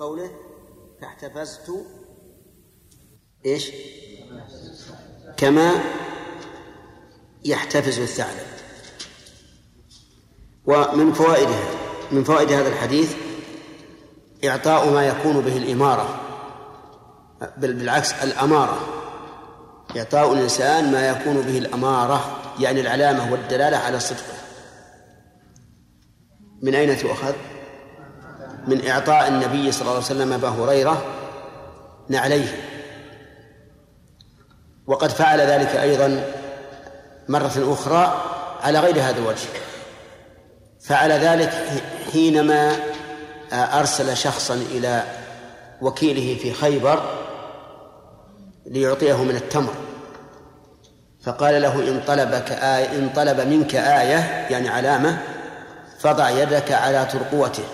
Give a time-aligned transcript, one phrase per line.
[0.00, 0.30] قوله
[1.00, 1.72] فاحتفزت
[3.46, 3.72] إيش؟
[5.36, 5.72] كما
[7.44, 8.46] يحتفز الثعلب
[10.66, 11.64] ومن فوائدها
[12.12, 13.14] من فوائد هذا الحديث
[14.44, 16.20] إعطاء ما يكون به الإمارة
[17.56, 18.80] بل بالعكس الأمارة
[19.96, 24.40] إعطاء الإنسان ما يكون به الأمارة يعني العلامة والدلالة على صدقه
[26.62, 27.34] من أين تؤخذ؟
[28.66, 31.04] من إعطاء النبي صلى الله عليه وسلم أبا هريرة
[32.08, 32.56] نعليه.
[34.86, 36.24] وقد فعل ذلك أيضا
[37.28, 38.22] مرة أخرى
[38.62, 39.48] على غير هذا الوجه.
[40.80, 41.52] فعل ذلك
[42.12, 42.76] حينما
[43.52, 45.02] أرسل شخصا إلى
[45.80, 47.02] وكيله في خيبر
[48.66, 49.74] ليعطيه من التمر.
[51.24, 55.18] فقال له إن طلبك آية إن طلب منك آية يعني علامة
[56.00, 57.64] فضع يدك على ترقوته.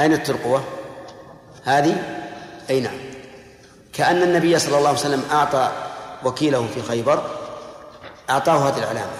[0.00, 0.64] أين الترقوة؟
[1.64, 1.96] هذه؟
[2.70, 2.98] أي نعم.
[3.92, 5.72] كأن النبي صلى الله عليه وسلم أعطى
[6.24, 7.30] وكيله في خيبر
[8.30, 9.12] أعطاه هذه العلامة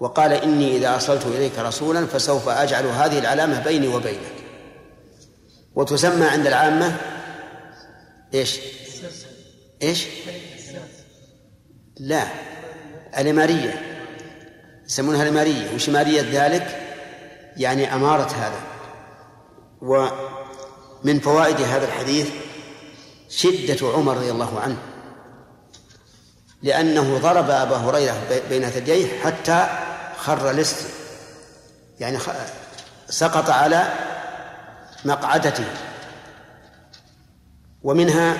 [0.00, 4.34] وقال إني إذا أرسلت إليك رسولا فسوف أجعل هذه العلامة بيني وبينك.
[5.74, 6.96] وتسمى عند العامة
[8.34, 8.60] إيش؟
[9.82, 10.06] إيش؟
[12.00, 12.24] لا
[13.18, 13.82] الإمارية.
[14.86, 15.74] يسمونها الإمارية.
[15.74, 16.80] وش إمارية ذلك؟
[17.56, 18.73] يعني أمارة هذا.
[19.84, 22.30] ومن فوائد هذا الحديث
[23.28, 24.76] شدة عمر رضي الله عنه
[26.62, 29.66] لأنه ضرب أبا هريرة بين ثدييه حتى
[30.16, 30.86] خر لست
[32.00, 32.18] يعني
[33.08, 33.92] سقط على
[35.04, 35.64] مقعدته.
[37.82, 38.38] ومنها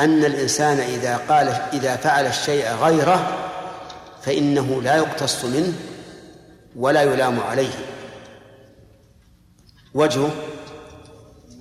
[0.00, 3.38] أن الإنسان إذا قال إذا فعل الشيء غيره
[4.22, 5.72] فإنه لا يقتص منه
[6.76, 7.72] ولا يلام عليه.
[9.94, 10.30] وجهه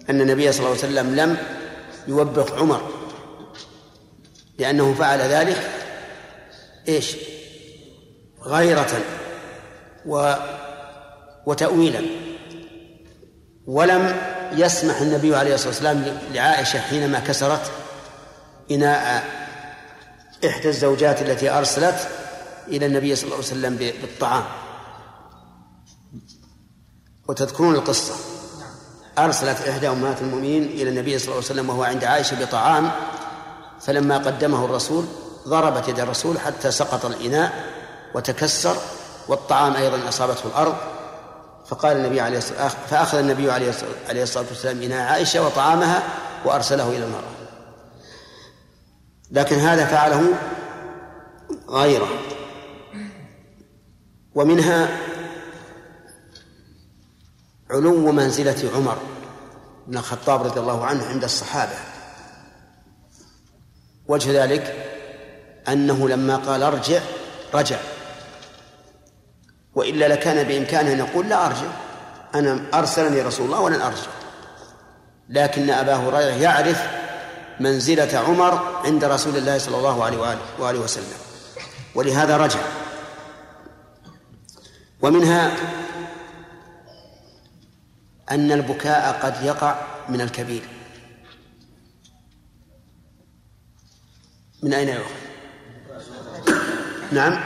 [0.10, 1.38] أن النبي صلى الله عليه وسلم لم
[2.08, 2.92] يوبخ عمر.
[4.60, 5.72] لأنه فعل ذلك
[6.88, 7.16] إيش؟
[8.42, 9.02] غيرة
[10.06, 10.34] و
[11.46, 12.02] وتأويلا.
[13.66, 14.18] ولم
[14.52, 17.72] يسمح النبي عليه الصلاة والسلام لعائشة حينما كسرت
[18.72, 19.26] إناء
[20.48, 22.08] إحدى الزوجات التي أرسلت
[22.68, 24.44] إلى النبي صلى الله عليه وسلم بالطعام.
[27.28, 28.33] وتذكرون القصة.
[29.18, 32.92] أرسلت إحدى أمهات المؤمنين إلى النبي صلى الله عليه وسلم وهو عند عائشة بطعام
[33.82, 35.06] فلما قدمه الرسول
[35.48, 37.54] ضربت يد الرسول حتى سقط الإناء
[38.16, 38.76] وتكسر
[39.28, 40.76] والطعام أيضا أصابته الأرض.
[41.68, 43.70] فقال النبي عليه الصلاة فأخذ النبي عليه
[44.10, 46.04] الصلاة والسلام إناء عائشة وطعامها
[46.46, 47.34] وأرسله إلى المرأة.
[49.32, 50.28] لكن هذا فعله
[51.70, 52.10] غيره.
[54.36, 54.90] ومنها
[57.72, 58.98] علو منزلة عمر
[59.88, 61.76] بن الخطاب رضي الله عنه عند الصحابة.
[64.08, 64.90] وجه ذلك
[65.68, 67.02] أنه لما قال ارجع
[67.54, 67.78] رجع.
[69.76, 71.68] وإلا لكان بإمكانه أن يقول لا أرجع.
[72.36, 74.12] أنا أرسلني رسول الله ولن أرجع.
[75.30, 76.82] لكن أبا هريرة يعرف
[77.60, 81.18] منزلة عمر عند رسول الله صلى الله عليه وآله, وآله وسلم.
[81.96, 82.60] ولهذا رجع.
[85.02, 85.52] ومنها
[88.32, 89.76] أن البكاء قد يقع
[90.10, 90.62] من الكبير.
[94.64, 95.24] من أين يؤخذ؟
[97.12, 97.44] نعم.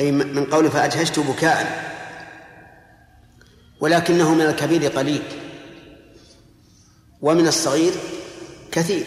[0.00, 1.86] أي من قول فأجهشت بكاء.
[3.80, 5.22] ولكنه من الكبير قليل.
[7.20, 7.92] ومن الصغير
[8.72, 9.06] كثير.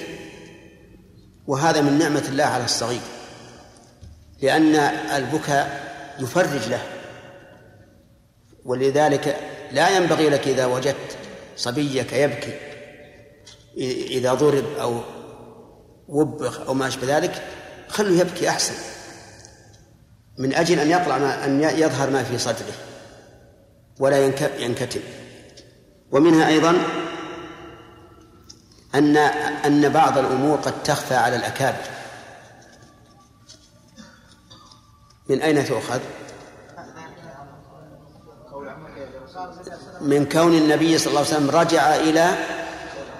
[1.47, 3.01] وهذا من نعمة الله على الصغير.
[4.41, 4.75] لأن
[5.15, 6.81] البكاء يفرج له.
[8.65, 11.17] ولذلك لا ينبغي لك إذا وجدت
[11.55, 12.53] صبيك يبكي
[14.17, 15.01] إذا ضرب أو
[16.07, 17.43] وبخ أو ما أشبه ذلك
[17.87, 18.73] خله يبكي أحسن.
[20.37, 22.73] من أجل أن يطلع ما أن يظهر ما في صدره
[23.99, 24.25] ولا
[24.59, 24.99] ينكتم.
[26.11, 26.75] ومنها أيضا
[28.95, 31.83] أن أن بعض الأمور قد تخفى على الأكابر.
[35.29, 35.99] من أين تؤخذ؟
[40.01, 42.31] من كون النبي صلى الله عليه وسلم رجع إلى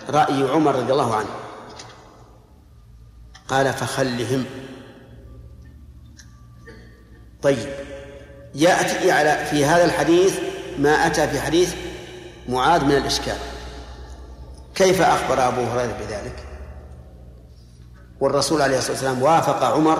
[0.10, 1.30] رأي عمر رضي الله عنه.
[3.48, 4.46] قال فخلهم.
[7.42, 7.70] طيب.
[8.56, 10.40] يأتي على في هذا الحديث
[10.80, 11.74] ما أتى في حديث
[12.50, 13.38] معاذ من الإشكال.
[14.76, 16.36] كيف أخبر أبو هريرة بذلك؟
[18.20, 20.00] والرسول عليه الصلاة والسلام وافق عمر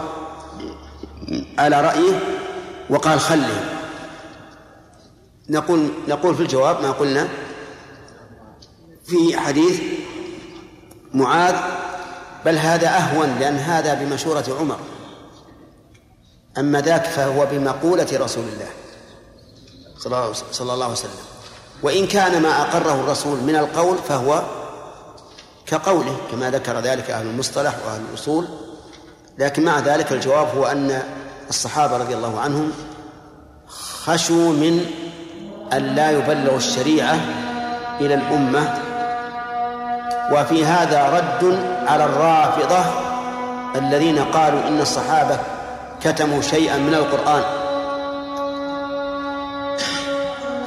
[1.58, 2.20] على رأيه
[2.90, 3.79] وقال خله
[5.50, 7.28] نقول نقول في الجواب ما قلنا
[9.06, 9.82] في حديث
[11.14, 11.56] معاذ
[12.46, 14.80] بل هذا أهون لأن هذا بمشورة عمر.
[16.58, 18.70] أما ذاك فهو بمقولة رسول الله
[20.52, 21.12] صلى الله عليه وسلم.
[21.84, 24.44] وإن كان ما أقره الرسول من القول فهو
[25.66, 28.48] كقوله كما ذكر ذلك أهل المصطلح وأهل الأصول.
[29.38, 31.04] لكن مع ذلك الجواب هو أن
[31.50, 32.72] الصحابة رضي الله عنهم
[34.04, 34.86] خشوا من
[35.74, 37.16] أن لا يبلغوا الشريعة
[38.02, 38.74] إلى الأمة.
[40.32, 42.80] وفي هذا رد على الرافضة
[43.76, 45.38] الذين قالوا إن الصحابة
[46.04, 47.44] كتموا شيئا من القرآن.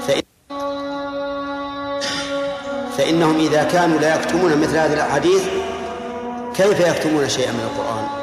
[0.07, 0.23] فإن
[2.99, 5.43] فإنهم إذا كانوا لا يكتمون مثل هذه الأحاديث
[6.55, 8.23] كيف يكتمون شيئا من القرآن؟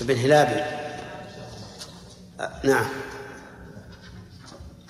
[0.00, 0.77] ابن هلابي
[2.64, 2.84] نعم.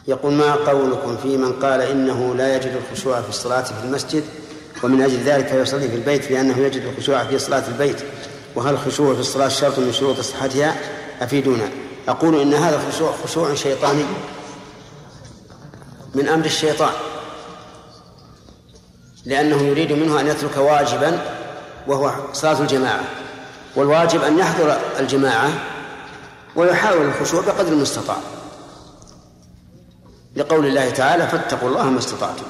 [0.09, 4.25] يقول ما قولكم في من قال إنه لا يجد الخشوع في الصلاة في المسجد
[4.82, 7.97] ومن أجل ذلك يصلي في البيت لأنه يجد الخشوع في صلاة البيت.
[8.55, 10.76] وهل الخشوع في الصلاة شرط من شروط صحتها؟
[11.20, 11.69] أفيدونا.
[12.09, 14.05] أقول إن هذا الخشوع خشوع شيطاني.
[16.15, 16.93] من أمر الشيطان.
[19.26, 21.20] لأنه يريد منه أن يترك واجبا
[21.87, 23.05] وهو صلاة الجماعة.
[23.76, 25.50] والواجب أن يحضر الجماعة
[26.58, 28.16] ويحاول الخشوع بقدر المستطاع.
[30.37, 32.46] لقول الله تعالى فاتقوا الله ما استطعتم.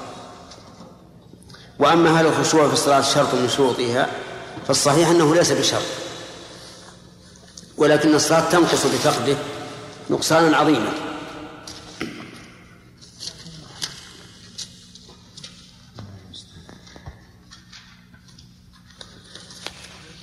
[1.78, 4.08] وأما هل الخشوع في الصلاة شرط من شروطها
[4.66, 5.82] فالصحيح أنه ليس بشرط.
[7.76, 9.36] ولكن الصلاة تنقص بفقده
[10.10, 10.92] نقصانا عظيما.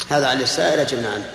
[0.09, 1.34] هذا على السائل أجبنا عنه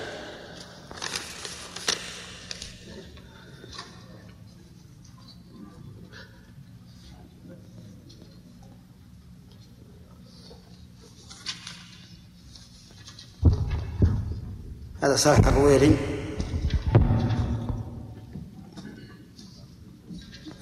[15.02, 15.96] هذا صالح الرويري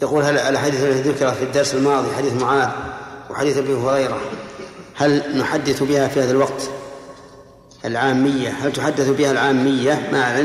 [0.03, 2.69] يقول هل الحديث الذي ذكر في الدرس الماضي حديث معاذ
[3.31, 4.21] وحديث أبي هريرة
[4.95, 6.71] هل نحدث بها في هذا الوقت؟
[7.85, 10.41] العامية هل تحدث بها العامية مع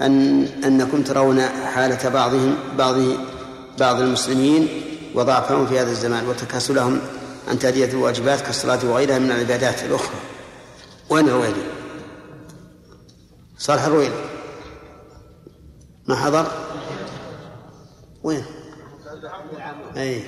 [0.00, 1.40] أن أنكم ترون
[1.74, 2.96] حالة بعضهم بعض
[3.78, 4.68] بعض المسلمين
[5.14, 7.00] وضعفهم في هذا الزمان وتكاسلهم
[7.48, 10.16] عن تأدية الواجبات كالصلاة وغيرها من العبادات الأخرى؟
[11.10, 11.77] وين الرويلي؟
[13.58, 14.24] صالح الرويلي
[16.06, 16.46] ما حضر؟
[18.22, 18.44] وين؟
[19.96, 20.22] أي.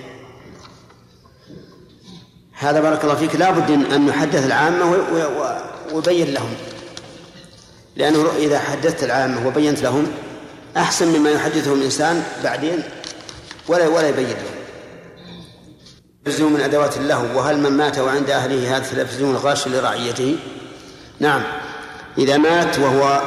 [2.52, 3.36] هذا بارك الله فيك.
[3.36, 4.96] لابد أن نحدث العامة
[5.92, 6.54] وبين لهم.
[7.96, 10.06] لأنه إذا حدثت العامة وبينت لهم
[10.76, 12.82] أحسن مما يحدثهم الإنسان بعدين
[13.68, 14.60] ولا ولا يبين لهم
[16.24, 20.38] تلفزيون من أدوات اللهو وهل من مات وعند أهله هذا التلفزيون غاش لرعيته؟
[21.20, 21.42] نعم.
[22.18, 23.22] إذا مات وهو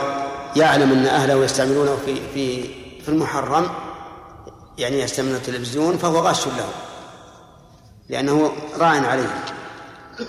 [0.56, 2.64] يعلم أن أهله يستعملونه في في
[3.02, 3.70] في المحرم
[4.78, 6.70] يعني يستعملون التلفزيون فهو غاش له
[8.10, 9.44] لأنه راع عليه.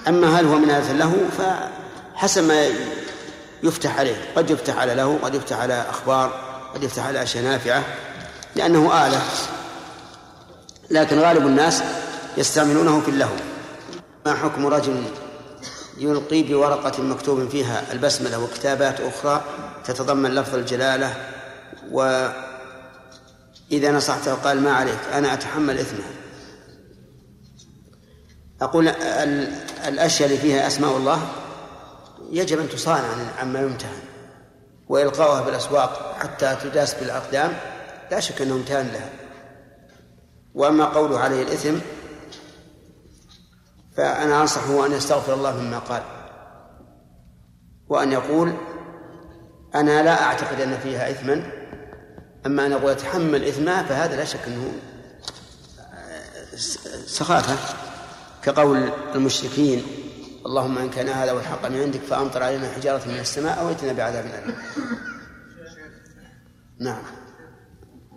[0.09, 2.67] أما هل هو من آلة له فحسب ما
[3.63, 4.17] يفتح عليه.
[4.37, 6.33] قد يفتح على له قد يفتح على أخبار
[6.75, 7.83] قد يفتح على أشياء نافعة
[8.57, 9.21] لأنه آلة.
[10.91, 11.83] لكن غالب الناس
[12.37, 13.37] يستعملونه في اللهو.
[14.27, 15.05] ما حكم رجل
[15.99, 19.45] يلقي بورقة مكتوب فيها البسملة وكتابات أخرى
[19.85, 21.17] تتضمن لفظ الجلالة
[21.91, 22.33] وإذا
[23.93, 26.05] نصحته قال ما عليك أنا أتحمل إثمه
[28.63, 28.89] أقول
[29.89, 31.29] الأشياء اللي فيها أسماء الله
[32.31, 33.05] يجب أن تصان
[33.39, 34.03] عما يمتهن
[34.89, 37.57] وإلقاؤها بالأسواق حتى تداس بالأقدام
[38.11, 39.11] لا شك أنه امتهان لها.
[40.55, 41.75] وأما قوله عليه الإثم
[43.97, 46.03] فأنا أنصحه أن يستغفر الله مما قال
[47.89, 48.55] وأن يقول
[49.75, 51.53] أنا لا أعتقد أن فيها إثما
[52.47, 54.73] أما أن أقول أتحمل إثمها فهذا لا شك أنه
[57.07, 57.77] سخافة
[58.43, 59.83] كقول المشركين
[60.47, 64.25] اللهم إن كان هذا والحق من عندك فأمطر علينا حجارة من السماء أو ائتنا بعذاب
[64.27, 64.57] اليم.
[66.79, 67.03] نعم.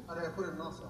[0.10, 0.84] هذا يكون الناصر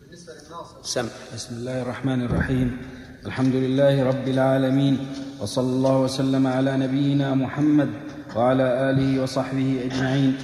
[0.00, 1.08] بالنسبة للناصر سم.
[1.34, 2.95] بسم الله الرحمن الرحيم
[3.26, 4.98] الحمد لله رب العالمين
[5.40, 7.88] وصلى الله وسلم على نبينا محمد
[8.36, 10.36] وعلى آله وصحبه أجمعين.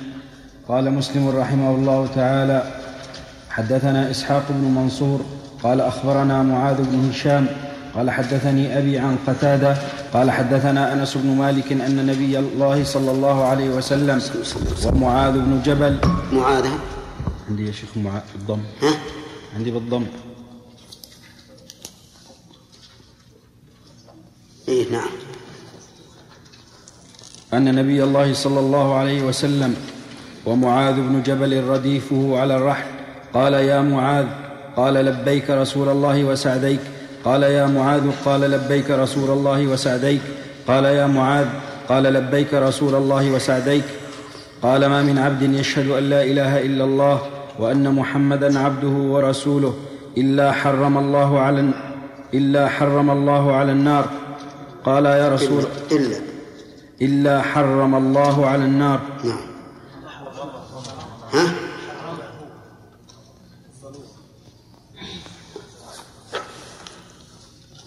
[0.68, 2.62] قال مسلم رحمه الله تعالى
[3.50, 5.20] حدثنا إسحاق بن منصور
[5.62, 7.46] قال أخبرنا معاذ بن هشام
[7.94, 9.76] قال حدثني أبي عن قتادة
[10.12, 14.22] قال حدثنا أنس بن مالك أن نبي الله صلى الله عليه وسلم
[14.86, 15.98] ومعاذ بن جبل.
[16.32, 16.66] معاذ.
[17.48, 18.62] عندي يا شيخ بالضم.
[18.82, 18.90] ها؟
[19.56, 20.31] عندي بالضم.
[24.72, 25.08] إيه نعم.
[27.54, 29.76] أن نبي الله صلى الله عليه وسلم
[30.46, 32.86] ومعاذ بن جبل رديفه على الرحل
[33.34, 34.26] قال يا معاذ.
[34.76, 36.80] قال لبيك رسول الله وسعديك.
[37.24, 38.10] قال يا معاذ.
[38.24, 40.20] قال لبيك رسول الله وسعديك.
[40.66, 41.46] قال يا معاذ.
[41.88, 43.84] قال لبيك رسول الله وسعديك.
[44.62, 47.20] قال ما من عبد يشهد أن لا إله إلا الله
[47.58, 49.74] وأن محمدا عبده ورسوله
[50.18, 51.70] إلا حرم الله على
[52.34, 54.21] إلا حرم الله على النار.
[54.84, 56.20] قال يا رسول إلا.
[57.02, 59.00] إلا حرم الله على النار.
[59.24, 59.52] نعم.
[61.32, 61.54] ها؟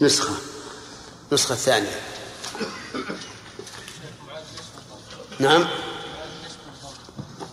[0.02, 0.34] نسخة.
[1.32, 2.00] نسخة الثانية
[5.40, 5.66] نعم.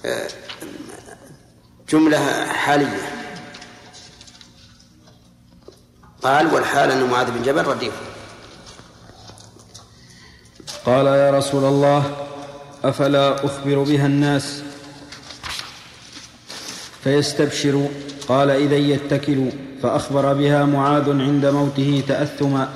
[0.05, 0.29] آه،
[1.89, 3.29] جملة حالية.
[6.23, 8.12] قال والحال أن معاذ بن جبل رديف.
[10.87, 12.27] قال يا رسول الله
[12.85, 14.63] أفلا أخبر بها الناس؟
[17.05, 17.89] فيستبشروا
[18.29, 19.51] قال إذا يتكلوا
[19.83, 22.73] فأخبر بها معاذ عند موته تأثما.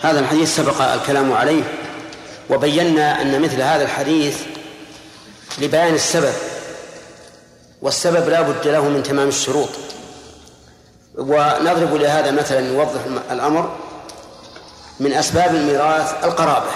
[0.00, 1.62] هذا الحديث سبق الكلام عليه
[2.50, 4.42] وبينا أن مثل هذا الحديث
[5.58, 6.34] لبيان السبب
[7.82, 9.70] والسبب لا بد له من تمام الشروط.
[11.18, 13.76] ونضرب لهذا مثلا نوضح الأمر
[15.00, 16.70] من أسباب الميراث القرابة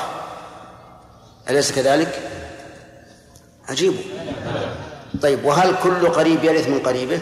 [1.50, 2.20] أليس كذلك؟
[3.68, 3.94] عجيب
[5.22, 7.20] طيب وهل كل قريب يرث من قريبه؟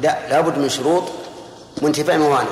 [0.00, 1.04] لا لابد من شروط
[1.82, 2.50] وانتفاء موانع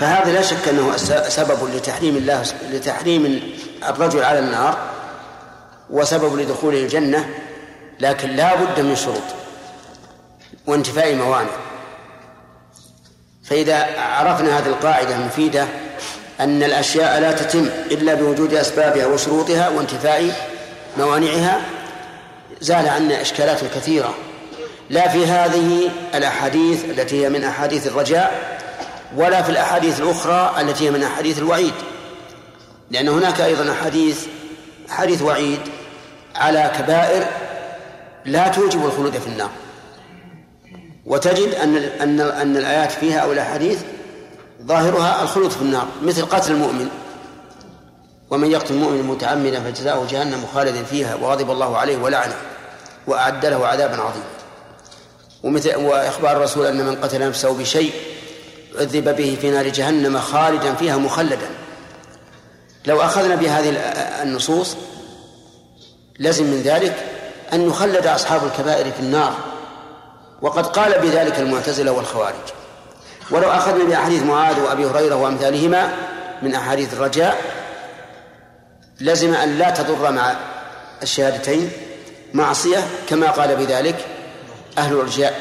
[0.00, 0.96] فهذا لا شك أنه
[1.28, 3.40] سبب لتحريم الله لتحريم
[3.88, 4.78] الرجل على النار
[5.90, 7.28] وسبب لدخوله الجنة
[8.00, 9.22] لكن لا بد من شروط
[10.66, 11.65] وانتفاء موانع
[13.48, 15.66] فإذا عرفنا هذه القاعدة المفيدة
[16.40, 20.50] أن الأشياء لا تتم إلا بوجود أسبابها وشروطها وانتفاء
[20.98, 21.60] موانعها
[22.60, 24.14] زال عنا إشكالات كثيرة.
[24.90, 28.58] لا في هذه الأحاديث التي هي من أحاديث الرجاء
[29.16, 31.74] ولا في الأحاديث الأخرى التي هي من أحاديث الوعيد.
[32.90, 34.26] لأن هناك أيضا أحاديث
[34.88, 35.60] حديث وعيد
[36.34, 37.26] على كبائر
[38.24, 39.50] لا توجب الخلود في النار.
[41.06, 43.78] وتجد أن أن أن الآيات فيها أو الأحاديث
[44.62, 46.88] ظاهرها الخلود في النار مثل قتل المؤمن.
[48.30, 52.34] ومن يقتل المؤمن متعمدا فجزاؤه جهنم خالدا فيها وغضب الله عليه ولعنه
[53.06, 54.26] وأعد له عذابا عظيما.
[55.42, 57.92] ومثل وإخبار الرسول أن من قتل نفسه بشيء
[58.78, 61.48] عذب به في نار جهنم خالدا فيها مخلدا.
[62.86, 63.68] لو أخذنا بهذه
[64.22, 64.76] النصوص
[66.18, 66.94] لزم من ذلك
[67.52, 69.34] أن يخلد أصحاب الكبائر في النار.
[70.42, 72.34] وقد قال بذلك المعتزلة والخوارج.
[73.30, 75.92] ولو أخذنا بأحاديث معاذ وأبي هريرة وأمثالهما
[76.42, 77.36] من أحاديث الرجاء
[79.00, 80.34] لزم أن لا تضر مع
[81.02, 81.70] الشهادتين
[82.34, 82.78] معصية
[83.08, 84.06] كما قال بذلك
[84.78, 85.40] أهل الرجاء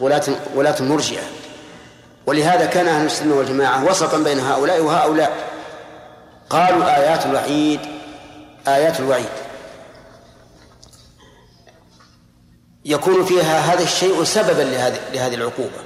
[0.00, 0.22] ولاة
[0.54, 1.22] ولاة المرجئة.
[2.26, 5.32] ولهذا كان أهل السنة والجماعة وسطا بين هؤلاء وهؤلاء.
[6.50, 7.80] قالوا آيات الوعيد
[8.68, 9.49] آيات الوعيد.
[12.90, 14.62] يكون فيها هذا الشيء سببا
[15.12, 15.80] لهذه العقوبة.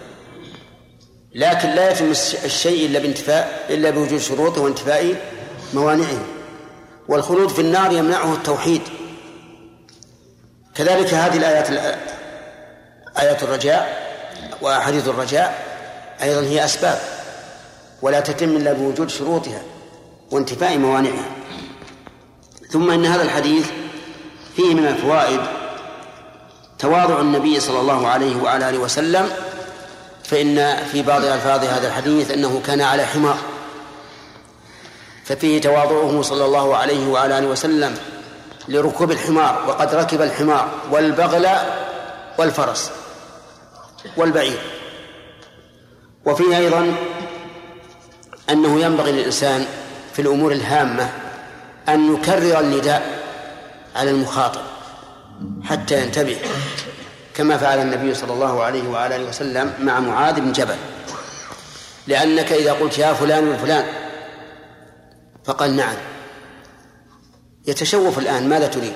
[1.34, 2.10] لكن لا يتم
[2.44, 5.16] الشيء إلا بانتفاء إلا بوجود شروطه وانتفاء
[5.74, 6.24] موانعه.
[7.08, 8.82] والخلود في النار يمنعه التوحيد.
[10.74, 11.70] كذلك هذه الآيات
[13.18, 14.12] آيات الرجاء
[14.62, 15.64] وأحاديث الرجاء
[16.22, 16.98] أيضا هي أسباب.
[18.02, 19.62] ولا تتم إلا بوجود شروطها
[20.30, 21.30] وانتفاء موانعها.
[22.70, 23.66] ثم إن هذا الحديث
[24.56, 25.40] فيه من الفوائد
[26.84, 29.30] تواضع النبي صلى الله عليه وعلى آله وسلم
[30.24, 33.38] فإن في بعض ألفاظ هذا الحديث أنه كان على حمار
[35.24, 37.98] ففيه تواضعه صلى الله عليه وعلى آله وسلم
[38.68, 41.48] لركوب الحمار وقد ركب الحمار والبغل
[42.38, 42.90] والفرس
[44.16, 44.58] والبعير.
[46.24, 46.96] وفيه أيضا
[48.50, 49.66] أنه ينبغي للإنسان
[50.12, 51.08] في الأمور الهامة
[51.88, 53.22] أن يكرر النداء
[53.96, 54.60] على المخاطب.
[55.64, 56.36] حتى ينتبه.
[57.34, 60.76] كما فعل النبي صلى الله عليه وعلى آله وسلم مع معاذ بن جبل.
[62.06, 63.84] لأنك إذا قلت يا فلان وفلان
[65.44, 65.96] فقال نعم.
[67.66, 68.94] يتشوف الآن ماذا تريد؟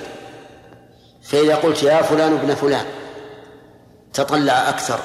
[1.23, 2.85] فإذا قلت يا فلان ابن فلان
[4.13, 4.99] تطلع أكثر.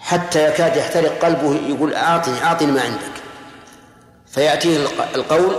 [0.00, 3.16] حتى يكاد يحترق قلبه يقول أعطني أعطني ما عندك.
[4.26, 5.56] فيأتيه القول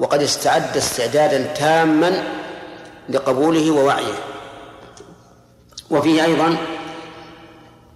[0.00, 2.22] وقد استعد استعدادا تاما
[3.08, 4.18] لقبوله ووعيه.
[5.90, 6.56] وفيه أيضا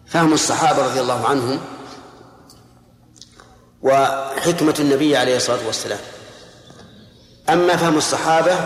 [0.07, 1.61] فهم الصحابة رضي الله عنهم
[3.83, 5.99] وحكمة النبي عليه الصلاة والسلام.
[7.49, 8.57] أما فهم الصحابة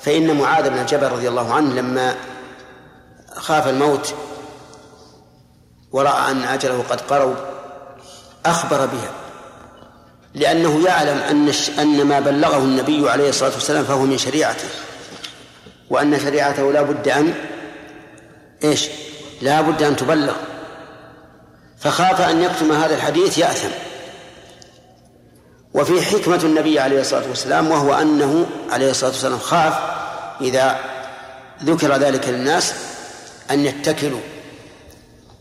[0.00, 2.16] فإن معاذ بن جبل رضي الله عنه لما
[3.36, 4.14] خاف الموت
[5.92, 7.36] ورأى أن أجله قد قرب
[8.46, 9.10] أخبر بها
[10.34, 14.68] لأنه يعلم أن أن ما بلغه النبي عليه الصلاة والسلام فهو من شريعته.
[15.90, 17.34] وأن شريعته لا بد أن
[18.64, 18.88] إيش؟
[19.42, 20.36] لا بد أن تبلغ.
[21.78, 23.70] فخاف أن يكتم هذا الحديث يأثم.
[25.74, 29.74] وفي حكمة النبي عليه الصلاة والسلام وهو أنه عليه الصلاة والسلام خاف
[30.40, 30.78] إذا
[31.64, 32.74] ذكر ذلك للناس
[33.50, 34.20] أن يتكلوا.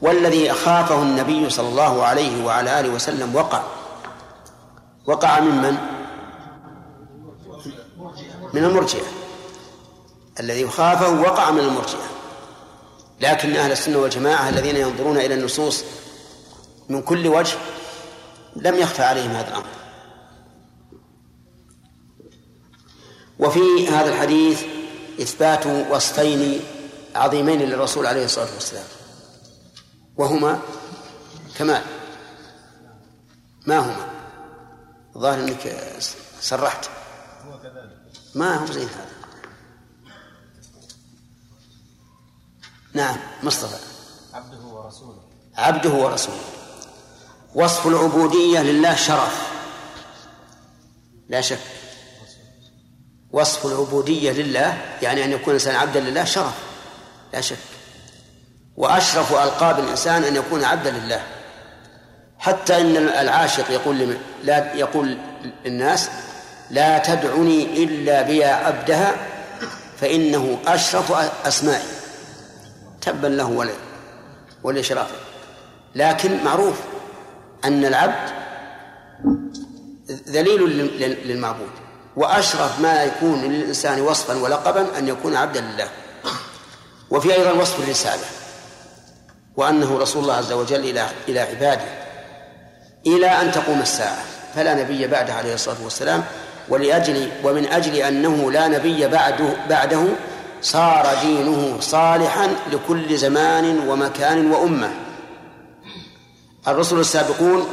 [0.02, 3.64] والذي خافه النبي صلى الله عليه وعلى آله وسلم وقع.
[5.06, 5.78] وقع ممن
[8.54, 9.19] من المرجئة.
[10.40, 12.10] الذي خافه وقع من المرجئة.
[13.22, 15.84] لكن أهل السنة والجماعة الذين ينظرون إلى النصوص
[16.90, 17.58] من كل وجه
[18.56, 19.66] لم يخفى عليهم هذا الأمر.
[23.40, 24.64] وفي هذا الحديث
[25.22, 26.62] إثبات وصفين
[27.16, 28.86] عظيمين للرسول عليه الصلاة والسلام.
[30.18, 30.60] وهما
[31.58, 31.84] كمال.
[33.66, 34.08] ما هما؟
[35.16, 35.84] الظاهر إنك
[36.42, 36.90] سرحت.
[37.46, 37.98] هو كذلك.
[38.36, 39.19] ما هو زي هذا؟
[42.94, 43.76] نعم مصطفى.
[44.34, 45.22] عبده ورسوله.
[45.58, 46.40] عبده ورسوله.
[47.56, 49.50] وصف العبودية لله شرف.
[51.30, 51.60] لا شك.
[53.32, 56.54] وصف العبودية لله يعني أن يكون الإنسان عبدا لله شرف.
[57.34, 57.58] لا شك.
[58.78, 61.24] وأشرف ألقاب الإنسان أن يكون عبدا لله.
[62.40, 65.18] حتى إن العاشق يقول لا يقول
[65.66, 66.10] للناس
[66.70, 69.16] لا تدعني إلا بيا عبدها
[70.02, 71.12] فإنه أشرف
[71.46, 71.99] أسمائي.
[73.12, 73.70] تبا له
[74.64, 75.16] ولإشرافه
[75.96, 76.76] لكن معروف
[77.66, 78.30] أن العبد
[80.30, 80.62] ذليل
[81.26, 81.70] للمعبود.
[82.16, 85.88] وأشرف ما يكون للإنسان وصفا ولقبا أن يكون عبدا لله.
[87.10, 88.24] وفي أيضا وصف الرسالة.
[89.56, 91.86] وأنه رسول الله عز وجل إلى إلى عباده.
[93.08, 94.24] إلى أن تقوم الساعة.
[94.56, 96.24] فلا نبي بعده عليه الصلاة والسلام.
[96.70, 100.04] ولأجل ومن أجل أنه لا نبي بعده بعده
[100.62, 104.92] صار دينه صالحا لكل زمان ومكان وأمة.
[106.68, 107.68] الرسل السابقون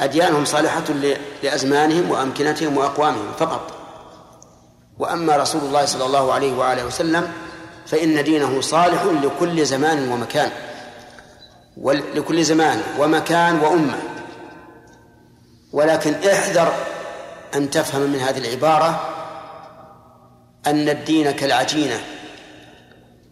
[0.00, 0.84] أديانهم صالحة
[1.42, 3.72] لأزمانهم وأمكنتهم وأقوامهم فقط.
[4.98, 7.32] وأما رسول الله صلى الله عليه وآله وسلم
[7.86, 10.50] فإن دينه صالح لكل زمان ومكان.
[11.76, 13.98] ولكل زمان ومكان وأمة.
[15.72, 16.72] ولكن احذر
[17.54, 19.15] أن تفهم من هذه العبارة
[20.66, 22.00] أن الدين كالعجينة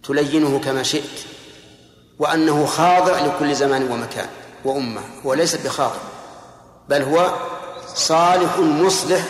[0.03, 1.21] تلينه كما شئت
[2.19, 4.27] وأنه خاضع لكل زمان ومكان
[4.65, 6.01] وأمة هو ليس بخاضع
[6.89, 7.35] بل هو
[7.95, 9.25] صالح مصلح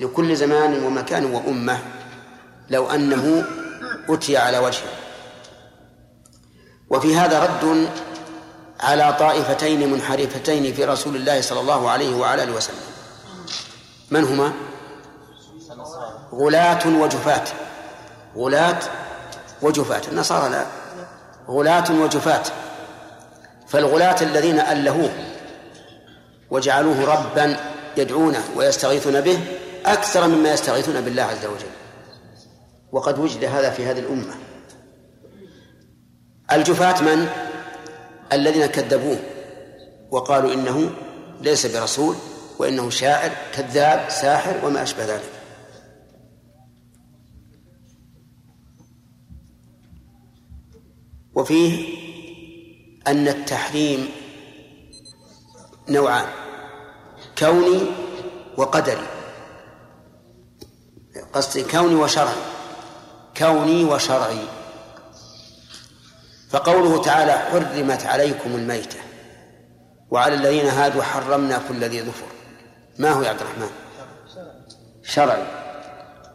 [0.00, 1.78] لكل زمان ومكان وأمة
[2.70, 3.44] لو أنه
[4.08, 4.92] أتي على وجهه.
[6.90, 7.88] وفي هذا رد
[8.80, 12.76] على طائفتين منحرفتين في رسول الله صلى الله عليه وعلى آله وسلم.
[14.10, 14.52] من هما؟
[16.34, 17.44] غلاة وجفاة
[18.36, 18.78] غلاة
[19.62, 20.66] وجفاة النصارى لا.
[21.48, 22.42] غلاة وجفاة
[23.68, 25.10] فالغلاة الذين ألهوه
[26.50, 27.56] وجعلوه ربا
[27.96, 29.38] يدعونه ويستغيثون به
[29.86, 31.70] أكثر مما يستغيثون بالله عز وجل.
[32.92, 34.34] وقد وجد هذا في هذه الأمة.
[36.52, 37.28] الجفاة من؟
[38.32, 39.18] الذين كذبوه
[40.10, 40.90] وقالوا إنه
[41.40, 42.16] ليس برسول
[42.58, 45.41] وإنه شاعر كذاب ساحر وما أشبه ذلك.
[51.34, 51.98] وفيه
[53.06, 54.08] أن التحريم
[55.88, 56.26] نوعان
[57.38, 57.80] كوني
[58.56, 59.06] وقدري.
[61.32, 62.42] قصدي كوني وشرعي.
[63.36, 64.46] كوني وشرعي.
[66.50, 68.98] فقوله تعالى حرمت عليكم الميتة
[70.10, 72.26] وعلى الذين هادوا حرمنا كل ذي ظفر.
[72.98, 73.70] ما هو يا عبد الرحمن؟
[75.02, 75.46] شرعي.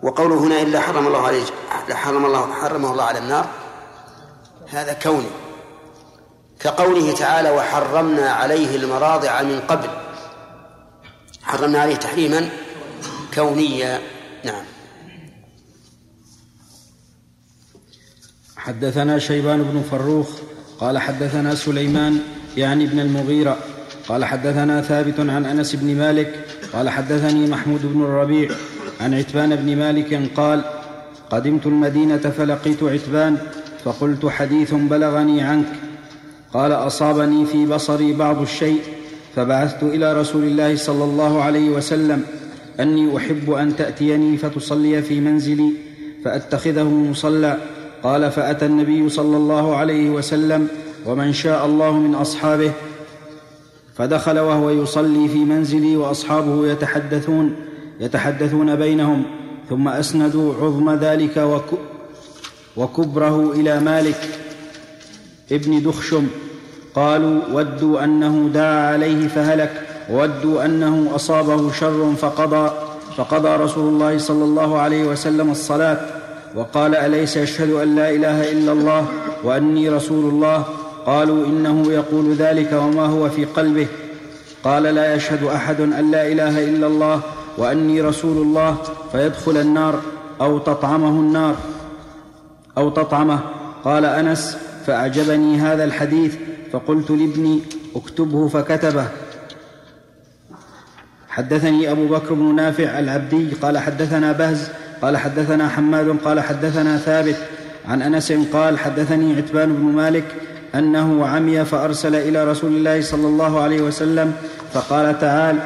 [0.04, 1.44] وقوله هنا إلا حرم الله عليه
[1.92, 3.50] حرم الله حرمه الله على النار.
[4.70, 5.30] هذا كوني.
[6.60, 9.90] كقوله تعالى وحرمنا عليه المراضع من قبل
[11.44, 12.50] حرمنا عليه تحريما
[13.34, 14.00] كونيا.
[14.46, 14.66] نعم.
[18.58, 20.28] حدثنا شيبان بن فروخ
[20.80, 22.20] قال حدثنا سليمان
[22.58, 23.58] يعني ابن المغيرة.
[24.08, 28.52] قال حدثنا ثابت عن أنس بن مالك قال حدثني محمود بن الربيع
[29.02, 30.64] عن عتبان بن مالك قال
[31.30, 33.38] قدمت المدينة فلقيت عتبان
[33.88, 35.66] فقلت حديث بلغني عنك.
[36.54, 38.82] قال أصابني في بصري بعض الشيء
[39.36, 42.24] فبعثت إلى رسول الله صلى الله عليه وسلم
[42.80, 45.72] أني أحب أن تأتيني فتصلي في منزلي
[46.26, 47.58] فأتخذه مصلى.
[48.04, 50.68] قال فأتى النبي صلى الله عليه وسلم
[51.06, 52.72] ومن شاء الله من أصحابه.
[53.96, 57.56] فدخل وهو يصلي في منزلي وأصحابه يتحدثون
[58.00, 59.24] يتحدثون بينهم
[59.70, 61.38] ثم أسندوا عظم ذلك
[62.78, 64.30] وكبره إلى مالك
[65.52, 66.28] ابن دخشم.
[66.96, 69.72] قالوا ودوا أنه دعا عليه فهلك
[70.10, 72.72] ودوا أنه أصابه شر فقضى
[73.18, 75.98] فقضى رسول الله صلى الله عليه وسلم الصلاة.
[76.56, 79.06] وقال أليس يشهد أن لا إله إلا الله
[79.44, 80.64] وأني رسول الله؟
[81.06, 83.88] قالوا إنه يقول ذلك وما هو في قلبه.
[84.64, 87.22] قال لا يشهد أحد أن لا إله إلا الله
[87.58, 88.76] وأني رسول الله
[89.12, 90.00] فيدخل النار
[90.42, 91.56] أو تطعمه النار.
[92.78, 93.40] أو تطعمه.
[93.84, 96.36] قال أنس فأعجبني هذا الحديث
[96.72, 97.62] فقلت لابني
[97.96, 99.08] اكتبه فكتبه.
[101.30, 104.70] حدثني أبو بكر بن نافع العبدي قال حدثنا بهز
[105.02, 107.36] قال حدثنا حماد قال حدثنا ثابت.
[107.88, 110.26] عن أنس قال حدثني عتبان بن مالك
[110.76, 114.34] أنه عمي فأرسل إلى رسول الله صلى الله عليه وسلم
[114.74, 115.60] فقال تعال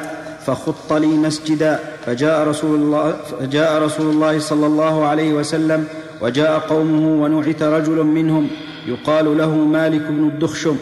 [0.46, 1.78] فخط لي مسجدا.
[2.06, 5.86] فجاء رسول الله فجاء رسول الله صلى الله عليه وسلم
[6.22, 8.50] وجاء قومه ونعت رجل منهم
[8.86, 10.76] يقال له مالك بن الدخشم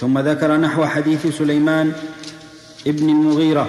[0.00, 1.92] ثم ذكر نحو حديث سليمان
[2.86, 3.68] ابن المغيرة.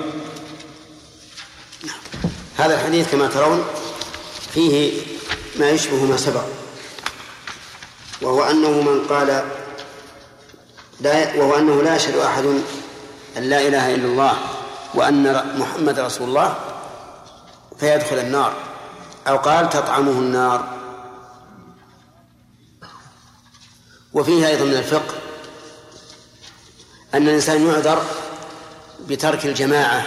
[2.57, 3.63] هذا الحديث كما ترون
[4.51, 4.91] فيه
[5.59, 6.43] ما يشبه ما سبق
[8.21, 9.43] وهو أنه من قال
[11.01, 12.45] لا وهو أنه لا يشهد أحد
[13.37, 14.33] أن لا إله إلا الله
[14.93, 16.55] وأن محمد رسول الله
[17.79, 18.53] فيدخل النار
[19.27, 20.74] أو قال تطعمه النار.
[24.15, 25.13] وفيه أيضا من الفقه
[27.13, 28.03] أن الإنسان يعذر
[29.07, 30.05] بترك الجماعة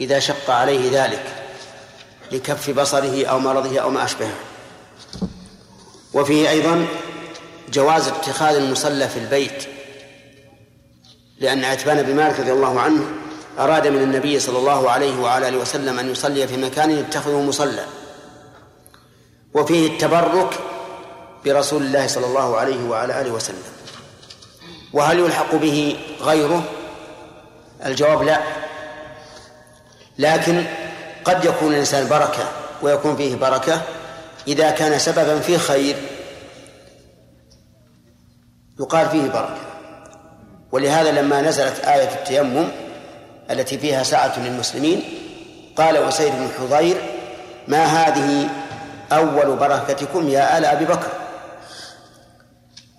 [0.00, 1.24] إذا شق عليه ذلك
[2.32, 4.34] لكف بصره أو مرضه أو ما أشبهه.
[6.14, 6.86] وفيه أيضا
[7.72, 9.64] جواز اتخاذ المصلى في البيت
[11.38, 13.04] لأن عتبان بن مالك رضي الله عنه
[13.58, 17.84] أراد من النبي صلى الله عليه وعلى آله وسلم أن يصلي في مكان يتخذه مصلى.
[19.54, 20.71] وفيه التبرك
[21.44, 23.62] برسول الله صلى الله عليه وعلى آله وسلم.
[24.92, 26.62] وهل يلحق به غيره؟
[27.86, 28.40] الجواب لا.
[30.18, 30.64] لكن
[31.24, 32.48] قد يكون الإنسان بركة
[32.82, 33.82] ويكون فيه بركة
[34.46, 35.96] إذا كان سببا في خير.
[38.80, 39.56] يقال فيه بركة.
[40.72, 42.68] ولهذا لما نزلت آية التيمم
[43.50, 45.02] التي فيها سعة للمسلمين
[45.76, 46.96] قال وسيد بن حضير
[47.68, 48.48] ما هذه
[49.12, 51.21] أول بركتكم يا آل أبي بكر؟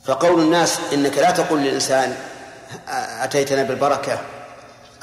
[0.06, 2.16] فقول الناس إنك لا تقول للإنسان
[3.22, 4.20] أتيتنا بالبركة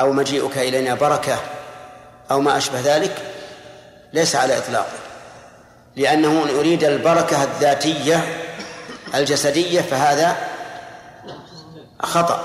[0.00, 1.38] أو مجيئك إلينا بركة
[2.30, 3.22] أو ما أشبه ذلك
[4.12, 4.98] ليس على إطلاقه.
[5.96, 8.24] لأنه إن أريد البركة الذاتية
[9.14, 10.36] الجسدية فهذا
[12.00, 12.44] خطأ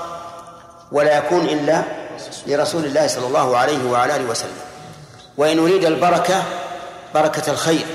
[0.92, 1.82] ولا يكون إلا
[2.46, 4.58] لرسول الله صلى الله عليه وعلى آله وسلم.
[5.36, 6.42] وإن أريد البركة
[7.14, 7.86] بركة الخير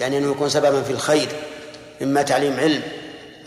[0.00, 1.28] يعني أنه يكون سببا في الخير
[2.02, 2.82] إما تعليم علم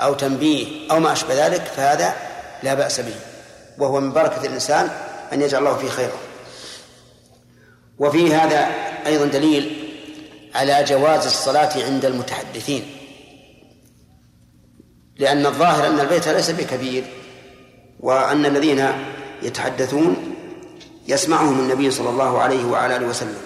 [0.01, 2.15] أو تنبيه أو ما أشبه ذلك فهذا
[2.63, 3.15] لا بأس به.
[3.77, 4.89] وهو من بركة الإنسان
[5.33, 6.17] أن يجعل الله فيه خيرا.
[7.99, 8.69] وفي هذا
[9.05, 9.91] أيضا دليل
[10.55, 12.97] على جواز الصلاة عند المتحدثين.
[15.17, 17.03] لأن الظاهر أن البيت ليس بكبير
[17.99, 18.91] وأن الذين
[19.41, 20.35] يتحدثون
[21.07, 23.37] يسمعهم النبي صلى الله عليه وعلى آله وسلم.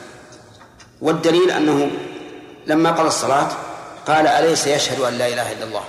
[1.02, 1.92] والدليل أنه
[2.68, 3.50] لما قضى الصلاة
[4.08, 5.84] قال أليس يشهد أن لا إله إلا الله؟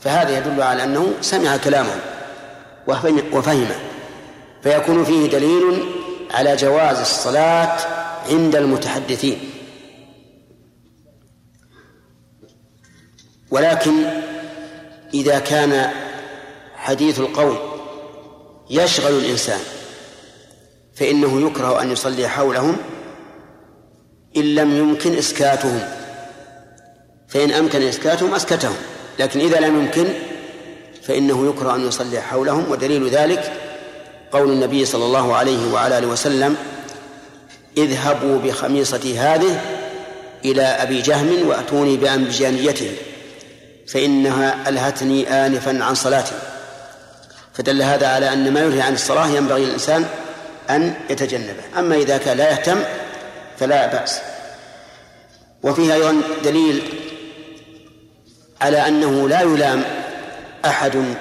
[0.00, 1.94] فهذا يدل على أنه سمع كلامه
[3.32, 3.74] وفهمه
[4.62, 5.94] فيكون فيه دليل
[6.30, 7.78] على جواز الصلاة
[8.30, 9.50] عند المتحدثين.
[13.50, 13.92] ولكن
[15.14, 15.90] إذا كان
[16.76, 17.56] حديث القول
[18.70, 19.60] يشغل الإنسان
[20.94, 22.76] فإنه يكره أن يصلي حولهم
[24.36, 25.80] إن لم يمكن إسكاتهم.
[27.28, 28.76] فإن أمكن إسكاتهم أسكتهم.
[29.18, 30.06] لكن إذا لم يمكن
[31.02, 33.52] فإنه يكره أن يصلي حولهم ودليل ذلك
[34.32, 36.56] قول النبي صلى الله عليه وعلى آله وسلم
[37.76, 39.60] اذهبوا بخميصتي هذه
[40.44, 42.92] إلى أبي جهم وأتوني بأنبجانيته
[43.88, 46.34] فإنها ألهتني آنفا عن صلاتي.
[47.54, 50.04] فدل هذا على أن ما ينهي عن الصلاة ينبغي للإنسان
[50.70, 52.78] أن يتجنبه أما إذا كان لا يهتم
[53.58, 54.20] فلا بأس.
[55.62, 56.82] وفيها أيضا دليل
[58.60, 59.84] على أنه لا يلام
[60.64, 61.16] أحد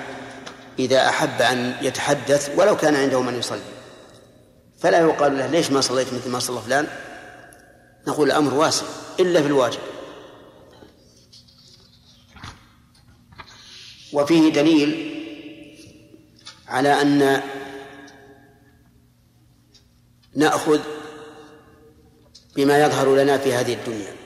[0.80, 3.62] إذا أحب أن يتحدث ولو كان عنده من يصلي.
[4.80, 6.88] فلا يقال له ليش ما صليت مثل ما صلى فلان؟
[8.08, 8.86] نقول الأمر واسع
[9.20, 9.80] إلا في الواجب.
[14.14, 15.14] وفيه دليل
[16.68, 17.42] على أن
[20.36, 20.80] نأخذ
[22.56, 24.17] بما يظهر لنا في هذه الدنيا.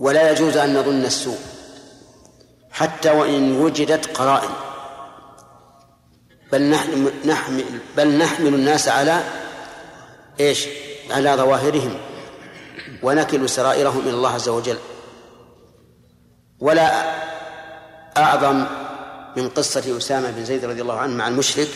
[0.00, 1.38] ولا يجوز أن نظن السوء
[2.70, 4.50] حتى وإن وجدت قرائن.
[6.52, 7.64] بل نحمل, نحمل
[7.96, 9.22] بل نحمل الناس على
[10.40, 10.66] إيش؟
[11.10, 11.98] على ظواهرهم
[13.02, 14.78] ونكل سرائرهم إلى الله عز وجل.
[16.60, 17.14] ولا
[18.16, 18.66] أعظم
[19.36, 21.68] من قصة أسامة بن زيد رضي الله عنه مع المشرك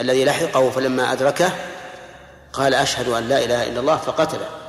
[0.00, 1.52] الذي لحقه فلما أدركه
[2.52, 4.59] قال أشهد أن لا إله إلا الله فقتله.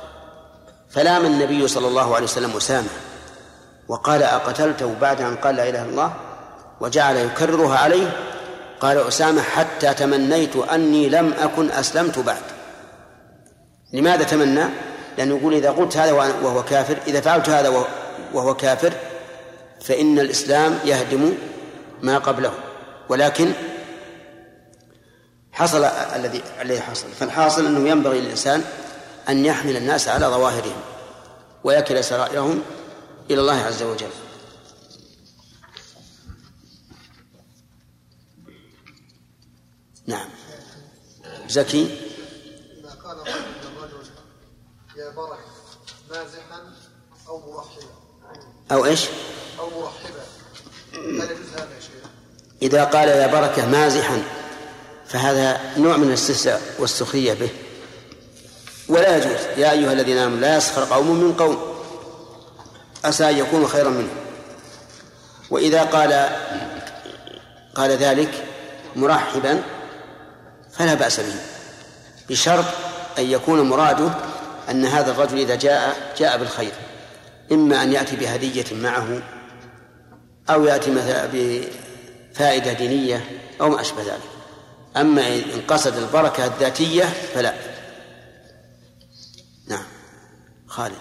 [0.92, 2.88] فلام النبي صلى الله عليه وسلم أسامة
[3.88, 6.12] وقال أقتلته بعد أن قال لا إله إلا الله؟
[6.80, 8.16] وجعل يكررها عليه؟
[8.80, 12.42] قال أسامة حتى تمنيت أني لم أكن أسلمت بعد.
[13.92, 14.64] لماذا تمنى؟
[15.18, 17.84] لأنه يقول إذا قلت هذا وهو كافر إذا فعلت هذا
[18.34, 18.92] وهو كافر
[19.80, 21.34] فإن الإسلام يهدم
[22.02, 22.52] ما قبله.
[23.08, 23.52] ولكن
[25.52, 25.84] حصل
[26.16, 27.06] الذي الذي حصل.
[27.20, 28.64] فالحاصل أنه ينبغي للإنسان
[29.28, 30.80] أن يحمل الناس على ظواهرهم
[31.64, 32.62] ويكل سرائرهم
[33.30, 34.10] إلى الله عز وجل.
[40.06, 40.28] نعم.
[41.48, 41.98] زكي؟
[42.80, 44.10] إذا قال الرجل
[44.96, 45.44] يا بركة
[46.10, 46.72] مازحا
[47.28, 47.92] أو مرحبا.
[48.72, 49.06] أو إيش؟
[49.58, 50.24] أو مرحبا.
[50.94, 52.10] هل يجوز هذا يا شيخ؟
[52.62, 54.22] إذا قال يا بركة مازحا
[55.06, 57.50] فهذا نوع من الاستهزاء والسخرية به.
[58.88, 59.40] ولا يجوز.
[59.56, 61.58] يا أيها الذين آمنوا لا يسخر قوم من قوم.
[63.04, 64.16] عسى أن يكونوا خيرا منهم.
[65.50, 66.28] وإذا قال
[67.74, 68.44] قال ذلك
[68.96, 69.62] مرحبا
[70.72, 71.34] فلا بأس به.
[72.30, 72.64] بشرط
[73.18, 74.10] أن يكون مراده
[74.70, 76.72] أن هذا الرجل إذا جاء جاء بالخير.
[77.52, 79.22] إما أن يأتي بهدية معه
[80.50, 84.32] أو يأتي مثلا بفائدة دينية أو ما أشبه ذلك.
[84.96, 87.54] أما إن قصد البركة الذاتية فلا
[89.66, 89.84] نعم
[90.72, 90.98] خالد.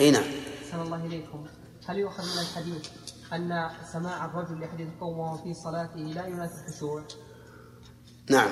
[0.00, 0.24] أي نعم.
[0.64, 1.46] أحسن الله إليكم.
[1.86, 2.88] هل يؤخذ من الحديث
[3.32, 7.02] أن سماع الرجل لحديث القوم وهو في صلاته لا يناسب الخشوع؟
[8.30, 8.50] نعم.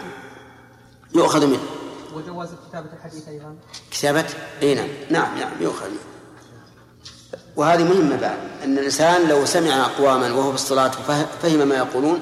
[1.15, 1.61] يؤخذ منه.
[2.15, 3.57] وجواز كتابة الحديث أيضا؟
[3.91, 4.27] كتابة؟
[4.63, 4.89] أي نعم.
[5.11, 6.01] نعم نعم يؤخذ منه.
[7.57, 8.39] وهذه مهمة بعد.
[8.65, 12.21] أن الإنسان لو سمع أقواما وهو في الصلاة وفهم ما يقولون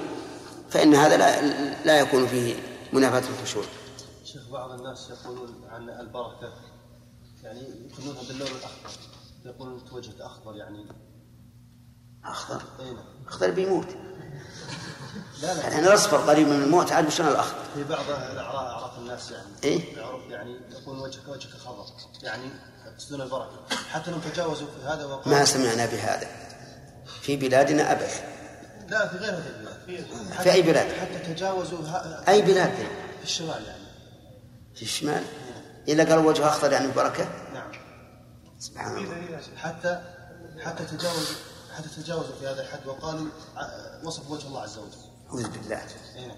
[0.71, 1.43] فإن هذا لا
[1.85, 2.55] لا يكون فيه
[2.93, 3.65] منافاة الخشوع.
[4.25, 6.76] شيخ بعض الناس يقولون عن البركة.
[7.47, 7.61] يعني
[7.93, 8.91] يكونونها باللون الأخضر.
[9.45, 10.87] يقولون توجهت أخضر يعني.
[12.25, 13.05] أخضر؟ أي نعم.
[13.29, 13.87] أخضر بيموت.
[15.43, 15.63] لا لا.
[15.69, 19.47] يعني الأصفر قريب من الموت عاد شلون الأخضر؟ في بعض أعراف الناس يعني.
[19.65, 21.85] إيه؟ يعرف يعني يقول وجهك وجهك خضر
[22.23, 22.51] يعني
[22.87, 23.67] يقصدون البركة.
[23.91, 26.29] حتى لو تجاوزوا في هذا وقالوا ما سمعنا بهذا.
[27.21, 28.09] في بلادنا أبدا
[28.89, 30.43] لا في غير هذه البلاد.
[30.43, 32.75] في أي بلاد؟ حتى تجاوزوا ها- أي بلاد؟
[33.19, 33.87] في الشمال يعني.
[34.75, 35.25] في الشمال؟
[35.89, 37.73] إلا قالوا وجه أخضر يعني بركة؟ نعم.
[38.59, 39.41] سبحان الله.
[39.57, 40.03] حتى
[40.65, 41.37] حتى تجاوزوا
[41.77, 43.27] حتى تجاوزوا في هذا الحد وقالوا
[44.05, 44.91] وصف وجه الله عز وجل.
[45.29, 45.81] أعوذ بالله.
[46.17, 46.37] نعم.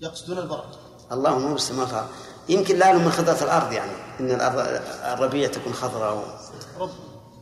[0.00, 0.78] يقصدون البركة.
[1.12, 2.04] الله نور السماوات
[2.48, 4.82] يمكن لا من خضرة الأرض يعني إن الأرض
[5.18, 6.16] الربيع تكون خضراء.
[6.16, 6.22] و...
[6.82, 6.90] رب.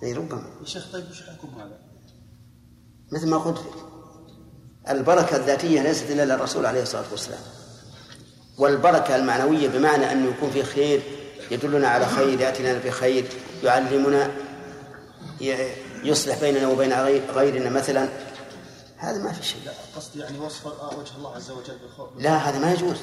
[0.02, 0.50] أي ربما.
[0.60, 1.78] يا شيخ طيب وش حكم هذا؟
[3.12, 3.84] مثل ما قلت لك.
[4.88, 7.40] البركة الذاتية ليست إلا للرسول عليه الصلاة والسلام.
[8.58, 11.02] والبركة المعنوية بمعنى أنه يكون في خير
[11.50, 13.28] يدلنا على خير يأتي لنا بخير
[13.62, 14.30] يعلمنا
[16.04, 18.08] يصلح بيننا وبين غي- غيرنا مثلا.
[18.96, 19.60] هذا ما في شيء.
[19.66, 22.08] لا قصدي يعني وصف وجه الله عز وجل بالخوف.
[22.18, 22.96] لا هذا ما يجوز.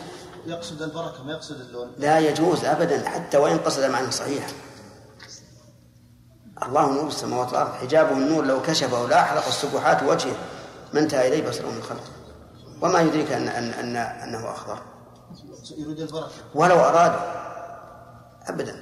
[0.46, 1.92] يقصد البركة ما يقصد اللون.
[1.98, 4.48] لا يجوز أبدا حتى وإن قصد المعنى صحيحا
[6.64, 10.36] الله نور السماوات والأرض حجابه النور لو كشفه لأحرق السبحات وجهه.
[10.94, 12.12] ما انتهى إليه بصره من خلقه
[12.82, 14.80] وما يدريك أن, أن, أن أنه أخضر.
[15.78, 16.32] يريد البركة.
[16.56, 17.20] ولو أراد
[18.48, 18.76] أبدا.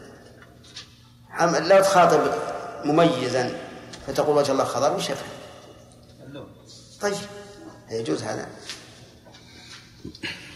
[1.32, 2.20] عم- لا تخاطب
[2.86, 3.52] مميزا
[4.08, 5.06] فتقول وجه الله خضر وش
[6.28, 6.46] اللون
[7.02, 7.14] طيب
[7.92, 8.46] يجوز هذا.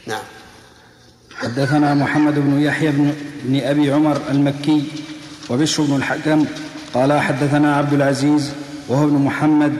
[0.07, 0.21] نعم.
[1.35, 4.83] حدثنا محمد بن يحيى بن, بن أبي عمر المكي
[5.49, 6.45] وبشر بن الحكم
[6.93, 8.51] قال حدثنا عبد العزيز
[8.87, 9.77] وهو ابن محمد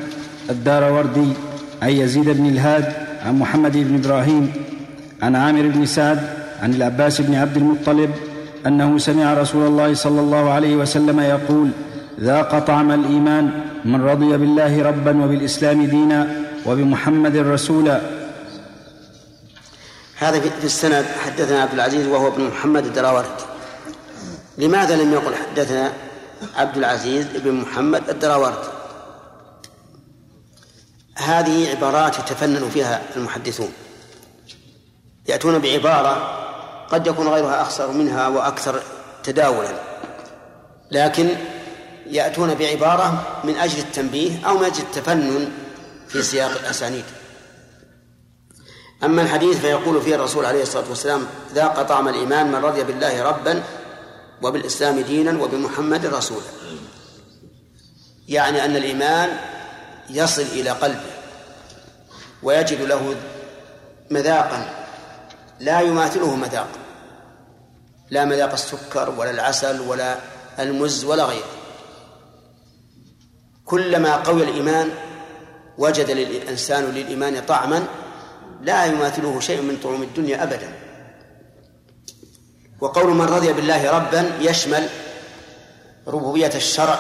[0.50, 1.34] الدار وردي
[1.82, 4.54] عن يزيد بن الهاد عن محمد بن إبراهيم
[5.22, 6.30] عن عامر بن سعد
[6.62, 8.16] عن العباس بن عبد المطلب
[8.68, 11.72] أنه سمع رسول الله صلى الله عليه وسلم يقول
[12.20, 18.02] ذاق طعم الإيمان من رضي بالله ربا وبالإسلام دينا وبمحمد رسولا
[20.18, 23.44] هذا في السند حدثنا عبد العزيز وهو ابن محمد الدراوردي.
[24.58, 25.94] لماذا لم يقل حدثنا
[26.56, 28.70] عبد العزيز بن محمد الدراوردي؟
[31.16, 33.72] هذه عبارات يتفنن فيها المحدثون.
[35.28, 36.40] يأتون بعبارة
[36.92, 38.82] قد يكون غيرها أخسر منها وأكثر
[39.24, 39.80] تداولا.
[40.92, 41.30] لكن
[42.08, 45.52] يأتون بعبارة من أجل التنبيه أو من أجل التفنن
[46.08, 47.06] في سياق الأسانيد.
[49.04, 53.64] أما الحديث فيقول فيه الرسول عليه الصلاة والسلام ذاق طعم الإيمان من رضي بالله ربا
[54.42, 56.46] وبالإسلام دينا وبمحمد رسولا.
[58.28, 59.38] يعني أن الإيمان
[60.10, 61.12] يصل إلى قلبه
[62.44, 63.16] ويجد له
[64.12, 64.79] مذاقا
[65.60, 66.68] لا يماثله مذاق.
[68.10, 70.16] لا مذاق السكر ولا العسل ولا
[70.60, 71.52] المز ولا غيره.
[73.66, 74.92] كلما قوي الإيمان
[75.78, 77.88] وجد الإنسان للإيمان طعما
[78.62, 80.74] لا يماثله شيء من طعوم الدنيا أبدا.
[82.82, 84.90] وقول من رضي بالله ربا يشمل
[86.08, 87.00] ربوبية الشرع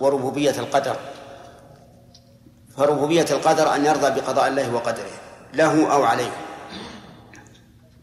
[0.00, 0.96] وربوبية القدر.
[2.76, 5.10] فربوبية القدر أن يرضى بقضاء الله وقدره
[5.54, 6.43] له أو عليه.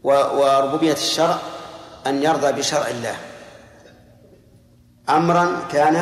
[0.02, 1.38] وربوبية الشرع
[2.06, 3.16] أن يرضى بشرع الله.
[5.08, 5.96] أمرا كان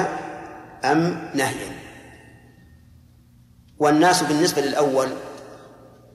[0.85, 1.73] أم نهيا.
[3.79, 5.09] والناس بالنسبة للأول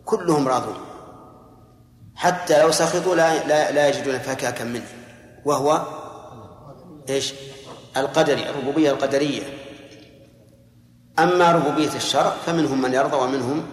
[0.06, 0.78] كلهم راضون.
[2.16, 4.88] حتى لو سخطوا لا, لا, لا يجدون فكاكا منه.
[5.46, 5.82] وهو
[7.10, 7.34] إيش؟
[7.98, 9.44] القدري الربوبية القدرية.
[11.20, 13.66] أما ربوبية الشرع فمنهم من يرضى ومنهم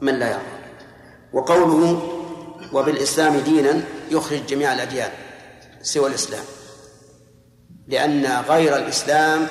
[0.00, 0.58] من لا يرضى.
[1.32, 2.17] وقوله
[2.72, 5.10] وبالإسلام دينا يخرج جميع الأديان
[5.82, 6.44] سوى الإسلام
[7.88, 9.46] لأن غير الإسلام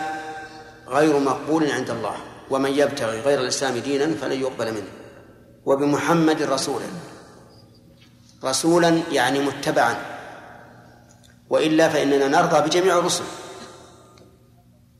[0.87, 2.15] غير مقبول عند الله
[2.49, 4.87] ومن يبتغي غير الإسلام دينا فلن يقبل منه.
[5.65, 6.85] وبمحمد رسولا
[8.43, 9.95] رسولا يعني متبعا
[11.49, 13.23] وإلا فإننا نرضى بجميع الرسل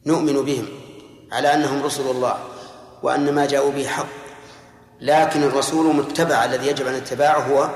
[0.05, 0.67] نؤمن بهم
[1.31, 2.37] على أنهم رسل الله
[3.03, 4.07] وأن ما جاءوا به حق
[5.01, 7.69] لكن الرسول متبع الذي يجب أن نتبعه هو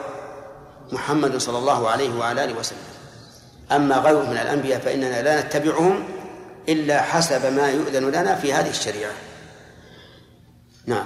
[0.91, 2.77] محمد صلى الله عليه وعلى آله وسلم.
[3.71, 6.03] أما غيره من الأنبياء فإننا لا نتبعهم
[6.69, 9.13] إلا حسب ما يؤذن لنا في هذه الشريعة.
[10.85, 11.05] نعم.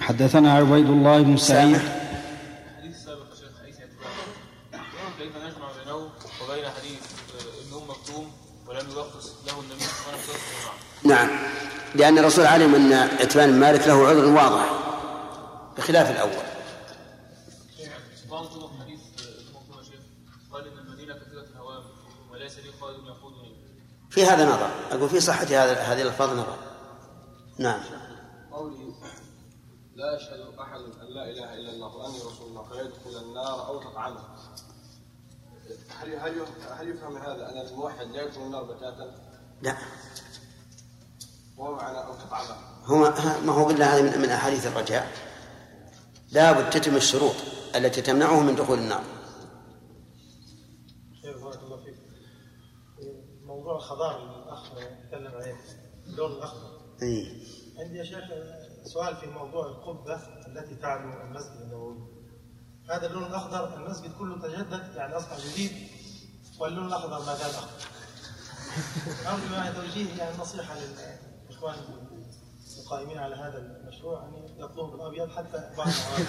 [0.00, 1.80] حدثنا عبيد الله بن سعيد.
[5.18, 5.96] كيف نجمع بينه
[6.42, 7.00] وبين حديث
[7.66, 8.32] ابن ام مكتوم
[8.66, 11.28] ولم له النبي صلى الله عليه وسلم نعم.
[11.94, 14.70] لأن الرسول علم أن عتبان مالك له عذر واضح
[15.76, 16.44] بخلاف الأول
[18.22, 20.00] سبحان الله حديث ابن مكتوم يا شيخ
[20.52, 21.84] قال ان المدينة كثيره الهوام
[22.32, 23.54] وليس لي قائد يقودني
[24.14, 24.70] في هذا نظر.
[24.90, 26.56] أقول في صحة هذا هذه الألفاظ نظر.
[27.58, 27.80] نعم.
[28.52, 28.94] قولي
[29.94, 34.20] لا يشهد أحد أن لا إله إلا الله واني رسول الله فيدخل النار أو تطعمه.
[35.88, 39.14] هل هل هل يفهم هذا أن الموحد لا يدخل النار بتاتا؟
[39.62, 39.76] لا.
[41.56, 42.56] وهو معنى أو تطعمه.
[42.84, 45.12] هو ما هو قلنا هذا من, من أحاديث الرجاء.
[46.32, 47.34] لابد تتم الشروط
[47.74, 49.04] التي تمنعه من دخول النار
[51.22, 51.94] شيخ بارك الله فيك
[53.46, 54.70] موضوع الخضار الاخ
[55.08, 55.56] تكلم عليه
[56.06, 57.42] اللون الاخضر إيه.
[57.78, 58.24] عندي يا شيخ
[58.84, 60.14] سؤال في موضوع القبة
[60.46, 61.96] التي تعلو المسجد النبوي
[62.90, 65.72] هذا اللون الأخضر المسجد كله تجدد يعني أصبح جديد
[66.58, 67.70] واللون الأخضر ما زال أخضر.
[69.32, 71.74] أرجو يعني توجيه يعني نصيحه للإخوان
[72.78, 76.26] القائمين على هذا المشروع أن يطلبوا بالابيض حتى بعض العوام.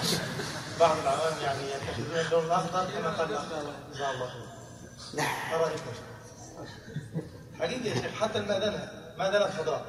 [0.80, 3.44] بعض العوام يعني يتخذون اللون الأخضر كما قال الاخ
[3.92, 4.28] جزاه الله.
[4.28, 4.46] خير
[5.50, 6.13] ما رايكم
[7.58, 8.88] حقيقي يا شيخ حتى المأذنة
[9.18, 9.84] مأذنة خضراء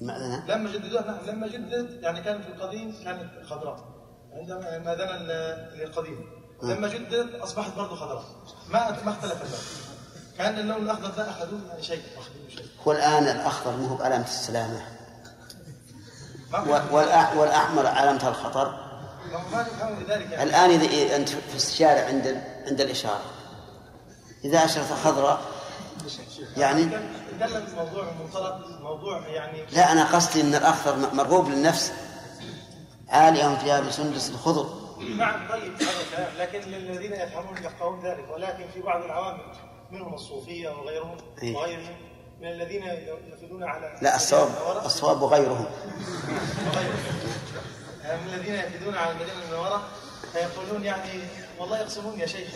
[0.00, 3.92] مأذنة لما جددوها نعم لما جدد يعني كانت في القديم كانت خضراء.
[4.32, 6.26] عندما المأذنة ال- القديم
[6.62, 8.24] لما جدد أصبحت برضه خضراء.
[8.68, 9.60] ما ما اختلف اللون
[10.38, 12.66] كأن اللون الأخضر ده أخذوه يعني شيء أخذوه شيء.
[12.84, 14.80] والآن الأخضر مو بعلامة السلامة.
[16.52, 16.58] ما
[17.36, 18.68] والأحمر علامة الخطر.
[19.32, 19.66] ما ما
[20.10, 20.42] يعني.
[20.42, 23.22] الآن إذا أنت في الشارع عند عند الإشارة.
[24.44, 25.40] إذا أشرت خضراء
[26.56, 26.90] يعني؟
[28.80, 31.92] موضوع يعني لا أنا قصدي أن الأخضر مرغوب للنفس.
[33.08, 34.66] عالية ثياب سندس الخضر.
[35.16, 38.24] نعم طيب هذا الكلام لكن للذين يفهمون يفقهون ذلك.
[38.34, 39.38] ولكن في بعض العوام
[39.90, 41.56] منهم الصوفية وغيرهم إيه.
[41.56, 41.96] وغيرهم.
[42.40, 42.82] من الذين
[43.32, 44.48] يفيدون على لا الصواب
[44.84, 45.66] الصواب غيرهم.
[46.66, 46.96] وغيرهم.
[48.26, 49.82] من الذين يفيدون على المدينة المنورة
[50.32, 51.20] فيقولون يعني
[51.58, 52.48] والله يقسمون يا شيخ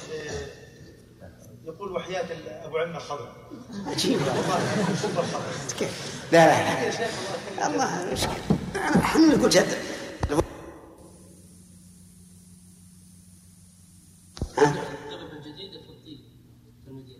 [1.67, 2.27] يقول وحياة
[2.67, 3.33] أبو عمة خضر.
[3.87, 4.21] عجيب.
[5.79, 6.91] كيف لا لا
[7.57, 8.59] لا الله مشكلة.
[8.77, 9.79] إحنا نقول جد؟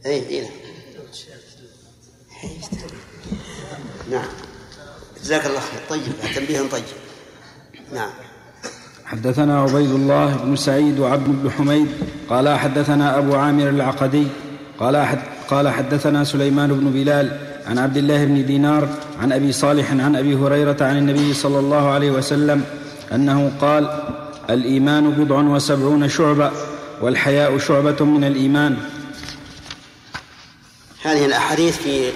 [0.07, 0.51] اي اي
[4.11, 4.29] نعم.
[5.23, 5.81] جزاك الله خير.
[5.89, 6.03] طيب
[6.35, 6.85] تنبيه طيب.
[7.93, 8.11] نعم.
[9.07, 11.89] حدثنا عبيد الله بن سعيد وعبد بن حميد
[12.31, 14.27] قال حدثنا أبو عامر العقدي
[14.81, 15.19] قال حد
[15.51, 18.89] قال حدثنا سليمان بن بلال عن عبد الله بن دينار
[19.21, 22.65] عن أبي صالح عن أبي هريرة عن النبي صلى الله عليه وسلم
[23.13, 24.03] أنه قال
[24.51, 26.51] الإيمان بضع وسبعون شعبة
[27.03, 28.77] والحياء شعبة من الإيمان.
[31.03, 32.13] هذه الأحاديث في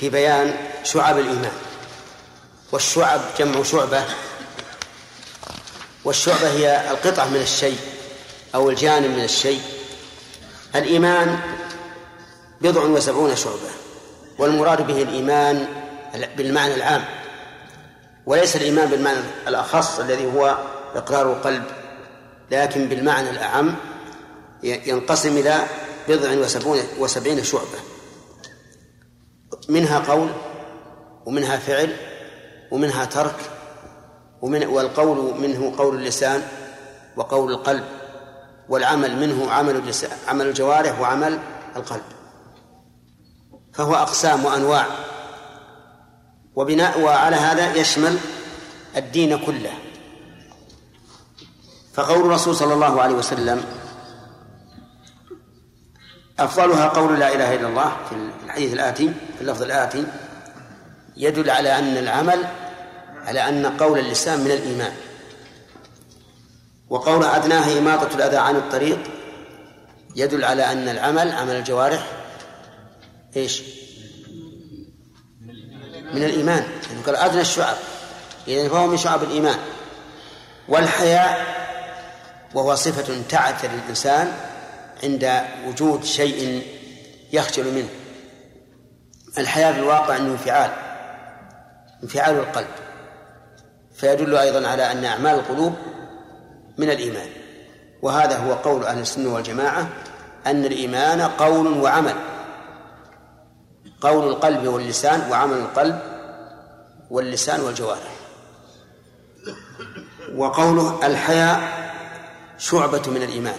[0.00, 1.52] في بيان شعب الإيمان.
[2.72, 4.02] والشعب جمع شعبة
[6.04, 7.78] والشعبة هي القطعة من الشيء
[8.54, 9.60] أو الجانب من الشيء.
[10.74, 11.38] الإيمان
[12.60, 13.70] بضع وسبعون شعبة
[14.38, 15.68] والمراد به الإيمان
[16.36, 17.04] بالمعنى العام.
[18.26, 19.18] وليس الإيمان بالمعنى
[19.48, 20.58] الأخص الذي هو
[20.94, 21.64] إقرار القلب
[22.50, 23.74] لكن بالمعنى الأعم
[24.62, 25.66] ينقسم إلى
[26.08, 27.78] بضع وسبعون وسبعين شعبة.
[29.68, 30.28] منها قول
[31.26, 31.96] ومنها فعل
[32.70, 33.36] ومنها ترك
[34.42, 36.42] ومن والقول منه قول اللسان
[37.16, 37.84] وقول القلب
[38.68, 39.92] والعمل منه عمل
[40.28, 41.38] عمل الجوارح وعمل
[41.76, 42.02] القلب.
[43.72, 44.86] فهو أقسام وأنواع.
[46.54, 48.18] وبناء وعلى هذا يشمل
[48.96, 49.72] الدين كله.
[51.94, 53.64] فقول الرسول صلى الله عليه وسلم
[56.38, 58.14] أفضلها قول لا إله إلا الله في
[58.44, 60.06] الحديث الآتي في اللفظ الآتي
[61.16, 62.44] يدل على أن العمل
[63.28, 64.92] على أن قول اللسان من الإيمان.
[66.90, 68.98] وقول أدناها إماطة الأذى عن الطريق
[70.16, 72.06] يدل على أن العمل عمل الجوارح
[73.36, 73.62] إيش؟
[76.12, 76.68] من الإيمان.
[76.90, 77.76] يعني قال أدنى الشعب.
[78.48, 79.58] إذا فهو من شعب الإيمان.
[80.68, 81.46] والحياء
[82.54, 84.32] وهو صفة تعثر الإنسان
[85.02, 86.62] عند وجود شيء
[87.32, 87.88] يخجل منه.
[89.38, 90.70] الحياة في الواقع أنه انفعال
[92.02, 92.87] انفعال القلب.
[93.98, 95.74] فيدل أيضا على أن أعمال القلوب
[96.78, 97.28] من الإيمان.
[98.02, 99.88] وهذا هو قول أهل السنة والجماعة
[100.46, 102.14] أن الإيمان قول وعمل.
[104.00, 105.98] قول القلب واللسان وعمل القلب
[107.10, 108.12] واللسان والجوارح.
[110.36, 111.60] وقوله الحياء
[112.58, 113.56] شعبة من الإيمان.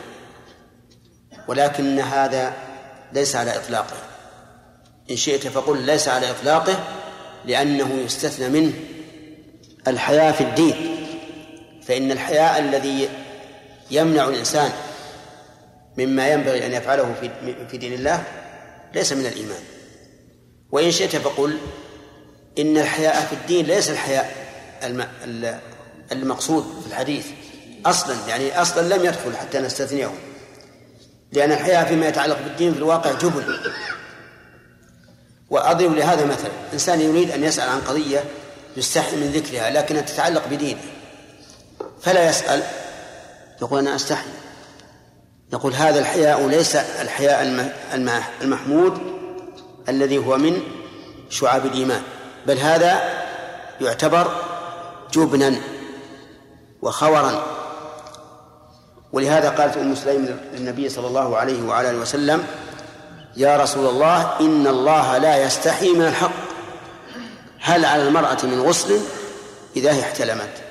[1.48, 2.54] ولكن هذا
[3.14, 3.98] ليس على إطلاقه.
[5.12, 6.80] إن شئت فقل ليس على إطلاقه
[7.46, 8.74] لأنه يستثنى منه
[9.88, 10.96] الحياء في الدين
[11.88, 13.10] فإن الحياء الذي
[13.92, 14.72] يمنع الإنسان
[15.98, 17.14] مما ينبغي أن يفعله
[17.72, 18.24] في دين الله
[18.96, 19.62] ليس من الإيمان.
[20.72, 21.58] وإن شئت فقل
[22.60, 24.36] إن الحياء في الدين ليس الحياء
[26.12, 27.26] المقصود في الحديث
[27.86, 30.12] أصلا يعني أصلا لم يدخل حتى نستثنيه.
[31.32, 33.44] لأن الحياء فيما يتعلق بالدين في الواقع جبن.
[35.50, 38.24] وأضرب لهذا مثلا إنسان يريد أن يسأل عن قضية
[38.78, 40.82] يستحي من ذكرها لكنها تتعلق بدينه.
[42.02, 42.64] فلا يسأل.
[43.62, 44.30] يقول أنا أستحي.
[45.54, 47.70] يقول هذا الحياء ليس الحياء
[48.42, 48.98] المحمود
[49.90, 50.62] الذي هو من
[51.30, 52.02] شعاب الإيمان
[52.48, 53.24] بل هذا
[53.82, 54.32] يعتبر
[55.14, 55.56] جبنا
[56.82, 57.44] وخورا.
[59.12, 62.48] ولهذا قالت أم سليم للنبي صلى الله عليه وعلى آله وسلم
[63.38, 66.49] يا رسول الله إن الله لا يستحي من الحق.
[67.60, 69.00] هل على المرأة من غسل
[69.76, 70.64] إذا هي احتلمت؟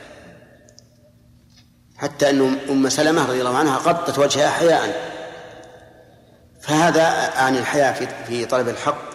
[1.97, 5.09] حتى أن أم سلمة رضي الله عنها غطت وجهها حياء
[6.61, 7.05] فهذا
[7.37, 9.09] عن الحياء في في طلب الحق.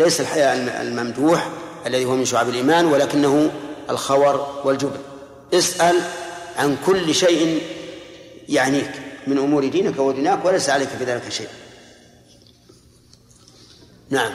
[0.00, 1.50] ليس الحياء الممدوح
[1.86, 3.50] الذي هو من شعب الإيمان ولكنه
[3.90, 5.00] الخور والجبن.
[5.54, 5.96] اسأل
[6.56, 7.62] عن كل شيء
[8.48, 8.92] يعنيك
[9.26, 11.48] من أمور دينك ودنياك وليس عليك في ذلك شيء.
[14.10, 14.32] نعم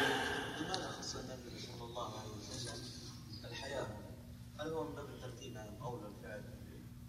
[0.59, 2.81] لماذا خص النبي صلى الله عليه وسلم
[3.45, 3.87] الحياة؟
[4.59, 6.41] هل هو من باب الترتيب على القول والفعل؟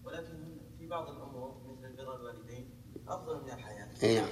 [0.05, 2.70] ولكن في بعض الأمور مثل بر الوالدين
[3.09, 3.41] أفضل
[4.03, 4.28] أي نعم.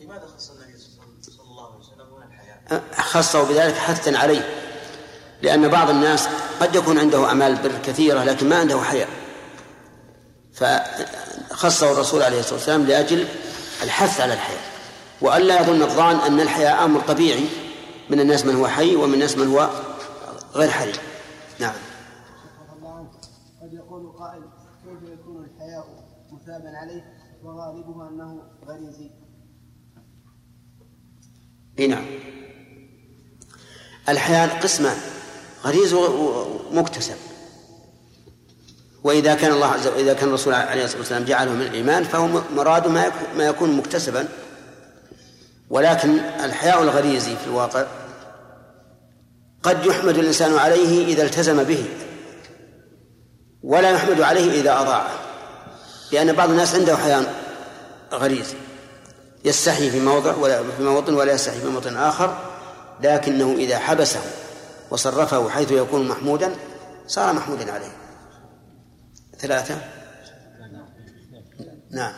[0.00, 0.78] لماذا خص النبي
[1.22, 4.48] صلى الله عليه وسلم هنا الحياة؟ خصه بذلك حثا عليه.
[5.42, 6.28] لأن بعض الناس
[6.60, 9.08] قد يكون عنده أعمال بر كثيرة لكن ما عنده حياة.
[10.52, 13.28] فخصه الرسول عليه الصلاة والسلام لأجل
[13.82, 14.60] الحث على الحياة.
[15.20, 17.48] وألا يظن الظان أن الحياة أمر طبيعي
[18.10, 19.70] من الناس من هو حي ومن الناس من هو
[20.54, 20.92] غير حي.
[21.58, 21.74] نعم.
[23.62, 24.42] قد يقول قائل
[24.84, 25.86] كيف يكون الحياء
[26.32, 27.04] مثابا عليه
[27.44, 28.08] وغالبه
[28.68, 29.10] غريزي
[31.78, 32.06] اي نعم.
[34.08, 34.96] الحياء قسمان
[35.64, 37.16] غريز ومكتسب
[39.04, 42.88] وإذا كان الله عز وإذا كان الرسول عليه الصلاة والسلام جعله من الإيمان فهو مراد
[43.36, 44.28] ما يكون مكتسبا.
[45.70, 47.86] ولكن الحياء الغريزي في الواقع
[49.62, 51.84] قد يحمد الإنسان عليه إذا التزم به
[53.62, 55.18] ولا يحمد عليه إذا أضاعه.
[56.12, 57.45] لأن بعض الناس عنده حياء
[58.12, 58.56] غريزي
[59.44, 62.38] يستحي في موضع ولا في موطن ولا يستحي في موطن آخر
[63.02, 64.20] لكنه إذا حبسه
[64.90, 66.54] وصرفه حيث يكون محمودا
[67.06, 67.92] صار محمودا عليه.
[69.38, 69.78] ثلاثة؟
[71.90, 72.12] نعم.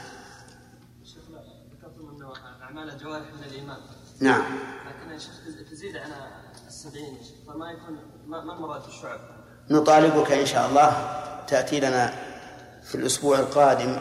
[2.62, 3.76] اعمال الجوارح من الايمان
[4.20, 4.42] نعم.
[4.86, 5.34] لكن يا شيخ
[5.70, 6.28] تزيد على
[6.66, 9.20] السبعين فما يكون ما المراد الشعب؟
[9.70, 10.90] نطالبك إن شاء الله
[11.46, 12.14] تأتي لنا
[12.82, 14.00] في الأسبوع القادم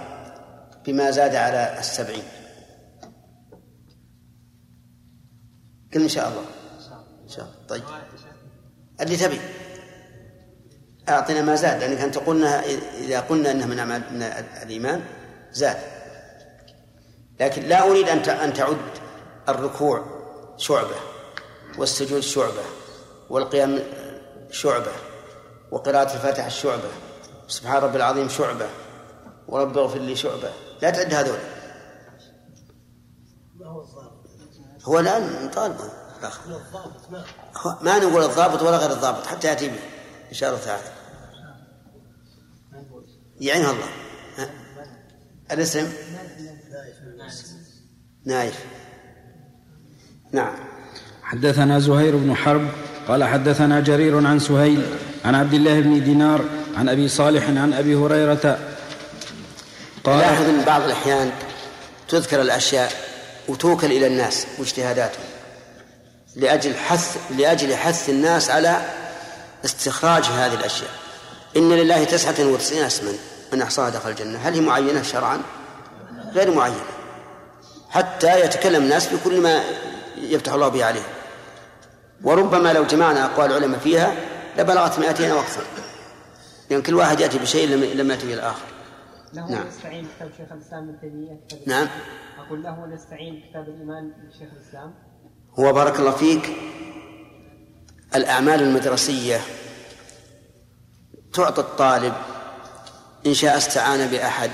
[0.88, 2.24] بما زاد على السبعين.
[5.94, 6.46] قل إن شاء الله.
[7.24, 7.68] إن شاء الله.
[7.68, 7.84] طيب.
[9.02, 9.40] اللي تبي.
[11.10, 12.64] أعطنا ما زاد لأنك أنت قلنا
[12.98, 14.22] إذا قلنا أنه من أعمال من
[14.64, 15.04] الإيمان
[15.52, 15.78] زاد.
[17.40, 18.78] لكن لا أريد أن أن تعد
[19.50, 20.06] الركوع
[20.58, 20.96] شعبة
[21.78, 22.64] والسجود شعبة
[23.30, 23.80] والقيام
[24.52, 24.92] شعبة
[25.72, 26.90] وقراءة الفاتحة شعبة
[27.48, 28.68] سبحان ربي العظيم شعبة
[29.48, 30.67] ورب اغفر لي شعبة.
[30.82, 31.38] لا تعد هذول.
[34.84, 35.90] هو الآن نطالبه
[37.82, 39.80] ما نقول الضابط ولا غير الضابط حتى يأتي به
[40.30, 40.84] إن شاء الله تعالى.
[43.42, 43.88] يعينها الله.
[44.38, 44.50] ها؟
[45.52, 45.94] الاسم؟
[48.26, 48.66] نايف.
[50.32, 50.56] نعم.
[51.22, 52.70] حدثنا زهير بن حرب
[53.08, 54.86] قال حدثنا جرير عن سهيل
[55.26, 56.42] عن عبد الله بن دينار
[56.78, 58.60] عن أبي صالح عن أبي هريرة
[60.08, 61.32] قال لاحظ ان بعض الأحيان
[62.10, 62.92] تذكر الأشياء
[63.48, 65.26] وتوكل إلى الناس واجتهاداتهم
[66.36, 68.82] لأجل حث لأجل حث الناس على
[69.66, 70.90] استخراج هذه الأشياء.
[71.58, 73.14] إن لله تسعة وتسعين اسما
[73.54, 74.40] من أحصاها دخل الجنة.
[74.40, 75.42] هل هي معينة شرعا؟
[76.34, 76.86] غير معينة.
[77.90, 79.64] حتى يتكلم الناس بكل ما
[80.18, 81.04] يفتح الله به عليهم
[82.24, 84.14] وربما لو جمعنا أقوال العلماء فيها
[84.58, 85.62] لبلغت مائتين وأكثر
[86.70, 88.77] لأن كل واحد يأتي بشيء لم يأتي به الآخر.
[89.34, 89.68] له نعم.
[89.68, 91.88] نستعين كتاب شيخ الإسلام ابن تيمية نعم.
[92.40, 94.94] أقول له نستعين كتاب الإيمان لشيخ الإسلام.
[95.60, 96.50] هو بارك الله فيك.
[98.16, 99.40] الأعمال المدرسية
[101.34, 102.14] تعطى الطالب
[103.26, 104.52] إن شاء استعان بأحد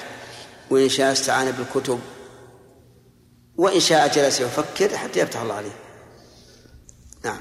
[0.71, 1.99] وإن شاء استعان بالكتب
[3.57, 5.75] وإن شاء جلس يفكر حتى يفتح الله عليه.
[7.25, 7.37] نعم.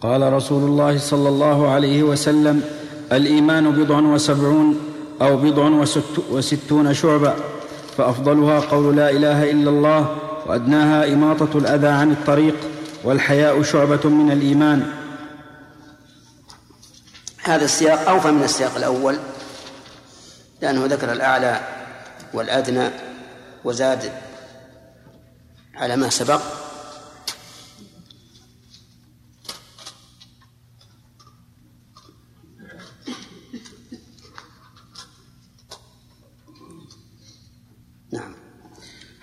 [0.00, 2.62] قال رسول الله صلى الله عليه وسلم
[3.12, 4.97] الإيمان بضع وسبعون.
[5.22, 7.34] أو بضع وست وستون شعبة
[7.96, 10.16] فأفضلها قول لا إله إلا الله
[10.46, 12.54] وأدناها إماطة الأذى عن الطريق
[13.04, 14.92] والحياء شعبة من الإيمان.
[17.42, 19.18] هذا السياق أوفى من السياق الأول
[20.62, 21.60] لأنه ذكر الأعلى
[22.34, 22.90] والأدنى
[23.64, 24.12] وزاد
[25.74, 26.40] على ما سبق.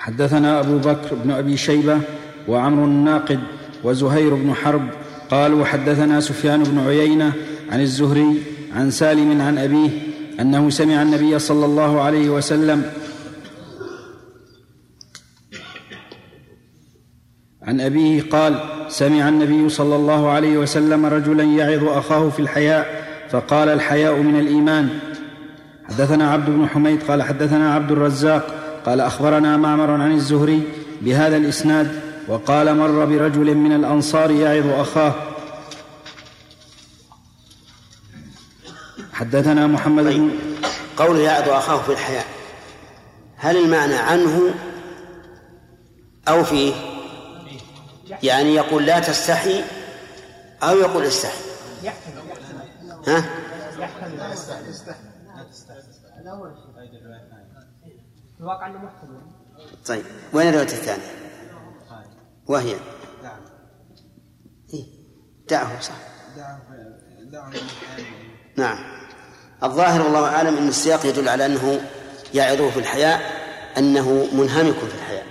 [0.05, 1.99] حدثنا أبو بكر بن أبي شيبة
[2.47, 3.39] وعمرو الناقد
[3.83, 4.89] وزهير بن حرب
[5.29, 7.33] قالوا حدثنا سفيان بن عيينة
[7.71, 8.43] عن الزهري
[8.75, 9.89] عن سالم عن أبيه
[10.39, 12.91] أنه سمع النبي صلى الله عليه وسلم
[17.61, 23.69] عن أبيه قال سمع النبي صلى الله عليه وسلم رجلا يعظ أخاه في الحياء فقال
[23.69, 24.89] الحياء من الإيمان.
[25.89, 30.63] حدثنا عبد بن حميد قال حدثنا عبد الرزاق قال أخبرنا معمر عن الزهري
[31.01, 35.13] بهذا الإسناد وقال مر برجل من الأنصار يعظ أخاه.
[39.13, 40.31] حدثنا محمد بن
[40.97, 42.25] قول يعظ أخاه في الحياة
[43.35, 44.53] هل المعنى عنه
[46.27, 46.73] أو فيه؟
[48.23, 49.63] يعني يقول لا تستحي
[50.63, 51.43] أو يقول استحي.
[51.83, 52.21] يحتمل.
[53.07, 53.25] ها؟
[53.79, 54.19] يحتمل.
[56.21, 56.64] الأول
[58.45, 58.91] الواقع إنه
[59.85, 61.03] طيب وين الرواية الثانية
[62.47, 62.75] وهي؟
[64.73, 64.85] إيه؟
[65.49, 65.93] دعه صح.
[68.57, 68.77] نعم.
[69.63, 71.81] الظاهر والله أعلم أن السياق يدل على أنه
[72.33, 73.21] يعظه في الحياء
[73.77, 75.25] أنه منهمك في الحياء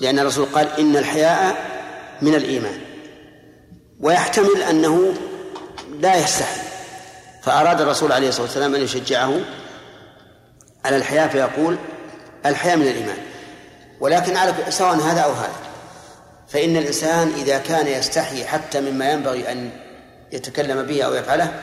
[0.00, 1.56] لأن الرسول قال إن الحياء
[2.22, 2.80] من الإيمان.
[4.00, 5.14] ويحتمل أنه
[6.00, 6.60] لا يستحي.
[7.42, 9.40] فأراد الرسول عليه الصلاة والسلام أن يشجعه
[10.88, 11.76] على الحياء فيقول
[12.46, 13.18] الحياء من الإيمان.
[14.00, 15.52] ولكن على سواء هذا أو هذا.
[16.48, 19.70] فإن الإنسان إذا كان يستحي حتى مما ينبغي أن
[20.32, 21.62] يتكلم به أو يفعله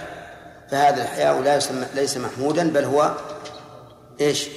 [0.72, 3.16] فهذا الحياء لا يسمى ليس محمودا بل هو
[4.22, 4.48] إيش؟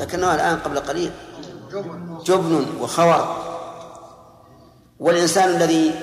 [0.00, 1.10] لكنه الآن قبل قليل.
[2.24, 3.46] جبن وخور.
[5.00, 5.94] والإنسان الذي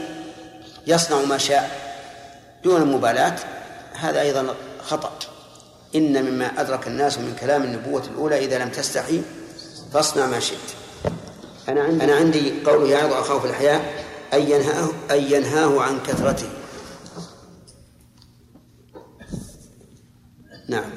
[0.88, 1.70] يصنع ما شاء
[2.64, 3.36] دون مبالاة
[4.00, 4.56] هذا أيضا
[4.88, 5.12] خطأ.
[5.96, 9.22] إن مما أدرك الناس من كلام النبوة الأولى إذا لم تستحي
[9.94, 10.58] فاصنع ما شئت.
[11.70, 13.82] أنا عندي, أنا عندي قوله يعظ أخاه في الحياة
[14.34, 16.48] أن ينهاه, أن ينهاه عن كثرته.
[20.70, 20.90] نعم.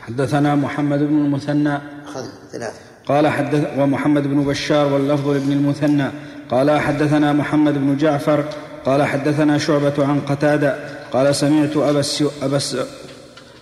[0.00, 1.78] حدثنا محمد بن المثنى.
[2.06, 2.78] خذ ثلاثة.
[3.06, 6.10] قال حدث ومحمد بن بشار واللفظ لابن المثنى.
[6.50, 8.44] قال حدثنا محمد بن جعفر.
[8.86, 10.78] قال حدثنا شعبة عن قتادة.
[11.12, 12.60] قال سمعت أبا, السو أبا,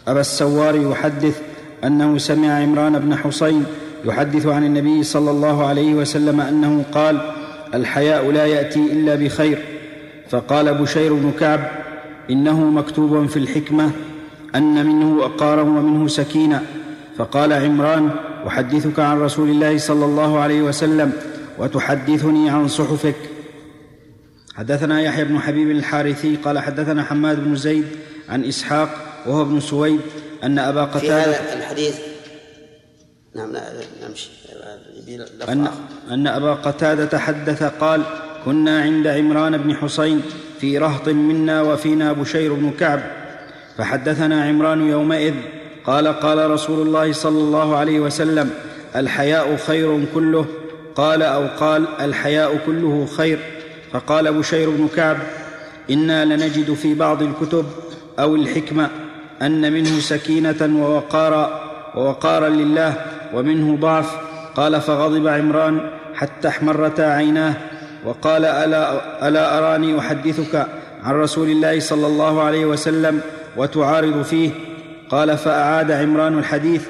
[0.09, 1.41] أبا السوار يحدث
[1.85, 3.65] أنه سمع عمران بن حصين
[4.05, 7.21] يحدث عن النبي صلى الله عليه وسلم أنه قال
[7.75, 9.59] الحياء لا يأتي إلا بخير
[10.31, 11.61] فقال بشير بن كعب
[12.31, 13.91] إنه مكتوب في الحكمة
[14.55, 16.63] أن منه وقارا ومنه سكينة
[17.17, 18.11] فقال عمران
[18.47, 21.13] أحدثك عن رسول الله صلى الله عليه وسلم
[21.59, 23.17] وتحدثني عن صحفك
[24.55, 27.85] حدثنا يحيى بن حبيب الحارثي قال حدثنا حماد بن زيد
[28.29, 30.01] عن إسحاق وهو ابن سويد
[30.45, 31.99] أن أبا قتادة في هذا الحديث
[33.35, 33.53] نعم
[34.09, 34.31] نمشي.
[35.49, 35.69] أن,
[36.11, 38.03] أن أبا قتادة حدث قال
[38.45, 40.23] كنا عند عمران بن حسين
[40.61, 43.01] في رهط منا وفينا بشير بن كعب.
[43.79, 45.35] فحدثنا عمران يومئذ.
[45.85, 48.51] قال قال رسول الله صلى الله عليه وسلم
[48.97, 50.47] الحياء خير كله.
[50.95, 53.39] قال أو قال الحياء كله خير.
[53.93, 55.17] فقال بشير بن كعب
[55.91, 57.67] إنا لنجد في بعض الكتب
[58.19, 58.91] أو الحكمة
[59.43, 61.61] أن منه سكينة ووقارا
[61.95, 62.95] ووقارا لله
[63.35, 64.17] ومنه ضعف.
[64.57, 65.81] قال فغضب عمران
[66.15, 67.55] حتى احمرتا عيناه
[68.05, 70.67] وقال ألا, ألا أراني أحدثك
[71.05, 73.21] عن رسول الله صلى الله عليه وسلم
[73.57, 74.51] وتعارض فيه؟
[75.11, 76.85] قال فأعاد عمران الحديث.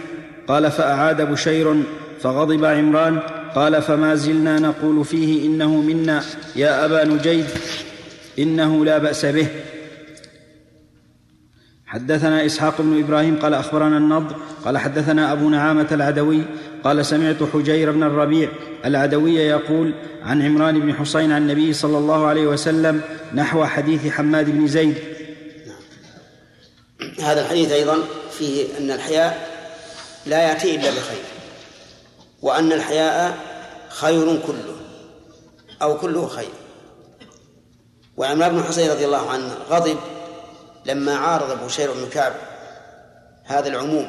[0.49, 1.83] قال فأعاد بشير
[2.23, 3.19] فغضب عمران.
[3.55, 6.23] قال فما زلنا نقول فيه إنه منا
[6.57, 7.47] يا أبا نجيد
[8.39, 9.47] إنه لا بأس به.
[11.93, 16.43] حدثنا إسحاق بن إبراهيم قال أخبرنا النضر قال حدثنا أبو نعامة العدوي
[16.85, 18.49] قال سمعت حجير بن الربيع
[18.85, 23.01] العدوي يقول عن عمران بن حسين عن النبي صلى الله عليه وسلم
[23.35, 24.95] نحو حديث حماد بن زيد.
[27.21, 27.99] هذا الحديث أيضا
[28.39, 29.49] فيه أن الحياء
[30.27, 31.23] لا يأتي إلا بخير
[32.43, 33.39] وأن الحياء
[33.89, 34.77] خير كله
[35.83, 36.53] أو كله خير.
[38.17, 39.97] وعمران بن حسين رضي الله عنه غضب
[40.85, 42.33] لما عارض بشير بن كعب
[43.45, 44.07] هذا العموم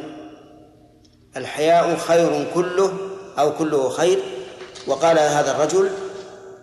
[1.38, 2.94] الحياء خير كله
[3.40, 4.20] أو كله خير
[4.88, 5.92] وقال هذا الرجل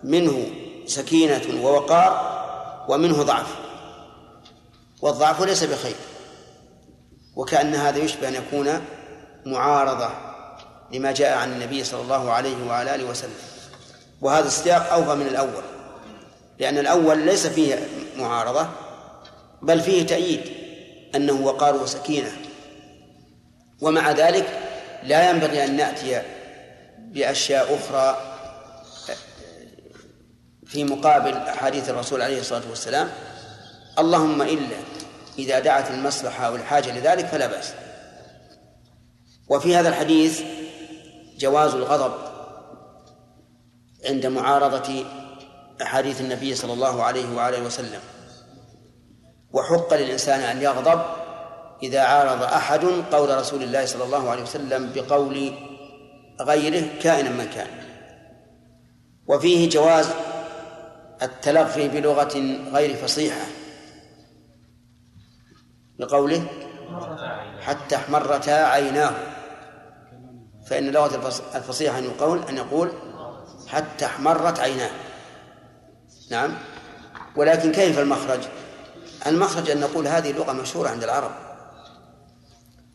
[0.03, 0.45] منه
[0.85, 2.31] سكينة ووقار
[2.89, 3.47] ومنه ضعف
[5.01, 5.95] والضعف ليس بخير
[7.35, 8.81] وكأن هذا يشبه أن يكون
[9.45, 10.09] معارضة
[10.93, 13.35] لما جاء عن النبي صلى الله عليه وعلى آله وسلم
[14.21, 15.63] وهذا السياق أوفى من الأول
[16.59, 17.87] لأن الأول ليس فيه
[18.17, 18.67] معارضة
[19.61, 20.41] بل فيه تأييد
[21.15, 22.31] أنه وقار وسكينة.
[23.81, 24.59] ومع ذلك
[25.03, 26.21] لا ينبغي أن نأتي
[26.97, 28.31] بأشياء أخرى
[30.65, 33.09] في مقابل أحاديث الرسول عليه الصلاة والسلام
[33.99, 34.77] اللهم إلا
[35.39, 37.73] إذا دعت المصلحة أو الحاجة لذلك فلا بأس.
[39.49, 40.41] وفي هذا الحديث
[41.37, 42.13] جواز الغضب
[44.05, 45.05] عند معارضة
[45.81, 47.99] أحاديث النبي صلى الله عليه وآله وسلم.
[49.53, 51.01] وحق للإنسان أن يغضب
[51.83, 55.53] إذا عارض أحد قول رسول الله صلى الله عليه وسلم بقول
[56.41, 57.67] غيره كائنا من كان.
[59.27, 60.09] وفيه جواز
[61.21, 62.37] التلغي بلغة
[62.73, 63.45] غير فصيحة
[65.99, 66.45] لقوله
[67.61, 69.13] حتى احمرتا عيناه.
[70.67, 72.91] فإن لغة الفصيحة أن يقول أن يقول
[73.67, 74.91] حتى احمرت عيناه.
[76.31, 76.53] نعم.
[77.35, 78.39] ولكن كيف المخرج؟
[79.27, 81.31] المخرج أن نقول هذه لغة مشهورة عند العرب.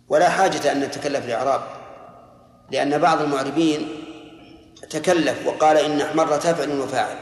[0.09, 1.61] ولا حاجة أن نتكلف الإعراب
[2.71, 3.89] لأن بعض المعربين
[4.91, 7.17] تكلف وقال إن احمرت فعل وفاعل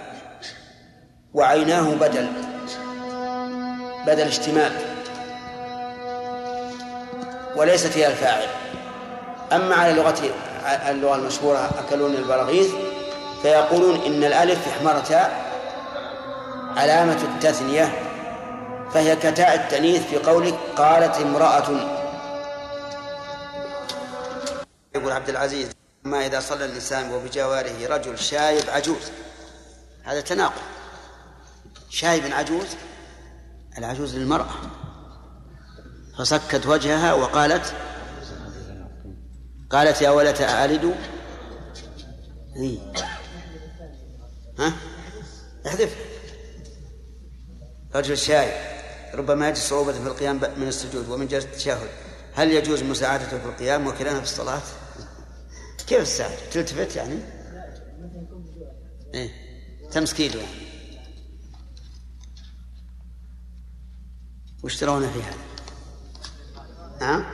[1.35, 2.29] وعيناه بدل
[4.07, 4.73] بدل اشتمال
[7.57, 8.49] وليست هي الفاعل.
[9.53, 10.19] أما على لغة
[10.89, 12.71] اللغة المشهورة أكلون البراغيث
[13.43, 15.31] فيقولون إن الألف أحمرتا
[16.77, 18.04] علامة التثنية
[18.93, 21.71] فهي كتاء التأنيث في قولك قالت امرأة.
[24.95, 25.69] يقول عبد العزيز
[26.07, 29.11] أما إذا صلى الإنسان وبجواره رجل شايب عجوز؟
[30.05, 30.63] هذا تناقض.
[31.91, 32.67] شايب عجوز
[33.79, 34.55] العجوز للمرأة.
[36.19, 37.75] فسكت وجهها وقالت
[39.71, 40.95] قالت يا ولة ألد.
[44.59, 44.73] ها؟
[45.67, 45.97] احذف.
[47.95, 48.74] رجل شايب.
[49.15, 51.89] ربما يجد صعوبة في القيام من السجود ومن جلسة التشهد
[52.35, 54.63] هل يجوز مساعدته في القيام وكلامه في الصلاة؟
[55.87, 57.19] كيف تساعد؟ تلتفت يعني؟
[59.15, 59.31] إيه
[59.91, 60.65] تمسكيله يعني
[64.63, 65.37] وش ترون في هذا؟
[67.01, 67.25] نعم؟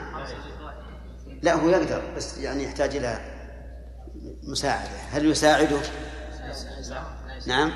[1.41, 3.19] لا هو يقدر بس يعني يحتاج إلى
[4.43, 5.81] مساعدة هل يساعده؟
[7.45, 7.71] نعم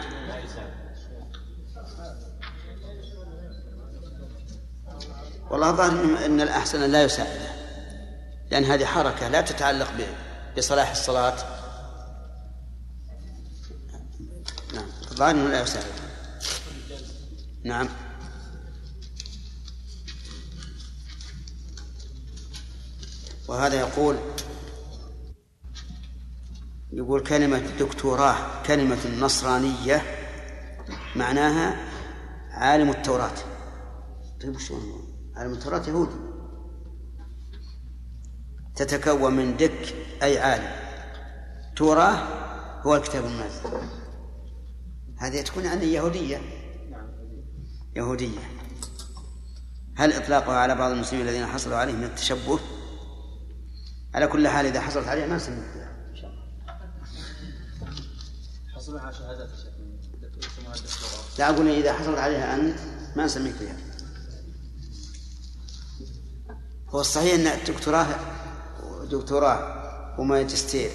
[5.50, 7.56] والله الظاهر ان الأحسن لا يساعده.
[8.52, 9.92] لأن هذه حركة لا تتعلق
[10.58, 11.36] بصلاح الصلاة.
[14.74, 15.88] نعم الظاهر إنه لا يساعده.
[17.64, 17.90] نعم.
[23.48, 24.18] وهذا يقول
[26.94, 30.02] يقول كلمة دكتوراه كلمة نصرانية
[31.16, 31.78] معناها
[32.52, 33.36] عالم التوراة.
[34.42, 35.05] طيب شلون
[35.36, 36.16] عالم التوراة يهودي
[38.76, 40.72] تتكون من دك أي عالم.
[41.76, 42.18] توراه
[42.82, 43.90] هو الكتاب المنزل.
[45.18, 46.42] هذه تكون يعني يهودية.
[47.96, 48.40] يهودية.
[49.98, 52.60] هل إطلاقها على بعض المسلمين الذين حصلوا عليه من التشبه؟
[54.14, 56.44] على كل حال إذا حصلت عليه ما نسمي فيها إن شاء الله
[58.76, 59.50] حصلوا على شهادات
[61.40, 62.80] لا أقول إذا حصلت عليها أنت
[63.16, 63.85] ما نسميك فيها.
[66.90, 68.08] هو الصحيح أن الدكتوراه
[69.04, 70.92] دكتوراه وماجستير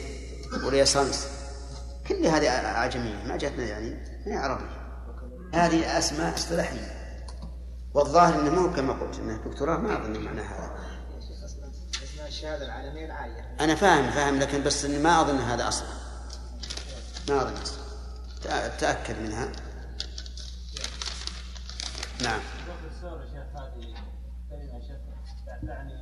[0.65, 1.29] وليسانس
[2.09, 3.91] كل هذه أعجمية ما جاتنا يعني
[4.27, 4.81] ما هي عربية.
[5.55, 7.01] هذه أسماء اصطلاحية.
[7.95, 10.71] والظاهر أنه مو كما قلت أنه دكتوراه ما أظن معنى هذا.
[12.27, 15.89] الشهادة العالمية العالية أنا فاهم فاهم لكن بس إني ما أظن هذا أصلا.
[17.29, 17.81] ما أظن أصلا.
[18.79, 19.53] تأكد منها.
[22.23, 22.41] نعم
[25.67, 25.95] تعني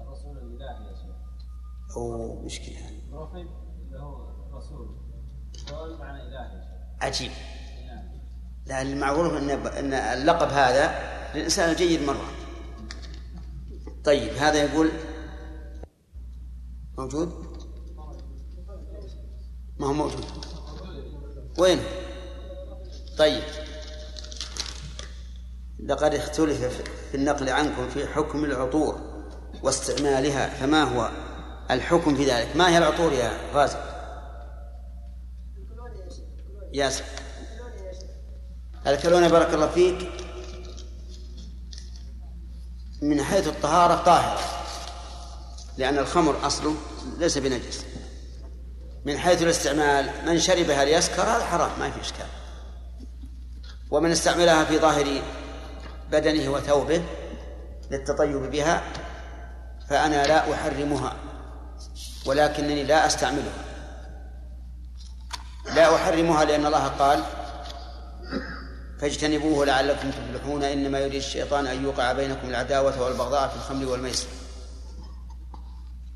[0.00, 2.78] الرسول الإلهي يا شيخ أو مشكلة رفض له رسول هو معنى إلهي يا شيخ
[7.00, 7.30] عجيب.
[8.66, 10.94] لا المعروف أن أن اللقب هذا
[11.34, 12.28] للإنسان الجيد مرة.
[14.04, 14.90] طيب هذا يقول
[16.98, 17.56] موجود؟
[19.78, 20.24] ما هو موجود.
[21.58, 21.78] وين؟
[23.18, 23.42] طيب.
[25.84, 29.00] لقد اختلف في النقل عنكم في حكم العطور
[29.62, 31.31] واستعمالها فما هو؟
[31.74, 32.56] الحكم في ذلك.
[32.56, 33.78] ما هي العطور يا غازي
[36.72, 37.04] ياسر.
[38.86, 40.10] الكلونة بارك الله فيك.
[43.02, 44.40] من حيث الطهارة طاهرة.
[45.78, 46.74] لأن الخمر أصله
[47.18, 47.84] ليس بنجس.
[49.04, 52.26] من حيث الاستعمال من شربها ليسكر هذا حرام ما في إشكال.
[53.90, 55.22] ومن استعملها في ظاهر
[56.10, 57.02] بدنه وثوبه
[57.90, 58.82] للتطيب بها
[59.88, 61.31] فأنا لا أحرمها.
[62.26, 63.64] ولكنني لا أستعملها.
[65.74, 67.24] لا أحرمها لأن الله قال
[69.00, 74.26] فاجتنبوه لعلكم تفلحون إنما يريد الشيطان أن يوقع بينكم العداوة والبغضاء في الخمر والميسر.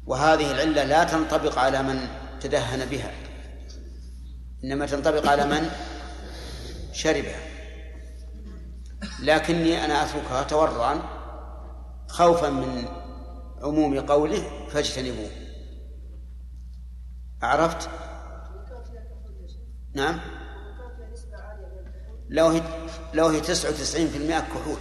[0.07, 2.09] وهذه العلة لا تنطبق على من
[2.41, 3.13] تدهن بها
[4.65, 5.71] إنما تنطبق على من
[6.93, 7.41] شربها.
[9.23, 11.03] لكني أنا أتركها تورعا
[12.09, 12.89] خوفا من
[13.63, 15.46] عموم قوله فاجتنبوه.
[17.43, 17.89] عرفت؟
[19.95, 20.21] نعم.
[22.29, 22.63] لو هي
[23.15, 24.79] لو هي تسعة وتسعين في المئة كحول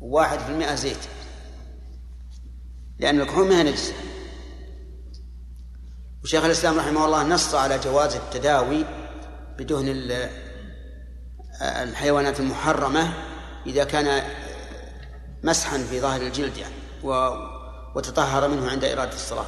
[0.00, 0.98] وواحد في المئة زيت.
[2.98, 3.94] لأن الكحول ما هي نجسة.
[6.22, 8.84] وشيخ الإسلام رحمه الله نص على جواز التداوي
[9.58, 10.12] بدهن
[11.62, 13.12] الحيوانات المحرمة
[13.66, 14.22] إذا كان
[15.42, 16.74] مسحا في ظاهر الجلد يعني
[17.94, 19.46] وتطهر منه عند إرادة الصلاة.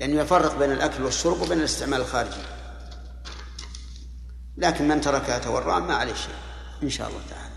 [0.00, 2.42] لأنه يفرق بين الأكل والشرب وبين الاستعمال الخارجي.
[4.56, 6.34] لكن من تركها تورعا ما عليه شيء
[6.82, 7.50] إن شاء الله تعالى.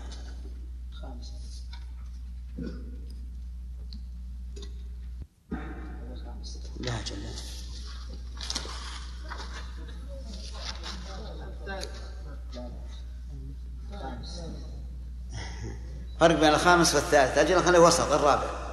[6.80, 7.24] لا جل
[16.20, 17.38] فرق بين الخامس والثالث.
[17.38, 18.63] أجل خليه وسط الرابع.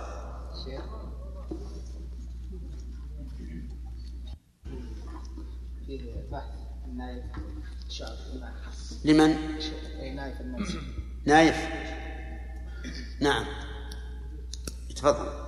[9.05, 9.35] لمن؟
[11.25, 11.55] نايف.
[13.21, 13.45] نعم.
[14.95, 15.41] تفضل.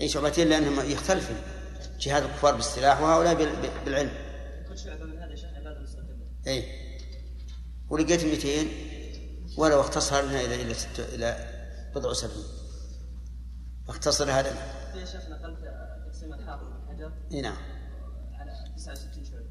[0.00, 1.36] اي شعبتين لأنهم يختلفون
[2.00, 4.10] جهاد الكفار بالسلاح وهؤلاء بال- بالعلم.
[6.46, 6.64] اي
[7.90, 8.66] ولقيت 200
[9.58, 11.52] ولو اختصر لنا إلى إلى ست إلى
[11.94, 12.44] بضع سبعين
[13.88, 14.52] اختصر هذا.
[14.92, 15.58] في يا شيخ نقلت
[16.06, 17.12] تقسيم الحافظ بن حجر.
[17.32, 17.56] اي نعم
[18.32, 19.46] على 69 شعبة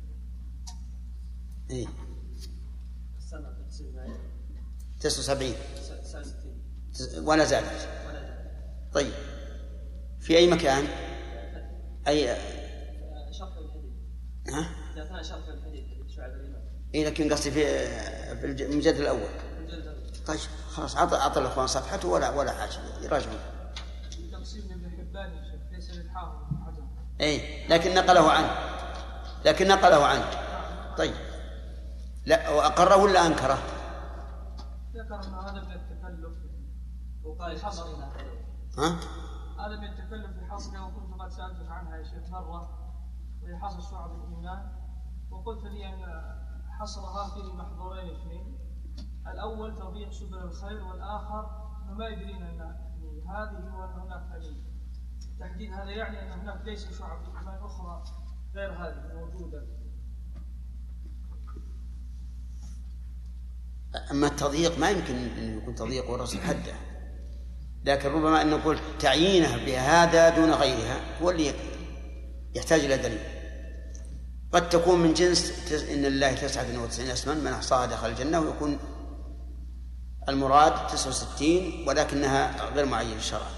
[1.71, 3.55] السنة
[3.95, 4.17] معي
[4.99, 5.53] 79
[6.01, 7.63] 69 ولا زاد.
[8.93, 9.13] طيب.
[10.19, 10.87] في أي مكان؟
[12.07, 12.37] اي آه،
[13.31, 13.93] شرح الحديث
[14.47, 15.83] ها شرح الحديث
[16.15, 16.31] شعب
[16.95, 17.63] اي لكن قصدي في
[18.43, 19.29] المجلد الأول.
[20.25, 20.39] طيب
[20.71, 22.79] خلاص عطى عطى الأخوان صفحته ولا ولا حاجة.
[23.01, 23.39] يراجعون.
[24.31, 25.31] تقسيم ابن حبان
[25.71, 26.35] ليس للحافظ
[27.21, 28.51] اي لكن نقله عنه.
[29.45, 30.29] لكن نقله عنه.
[30.97, 31.34] طيب.
[32.25, 33.57] لا واقره ولا أنكره؟
[34.93, 36.37] ذكر أن هذا من التكلف
[37.23, 38.05] وقال حصر هنا
[38.77, 38.99] ها؟
[39.65, 42.69] هذا من التكلف في حصرها وكنت قد سألتك عنها يا شيخ مرة
[43.41, 44.71] وهي حصر شعب الإيمان
[45.31, 46.05] وقلت لي أن
[46.79, 48.59] حصرها فيه محظورين اثنين.
[49.27, 54.63] الأول تضييق سبل الخير والآخر انه ما يدرين أن يعني هذه وان هناك يعني
[55.39, 58.03] تحديد هذا يعني أن هناك ليس شعب ايمان أخرى
[58.55, 59.84] غير هذه موجودة.
[64.11, 66.73] أما التضييق ما يمكن أن يكون تضييق والرسول حده.
[67.85, 71.53] لكن ربما أن نقول تعيينها بهذا دون غيرها هو اللي
[72.55, 73.19] يحتاج إلى دليل.
[74.51, 78.77] قد تكون من جنس تس- إن لله 99 اسما من احصاها دخل الجنة ويكون
[80.29, 83.49] المراد 69 ولكنها غير معين شرعا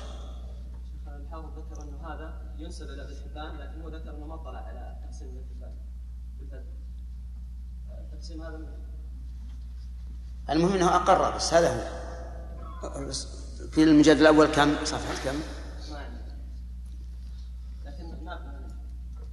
[1.08, 4.96] الحافظ ذكر انه هذا ينسب إلى ابن حبان لكن هو ذكر انه ما اطلع على
[5.06, 6.64] تقسيم ابن حبان
[8.12, 8.58] تقسيم هذا
[10.50, 13.12] المهم إنه أقر بس هذا هو.
[13.72, 15.40] في المجلد الأول كم؟ صفحة كم؟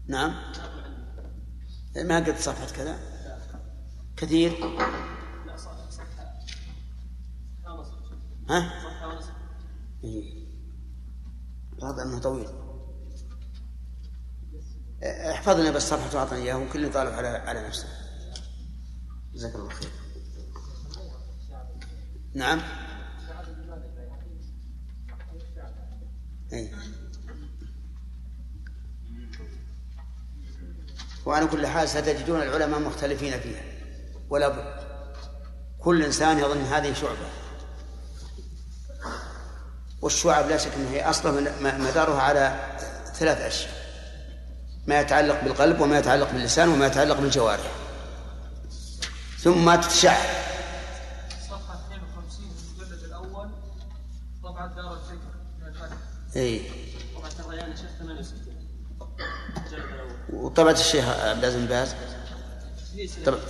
[0.07, 0.53] نعم.
[1.97, 2.99] ما قد صفحة كذا؟
[4.17, 4.53] كثير.
[8.51, 8.73] ها؟
[11.83, 12.49] رغم إنه طويل.
[15.03, 17.89] احفظ لنا بس صفحة واعطني اياه وكل طالب على على نفسه.
[19.35, 20.04] جزاك الله خير.
[22.35, 22.61] نعم.
[26.53, 26.71] أي.
[31.27, 33.63] وعلى كل حال ستجدون العلماء مختلفين فيها.
[34.31, 34.85] ولا بد.
[35.79, 37.29] كل إنسان يظن هذه شعبة.
[40.03, 42.73] والشعب لا شك إنها هي أصلا من- مدارها على
[43.15, 43.85] ثلاث أشياء.
[44.87, 47.71] ما يتعلق بالقلب وما يتعلق باللسان وما يتعلق بالجوارح.
[49.39, 50.45] ثم تتشعب
[51.51, 53.49] صفحه 52 في المجلد الأول
[54.43, 55.97] طبعا دار الفكر من الفتح
[56.37, 56.61] اي
[57.17, 58.39] طبعا الريان يا شيخ 68
[59.67, 61.95] الجلد الأول وطبعة الشيخ عبد العزيز باز.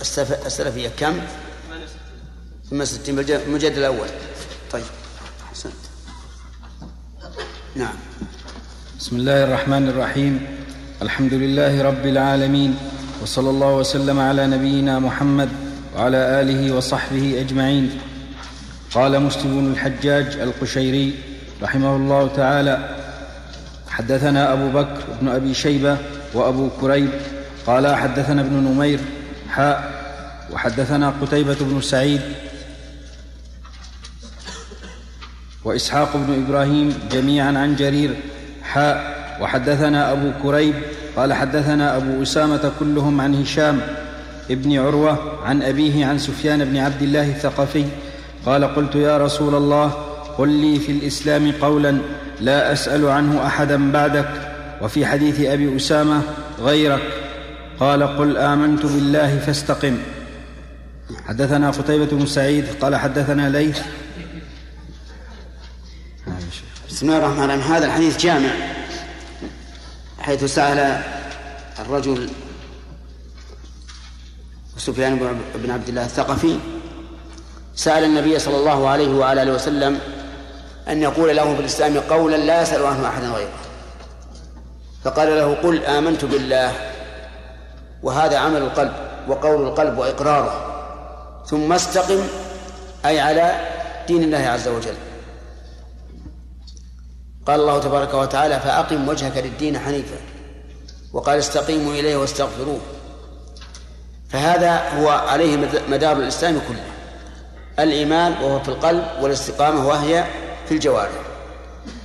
[0.01, 1.87] السلف- السلفية كم؟ 68
[2.69, 4.07] ثم 60 بالمجلد الأول.
[4.71, 4.83] طيب.
[5.49, 5.73] أحسنت.
[7.75, 7.93] نعم.
[8.99, 10.47] بسم الله الرحمن الرحيم.
[11.01, 12.77] الحمد لله رب العالمين
[13.21, 15.49] وصلى الله وسلم على نبينا محمد
[15.95, 17.99] وعلى آله وصحبه أجمعين.
[18.93, 21.15] قال مسلم الحجاج القشيري
[21.61, 22.89] رحمه الله تعالى.
[23.89, 25.97] حدثنا أبو بكر بن أبي شيبة
[26.33, 27.09] وأبو كريب.
[27.67, 28.99] قال حدثنا ابن نمير
[29.49, 30.05] حاء.
[30.51, 32.21] وحدثنا قتيبة بن سعيد.
[35.63, 38.15] وإسحاق بن إبراهيم جميعا عن جرير
[38.63, 39.15] حاء.
[39.41, 40.75] وحدثنا أبو كريب.
[41.15, 43.81] قال حدثنا أبو أسامة كلهم عن هشام
[44.51, 47.85] ابن عروة عن أبيه عن سفيان بن عبد الله الثقفي.
[48.45, 50.04] قال قلت يا رسول الله
[50.37, 51.97] قل لي في الإسلام قولا
[52.41, 54.29] لا أسأل عنه احدا بعدك
[54.81, 56.21] وفي حديث أبي أسامة
[56.59, 57.01] غيرك.
[57.79, 59.97] قال قل آمنت بالله فاستقم.
[61.25, 63.79] حدثنا قتيبة بن سعيد قال حدثنا ليث.
[66.89, 67.73] بسم الله الرحمن الرحيم.
[67.73, 68.49] هذا الحديث جامع
[70.19, 71.01] حيث سأل
[71.79, 72.29] الرجل
[74.77, 75.15] سفيان
[75.55, 76.57] بن- عبد الله الثقفي
[77.75, 79.99] سأل النبي صلى الله عليه وعلى آله وسلم
[80.87, 83.59] أن يقول له في الإسلام قولا لا يسأل عنه أحدا غيره.
[85.03, 86.71] فقال له قل آمنت بالله
[88.03, 88.93] وهذا عمل القلب
[89.27, 90.75] وقول القلب وإقراره.
[91.45, 92.21] ثم استقم
[93.05, 93.55] أي على
[94.07, 94.95] دين الله عز وجل.
[97.45, 100.17] قال الله تبارك وتعالى فأقم وجهك للدين حنيفا.
[101.13, 102.79] وقال استقيموا إليه واستغفروه.
[104.29, 105.57] فهذا هو عليه
[105.89, 106.85] مدار الإسلام كله.
[107.79, 110.25] الإيمان وهو في القلب والاستقامة وهي
[110.65, 111.21] في الجوارح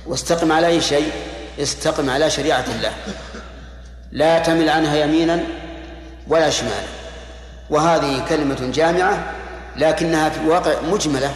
[0.05, 1.11] واستقم على أي شيء
[1.59, 2.93] استقم على شريعة الله.
[4.11, 5.43] لا تمل عنها يمينا
[6.27, 6.87] ولا شمالا.
[7.69, 9.35] وهذه كلمة جامعة
[9.77, 11.35] لكنها في الواقع مجملة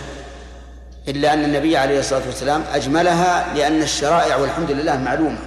[1.07, 5.37] إلا أن النبي عليه الصلاة والسلام أجملها لأن الشرائع والحمد لله معلومة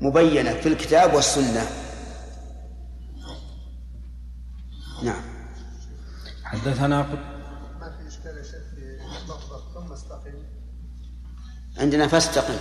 [0.00, 1.66] مبينة في الكتاب والسنة.
[5.02, 5.22] نعم.
[6.44, 10.34] حدثنا ما في اشكال يا شيخ في لفظه ثم استقم
[11.78, 12.54] عندنا فاستقم.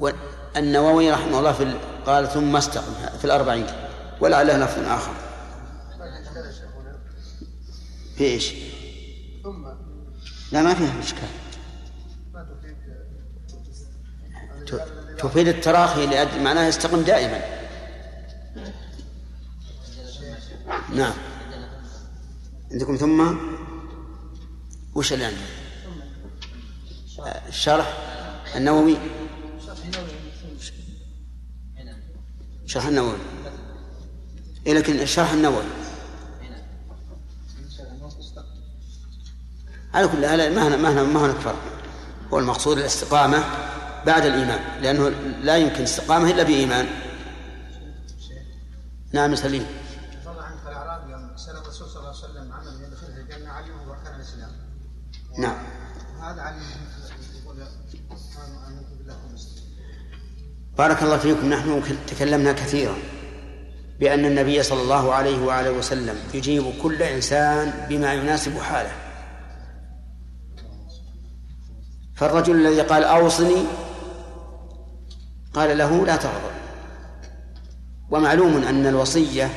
[0.00, 3.66] والنووي رحمه الله في ال- قال ثم استقم في الأربعين.
[4.20, 5.12] ولعله لفظ آخر.
[5.98, 6.04] ما
[8.16, 8.54] في إيش؟
[9.44, 9.66] ثم.
[10.52, 11.28] لا ما فيها إشكال.
[15.18, 15.48] تفيد.
[15.48, 17.40] التراخي لأجل معناها يستقم دائما.
[20.94, 21.14] نعم.
[22.72, 23.36] عندكم ثم؟
[24.94, 25.42] وش اللي عندكم؟
[27.26, 27.96] الشرح
[28.56, 28.96] النووي.
[32.66, 33.18] شرح النووي.
[34.66, 35.64] إيه لكن الشرح النووي.
[39.94, 41.62] على كل حال ما هنا ما هنا ما هناك فرق.
[42.32, 43.44] هو المقصود الاستقامة
[44.06, 45.08] بعد الإيمان لأنه
[45.42, 46.86] لا يمكن استقامة إلا بإيمان.
[49.12, 49.66] نعم سليم.
[50.26, 51.08] عنك الأعراب
[60.78, 62.94] بارك الله فيكم نحن تكلمنا كثيرا
[64.00, 68.90] بأن النبي صلى الله عليه وآله وسلم يجيب كل إنسان بما يناسب حاله.
[72.16, 73.64] فالرجل الذي قال أوصني
[75.54, 76.54] قال له لا تغضب.
[78.10, 79.50] ومعلوم أن الوصية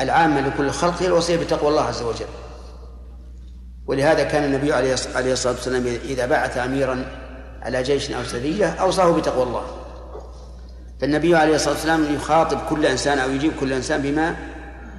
[0.00, 2.26] العامة لكل الخلق هي الوصية بتقوى الله عز وجل.
[3.86, 7.04] ولهذا كان النبي عليه الصلاة والسلام إذا بعث أميرا
[7.62, 9.85] على جيش أو سرية أوصاه بتقوى الله.
[11.00, 14.36] فالنبي عليه الصلاة والسلام يخاطب كل إنسان أو يجيب كل إنسان بما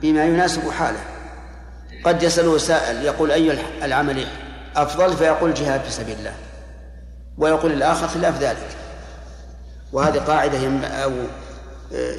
[0.02, 1.00] بما يناسب حاله.
[2.04, 4.28] قد يسأله سائل يقول أي العمل
[4.76, 6.34] أفضل؟ فيقول جهاد في سبيل الله.
[7.38, 8.68] ويقول الآخر خلاف ذلك.
[9.94, 10.84] وهذه قاعدة ينب...
[10.84, 11.12] أو
[11.94, 12.16] آه،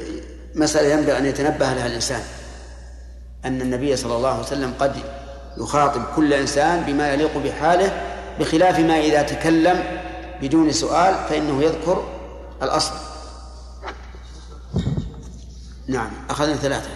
[0.54, 2.20] مسألة ينبغي أن يتنبه لها الإنسان.
[3.44, 4.96] أن النبي صلى الله عليه وسلم قد
[5.58, 7.92] يخاطب كل إنسان بما يليق بحاله
[8.40, 9.82] بخلاف ما إذا تكلم
[10.42, 12.04] بدون سؤال فإنه يذكر
[12.62, 13.07] الأصل.
[15.88, 16.90] نعم أخذنا ثلاثة.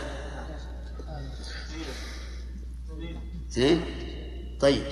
[3.50, 3.80] اثنين
[4.60, 4.82] طيب.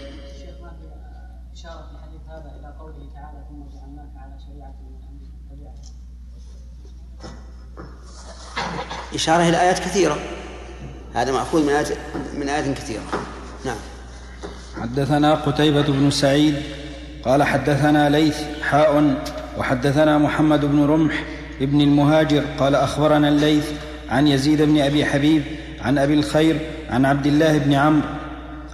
[9.14, 10.18] إشارة إلى آيات كثيرة.
[11.14, 11.88] هذا مأخوذ من آيات
[12.34, 13.02] من آيات كثيرة.
[13.64, 13.76] نعم.
[14.80, 16.62] حدثنا قتيبة بن سعيد
[17.24, 19.22] قال حدثنا ليث حاء
[19.58, 21.24] وحدثنا محمد بن رمح
[21.60, 23.72] ابن المهاجر قال أخبرنا الليث
[24.10, 25.42] عن يزيد بن أبي حبيب
[25.80, 28.08] عن أبي الخير عن عبد الله بن عمرو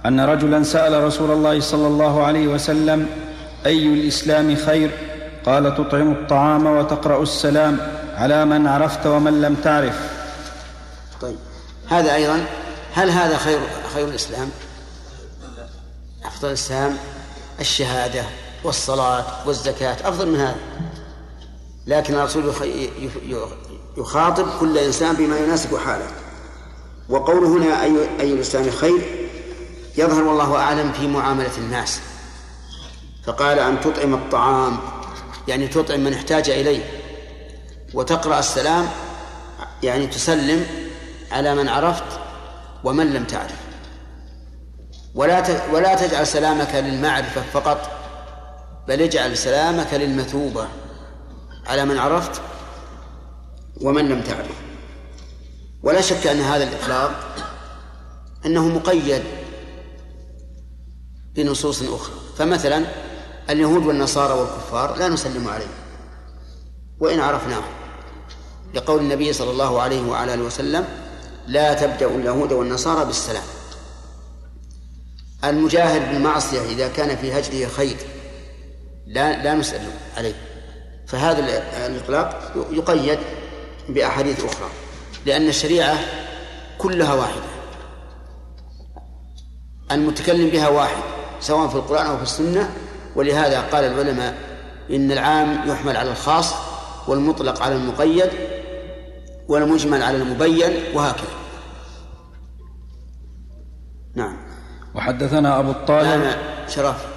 [0.05, 3.09] أن رجلا سأل رسول الله صلى الله عليه وسلم
[3.65, 4.91] أي الإسلام خير؟
[5.45, 7.77] قال تطعم الطعام وتقرأ السلام
[8.15, 10.11] على من عرفت ومن لم تعرف.
[11.21, 11.37] طيب
[11.89, 12.45] هذا أيضا
[12.93, 13.59] هل هذا خير
[13.93, 14.49] خير الإسلام؟
[16.25, 16.97] أفضل الإسلام
[17.59, 18.23] الشهادة
[18.63, 20.55] والصلاة والزكاة أفضل من هذا.
[21.87, 22.53] لكن الرسول
[23.97, 26.07] يخاطب كل إنسان بما يناسب حاله.
[27.09, 29.29] وقوله هنا أي أي الإسلام خير؟
[29.97, 31.99] يظهر والله أعلم في معاملة الناس.
[33.25, 34.77] فقال أن تطعم الطعام
[35.47, 36.83] يعني تطعم من احتاج إليه.
[37.93, 38.87] وتقرأ السلام
[39.83, 40.65] يعني تسلم
[41.31, 42.19] على من عرفت
[42.83, 43.67] ومن لم تعرف.
[45.15, 45.43] ولا
[45.73, 47.91] ولا تجعل سلامك للمعرفة فقط
[48.87, 50.67] بل اجعل سلامك للمثوبة
[51.67, 52.41] على من عرفت
[53.81, 54.55] ومن لم تعرف.
[55.83, 57.35] ولا شك أن هذا الإطلاق
[58.45, 59.23] أنه مقيد
[61.35, 62.15] بنصوص أخرى.
[62.37, 62.85] فمثلا
[63.49, 65.69] اليهود والنصارى والكفار لا نسلم عليهم.
[66.99, 67.73] وإن عرفناهم.
[68.73, 70.85] لقول النبي صلى الله عليه وعلى آله وسلم
[71.47, 73.43] لا تبدأ اليهود والنصارى بالسلام.
[75.43, 77.97] المجاهد بالمعصية إذا كان في هجره خير.
[79.07, 80.35] لا لا نسلم عليه.
[81.07, 81.39] فهذا
[81.87, 83.19] الإطلاق يقيد
[83.89, 84.69] بأحاديث أخرى
[85.25, 85.97] لأن الشريعة
[86.77, 87.43] كلها واحدة.
[89.91, 91.03] المتكلم بها واحد
[91.39, 92.73] سواء في القرآن أو في السنة
[93.15, 94.37] ولهذا قال العلماء
[94.89, 96.53] إن العام يحمل على الخاص
[97.07, 98.29] والمطلق على المقيد
[99.47, 101.37] والمجمل على المبين وهكذا.
[104.15, 104.37] نعم.
[104.95, 107.07] وحدثنا أبو الطاهر نعم شرف.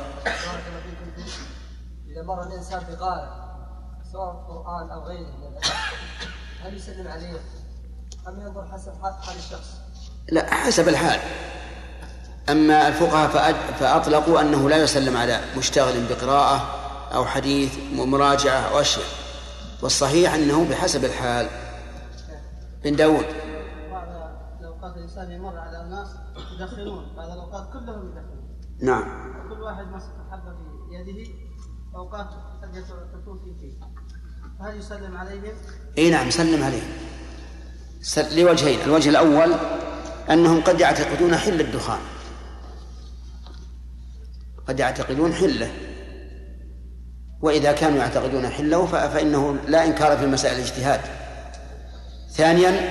[2.09, 3.41] إذا مر الإنسان بقارئ
[4.13, 5.57] سواء القرآن أو غيره من
[6.63, 7.41] هل يسلم عليه؟
[8.29, 9.81] أم ينظر حسب حال الشخص؟
[10.33, 11.21] لا حسب الحال.
[12.49, 16.57] أما الفقهاء فأطلقوا أنه لا يسلم على مشتغل بقراءة
[17.15, 19.07] أو حديث ومراجعة أو أشياء.
[19.83, 21.49] والصحيح أنه بحسب الحال.
[22.85, 23.27] بن داود.
[23.91, 24.09] بعض
[24.61, 26.09] الأوقات الإنسان يمر على الناس
[26.55, 28.61] يدخنون بعض الأوقات كلهم يدخنون.
[28.83, 29.33] نعم.
[29.49, 31.31] كل واحد مسك حبة في يده
[31.97, 32.29] أوقات
[32.63, 33.85] قد تكون في فيه
[34.61, 35.53] فهل يسلم عليهم؟
[35.99, 36.93] إي نعم سلم عليهم.
[38.37, 38.81] لوجهين.
[38.81, 39.55] الوجه الأول
[40.31, 41.99] أنهم قد يعتقدون حل الدخان.
[44.69, 45.71] قد يعتقدون حله.
[47.43, 51.01] وإذا كانوا يعتقدون حله فإنه لا إنكار في مسائل الاجتهاد.
[52.33, 52.91] ثانيا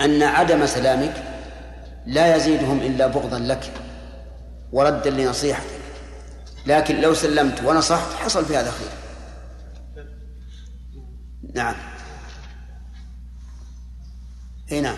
[0.00, 1.14] أن عدم سلامك
[2.06, 3.72] لا يزيدهم إلا بغضا لك
[4.72, 5.82] وردا لنصيحتك.
[6.66, 9.01] لكن لو سلمت ونصحت حصل في هذا خير.
[11.54, 11.74] نعم
[14.72, 14.96] إي نعم.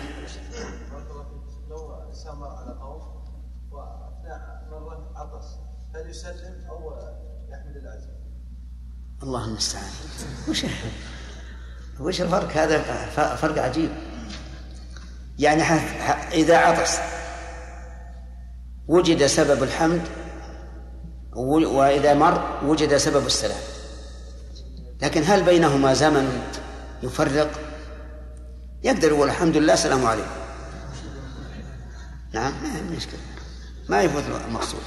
[1.69, 1.91] لو
[2.43, 3.01] على قوم
[3.71, 5.45] واثناء مره عطس
[5.95, 6.91] هل يسلم أو
[7.49, 8.09] يحمل العزم؟
[9.23, 9.91] الله المستعان
[10.49, 10.65] وش
[11.99, 12.81] وش الفرق هذا
[13.35, 13.89] فرق عجيب
[15.39, 16.99] يعني ح- ح- إذا عطس
[18.87, 20.01] وجد سبب الحمد
[21.35, 23.59] و- وإذا مر وجد سبب السلام
[25.01, 26.41] لكن هل بينهما زمن
[27.03, 27.51] يفرق؟
[28.83, 30.29] يقدر يقول الحمد لله السلام عليكم.
[32.33, 33.19] نعم ما مشكلة.
[33.89, 34.81] ما يفوت المقصود.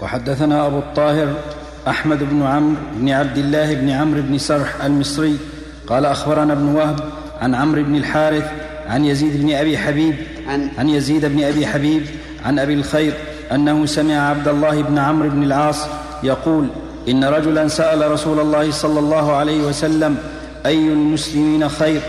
[0.00, 1.42] وحدثنا أبو الطاهر
[1.88, 5.38] أحمد بن عمرو بن عبد الله بن عمرو بن سرح المصري
[5.86, 8.52] قال أخبرنا ابن وهب عن عمرو بن الحارث
[8.86, 12.06] عن يزيد بن أبي حبيب عن عن يزيد بن أبي حبيب
[12.44, 13.14] عن أبي الخير
[13.52, 15.86] أنه سمع عبد الله بن عمرو بن العاص
[16.22, 16.68] يقول
[17.08, 20.18] إن رجلا سأل رسول الله صلى الله عليه وسلم
[20.66, 22.00] أي المسلمين خير؟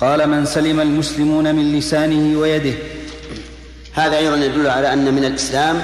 [0.00, 2.74] قال من سلم المسلمون من لسانه ويده.
[3.92, 5.82] هذا أيضا يدل على أن من الإسلام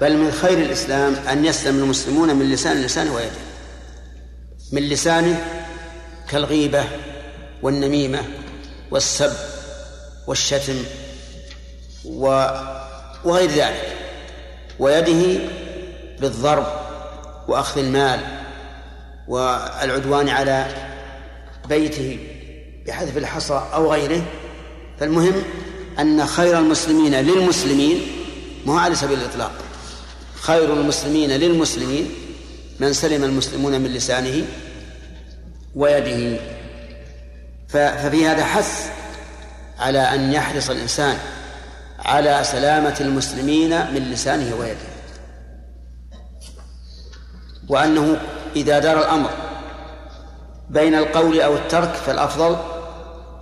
[0.00, 3.40] بل من خير الإسلام أن يسلم المسلمون من لسان لسانه ويده.
[4.72, 5.44] من لسانه
[6.30, 6.84] كالغيبة
[7.62, 8.18] والنميمة
[8.90, 9.32] والسب
[10.26, 10.76] والشتم
[12.04, 12.48] و
[13.24, 13.96] وغير ذلك.
[14.78, 15.40] ويده
[16.20, 16.66] بالضرب
[17.48, 18.20] وأخذ المال
[19.28, 20.66] والعدوان على
[21.68, 22.18] بيته
[22.86, 24.22] بحذف الحصى أو غيره
[25.00, 25.34] فالمهم
[25.98, 28.06] أن خير المسلمين للمسلمين
[28.66, 29.52] مو على سبيل الإطلاق
[30.40, 32.10] خير المسلمين للمسلمين
[32.80, 34.46] من سلم المسلمون من لسانه
[35.74, 36.40] ويده.
[37.68, 38.90] ففي هذا حث
[39.78, 41.18] على أن يحرص الإنسان
[41.98, 44.93] على سلامة المسلمين من لسانه ويده.
[47.68, 48.20] وأنه
[48.56, 49.30] إذا دار الأمر
[50.70, 52.56] بين القول أو الترك فالأفضل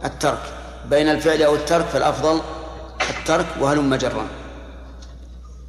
[0.04, 0.42] الترك.
[0.90, 2.40] بين الفعل أو الترك فالأفضل
[3.10, 4.26] الترك وهلم جرا.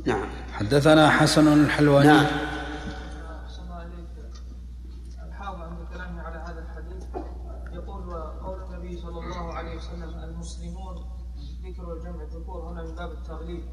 [0.05, 0.29] نعم.
[0.53, 2.07] حدثنا حسن الحلواني.
[2.07, 2.25] نعم.
[2.25, 4.09] أحسن الله إليك
[5.27, 7.03] الحافظ عند كلامه على هذا الحديث.
[7.73, 8.03] يقول
[8.45, 10.95] قول النبي صلى الله عليه وسلم المسلمون
[11.65, 12.23] ذكر الجمع.
[12.23, 13.63] الذكور هنا من باب التغليب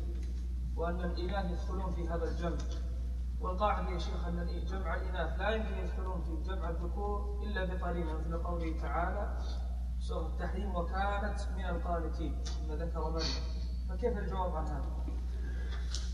[0.76, 2.58] وأن الإناث يدخلون في هذا الجمع.
[3.40, 8.42] والقاعدة يا شيخ أن جمع الإناث لا يمكن يدخلون في جمع الذكور إلا بقرينة مثل
[8.42, 9.38] قوله تعالى
[10.00, 12.42] سورة التحريم وكانت من القانتين.
[12.44, 13.20] ثم ذكر من؟
[13.88, 14.84] فكيف الجواب عن هذا؟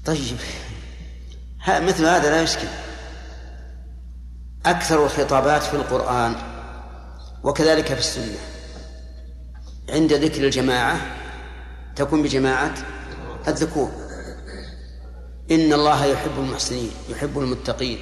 [0.07, 0.39] طيب.
[1.69, 2.69] مثل هذا لا يشكل.
[4.67, 6.35] أكثر الخطابات في القرآن
[7.45, 8.39] وكذلك في السنة.
[9.89, 10.97] عند ذكر الجماعة
[11.97, 12.75] تكون بجماعة
[13.49, 14.06] الذكور.
[15.51, 17.99] إن الله يحب المحسنين يحب المتقين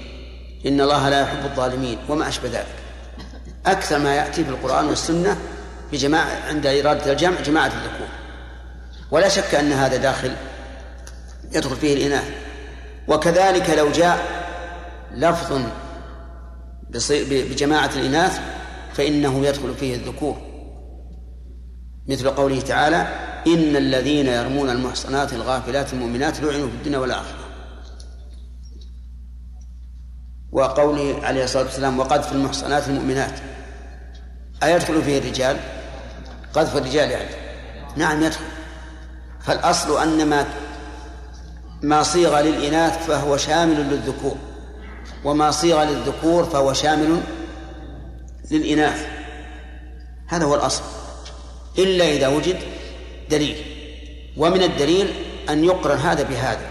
[0.67, 2.75] إن الله لا يحب الظالمين وما أشبه ذلك.
[3.67, 5.39] أكثر ما يأتي في القرآن والسنة
[5.93, 8.09] بجماعة عند إرادة الجمع جماعة الذكور.
[9.11, 10.33] ولا شك أن هذا داخل
[11.53, 12.31] يدخل فيه الإناث.
[13.09, 14.45] وكذلك لو جاء
[15.15, 15.61] لفظ
[17.11, 18.41] بجماعة الإناث
[18.95, 20.37] فإنه يدخل فيه الذكور.
[22.09, 27.45] مثل قوله تعالى إن الذين يرمون المحصنات الغافلات المؤمنات لعنوا في الدنيا والآخرة.
[30.53, 33.39] وقوله عليه الصلاة والسلام وقذف المحصنات المؤمنات.
[34.63, 35.57] أيدخل فيه الرجال؟
[36.55, 37.31] قذف الرجال يعني.
[37.97, 38.45] نعم يدخل.
[39.41, 40.47] فالأصل أن ما
[41.83, 44.37] ما صيغ للإناث فهو شامل للذكور
[45.25, 47.21] وما صيغ للذكور فهو شامل
[48.51, 49.07] للإناث.
[50.27, 50.83] هذا هو الأصل.
[51.79, 52.59] إلا إذا وجد
[53.31, 53.57] دليل
[54.37, 55.13] ومن الدليل
[55.49, 56.67] أن يقرن هذا بهذا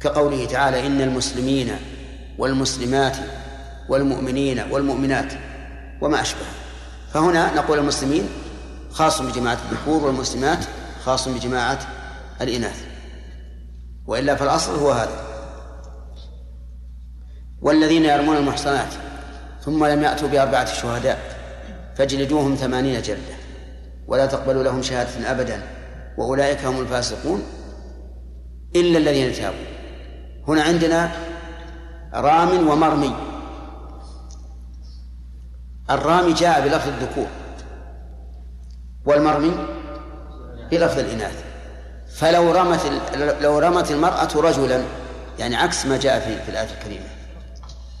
[0.00, 1.76] كقوله تعالى إن المسلمين
[2.38, 3.16] والمسلمات
[3.88, 5.32] والمؤمنين والمؤمنات
[6.00, 6.46] وما أشبه.
[7.14, 8.28] فهنا نقول المسلمين
[8.90, 10.58] خاص بجماعة الذكور والمسلمات
[11.04, 11.78] خاص بجماعة
[12.40, 12.84] الإناث.
[14.06, 15.24] وإلا فالأصل هو هذا.
[17.62, 18.88] والذين يرمون المحصنات
[19.64, 21.18] ثم لم يأتوا بأربعة شهداء
[21.96, 23.39] فاجلدوهم ثمانين جلدة.
[24.10, 25.62] ولا تقبلوا لهم شهادة أبدا.
[26.18, 27.42] وأولئك هم الفاسقون
[28.76, 29.64] إلا الذين تابوا.
[30.48, 31.12] هنا عندنا
[32.14, 33.14] رام ومرمي.
[35.90, 37.26] الرامي جاء بلفظ الذكور.
[39.04, 39.66] والمرمي
[40.70, 41.44] بلفظ الإناث.
[42.14, 42.80] فلو رمت
[43.40, 44.82] لو رمت المرأة رجلا
[45.38, 47.06] يعني عكس ما جاء في, في الآية الكريمة.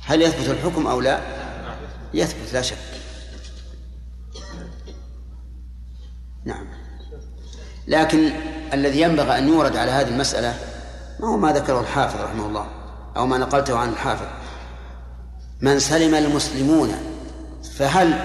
[0.06, 1.18] هل يثبت الحكم أو لا؟
[2.14, 2.76] يثبت لا شك.
[6.44, 6.66] نعم.
[7.88, 8.30] لكن
[8.72, 10.54] الذي ينبغي أن يورد على هذه المسألة
[11.20, 12.66] ما هو ما ذكره الحافظ رحمه الله
[13.16, 14.26] أو ما نقلته عن الحافظ.
[15.60, 16.94] من سلم المسلمون
[17.76, 18.18] فهل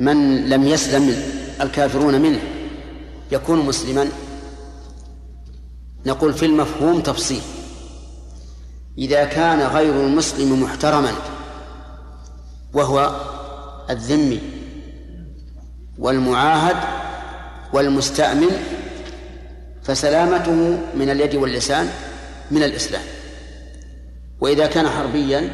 [0.00, 1.22] من لم يسلم
[1.60, 2.40] الكافرون منه
[3.32, 4.08] يكون مسلما؟
[6.06, 7.42] نقول في المفهوم تفصيل.
[8.98, 11.12] إذا كان غير المسلم محترما
[12.72, 13.20] وهو
[13.90, 14.40] الذمي
[15.98, 16.76] والمعاهد
[17.72, 18.50] والمستأمن
[19.82, 21.90] فسلامته من اليد واللسان
[22.50, 23.02] من الإسلام.
[24.40, 25.50] وإذا كان حربيا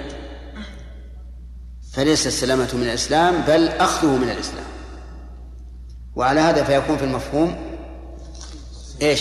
[1.93, 4.65] فليس السلامة من الإسلام بل أخذه من الإسلام.
[6.17, 7.57] وعلى هذا فيكون في المفهوم
[9.03, 9.21] إيش؟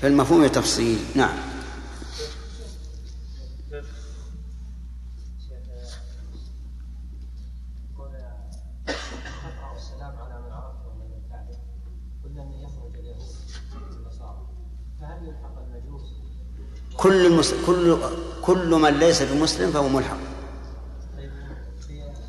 [0.00, 1.49] في المفهوم تفصيل نعم.
[17.00, 17.54] كل المس...
[17.66, 17.98] كل
[18.42, 20.16] كل من ليس بمسلم فهو ملحق.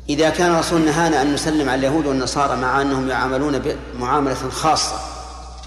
[0.08, 4.96] إذا كان الرسول نهانا أن نسلم على اليهود والنصارى مع أنهم يعاملون بمعاملة خاصة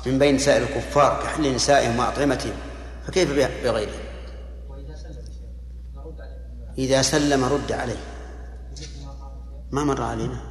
[0.06, 2.54] من بين سائر الكفار كحل نسائهم وأطعمتهم
[3.08, 3.32] فكيف
[3.64, 4.06] بغيرهم
[6.78, 7.98] إذا سلم رد عليه.
[9.72, 10.42] ما مر علينا.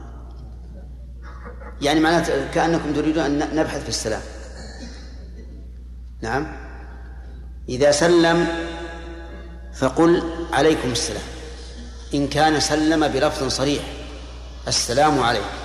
[1.81, 4.23] يعني معناته كأنكم تريدون أن نبحث في السلام.
[6.23, 6.64] نعم؟
[7.69, 8.49] إذا سلم
[9.75, 10.23] فقل
[10.53, 11.23] عليكم السلام.
[12.15, 13.83] إن كان سلم بلفظ صريح
[14.69, 15.57] السلام عليكم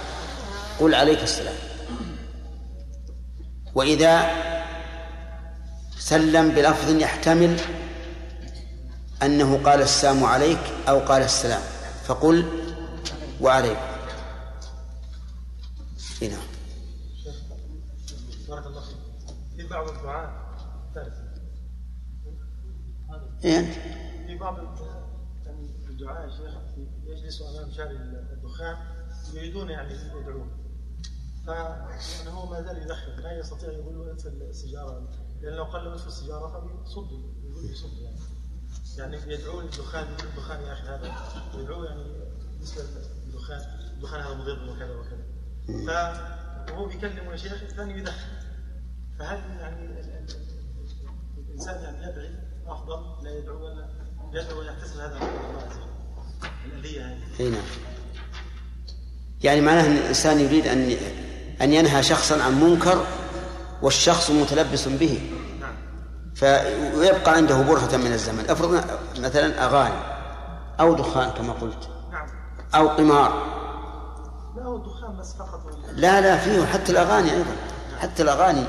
[0.80, 1.56] قل عليك السلام.
[3.76, 4.30] وإذا
[6.00, 7.60] سلم بلفظ يحتمل
[9.24, 11.62] أنه قال السلام عليك أو قال السلام
[12.06, 12.46] فقل
[13.42, 13.80] وعليك.
[16.22, 16.38] هنا
[18.48, 18.98] بارك الله فيك.
[19.58, 20.39] في بعض الدعاء
[23.44, 23.72] إيه؟
[24.28, 24.60] في بعض
[25.90, 26.58] الدعاء يا شيخ
[27.06, 27.92] يجلسوا أمام شارع
[28.32, 28.78] الدخان
[29.34, 30.50] يريدون يعني يدعون
[31.46, 35.10] فيعني هو ما زال يدخن لا يستطيع يقول له اطفي السيجارة.
[35.42, 38.20] لأن لو قال له اطفي السيجارة فبيصد يقول يصد يعني.
[38.98, 41.14] يعني يدعون الدخان يقول الدخان يا أخي هذا.
[41.62, 42.04] يدعوه يعني
[42.52, 42.84] بالنسبة
[43.26, 43.62] للدخان
[43.94, 45.26] الدخان هذا مضر وكذا وكذا.
[46.68, 48.30] فهو بيكلم يا شيخ الثاني يدخن
[49.20, 50.02] فهل يعني
[51.38, 53.88] الإنسان يعني يدعي أفضل لا يدعو ولا
[54.34, 55.20] يدعو ويحتسب هذا
[56.66, 57.50] الألية هذه.
[57.50, 57.62] نعم.
[59.44, 60.96] يعني معناه إن الإنسان يريد أن
[61.62, 63.06] أن ينهى شخصا عن منكر
[63.82, 65.32] والشخص متلبس به.
[66.36, 68.46] فيبقى عنده برهة من الزمن.
[68.50, 68.84] أفرض
[69.20, 70.00] مثلا أغاني
[70.80, 71.90] أو دخان كما قلت.
[72.76, 73.60] أو قمار.
[74.56, 75.62] لا هو الدخان بس فقط.
[75.94, 77.56] لا لا فيه حتى الأغاني أيضا.
[78.00, 78.64] حتى الأغاني.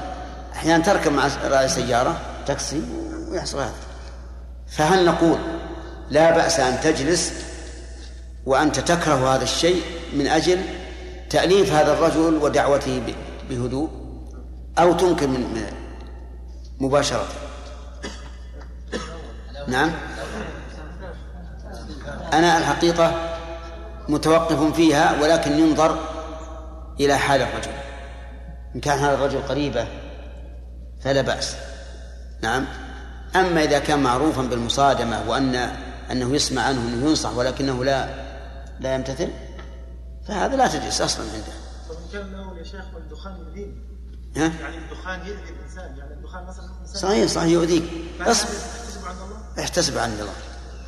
[0.52, 2.82] أحيانا تركب مع رأي سيارة تاكسي
[3.30, 3.89] ويحصل هذا.
[4.70, 5.38] فهل نقول
[6.10, 7.32] لا بأس أن تجلس
[8.46, 9.82] وأنت تكره هذا الشيء
[10.12, 10.60] من أجل
[11.30, 13.02] تأليف هذا الرجل ودعوته
[13.50, 13.90] بهدوء
[14.78, 15.66] أو تنكر من
[16.80, 17.26] مباشرة؟
[19.68, 19.90] نعم.
[22.32, 23.36] أنا الحقيقة
[24.08, 25.98] متوقف فيها ولكن ينظر
[27.00, 27.72] إلى حال الرجل.
[28.74, 29.86] إن كان هذا الرجل قريبة
[31.00, 31.56] فلا بأس.
[32.42, 32.66] نعم.
[33.36, 35.54] أما إذا كان معروفا بالمصادمة وأن
[36.10, 38.08] أنه يسمع عنه أنه ينصح ولكنه لا
[38.80, 39.28] لا يمتثل
[40.28, 41.52] فهذا لا تجلس أصلا عنده.
[41.88, 43.74] طيب كان يا شيخ الدخان يؤذيك.
[44.36, 47.84] ها؟ يعني الدخان يؤذي الإنسان يعني الدخان مثلا الإنسان صحيح صحيح يؤذيك
[48.20, 50.32] اصبر احتسب عند الله؟ احتسب عند الله.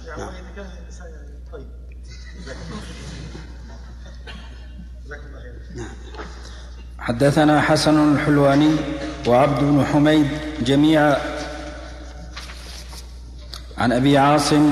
[0.06, 0.28] يعني نعم.
[0.28, 1.68] إذا كان الإنسان يعني طيب.
[6.98, 8.76] حدثنا حسن الحلواني
[9.26, 10.28] وعبد بن حميد
[10.60, 11.31] جميعا
[13.78, 14.70] عن أبي عاصم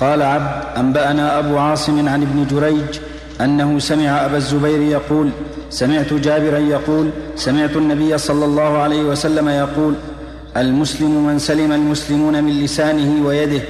[0.00, 3.00] قال عبد أنبأنا أبو عاصم عن ابن جريج
[3.40, 5.30] أنه سمع أبا الزبير يقول
[5.70, 9.94] سمعت جابرا يقول سمعت النبي صلى الله عليه وسلم يقول
[10.56, 13.62] المسلم من سلم المسلمون من لسانه ويده.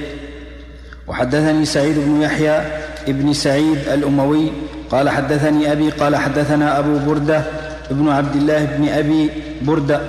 [1.07, 2.61] وحدثني سعيد بن يحيى
[3.07, 4.51] ابن سعيد الأموي
[4.91, 7.43] قال حدثني أبي قال حدثنا أبو بردة
[7.91, 9.29] ابن عبد الله بن أبي
[9.61, 10.01] بردة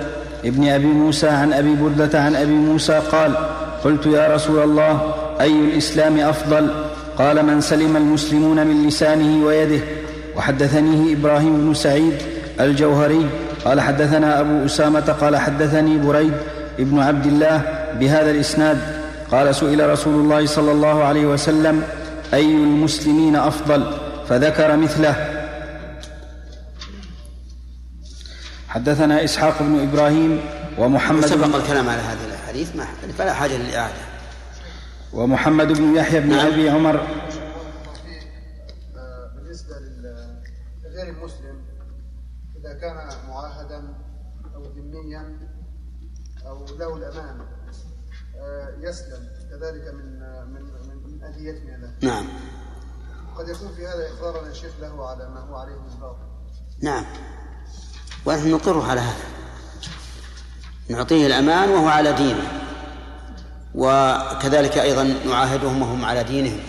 [0.45, 3.31] ابن أبي موسى عن أبي بردة عن أبي موسى قال
[3.83, 6.69] قلت يا رسول الله أي الإسلام أفضل؟
[7.17, 9.83] قال من سلم المسلمون من لسانه ويده.
[10.37, 12.13] وحدثنيه إبراهيم بن سعيد
[12.59, 13.29] الجوهري.
[13.65, 16.33] قال حدثنا أبو أسامة قال حدثني بريد
[16.79, 17.61] ابن عبد الله
[17.99, 18.77] بهذا الإسناد.
[19.31, 21.83] قال سئل رسول الله صلى الله عليه وسلم
[22.33, 23.83] أي المسلمين أفضل؟
[24.29, 25.15] فذكر مثله.
[28.67, 30.39] حدثنا إسحاق بن إبراهيم
[30.77, 32.85] ومحمد سبق الكلام على هذه الاحاديث ما
[33.17, 34.01] فلا حاجة للإعادة.
[35.13, 36.47] ومحمد بن يحيى بن نعم.
[36.47, 37.07] أبي عمر.
[39.35, 39.75] بالنسبة
[40.83, 41.65] لغير المسلم
[42.55, 42.95] إذا كان
[43.27, 43.93] معاهدا
[44.55, 45.39] أو ذميا
[46.45, 47.45] أو له الأمان
[48.35, 50.19] آه، يسلم كذلك من
[50.53, 51.93] من من, له.
[52.01, 52.25] نعم.
[53.37, 56.27] قد يكون في هذا اقرارا يا شيخ له على ما هو عليه من باطل.
[56.81, 57.05] نعم.
[58.25, 59.42] ونحن نقره على هذا.
[60.89, 62.59] نعطيه الأمان وهو على دينه.
[63.75, 66.59] وكذلك أيضا نعاهدهم وهم على دينهم.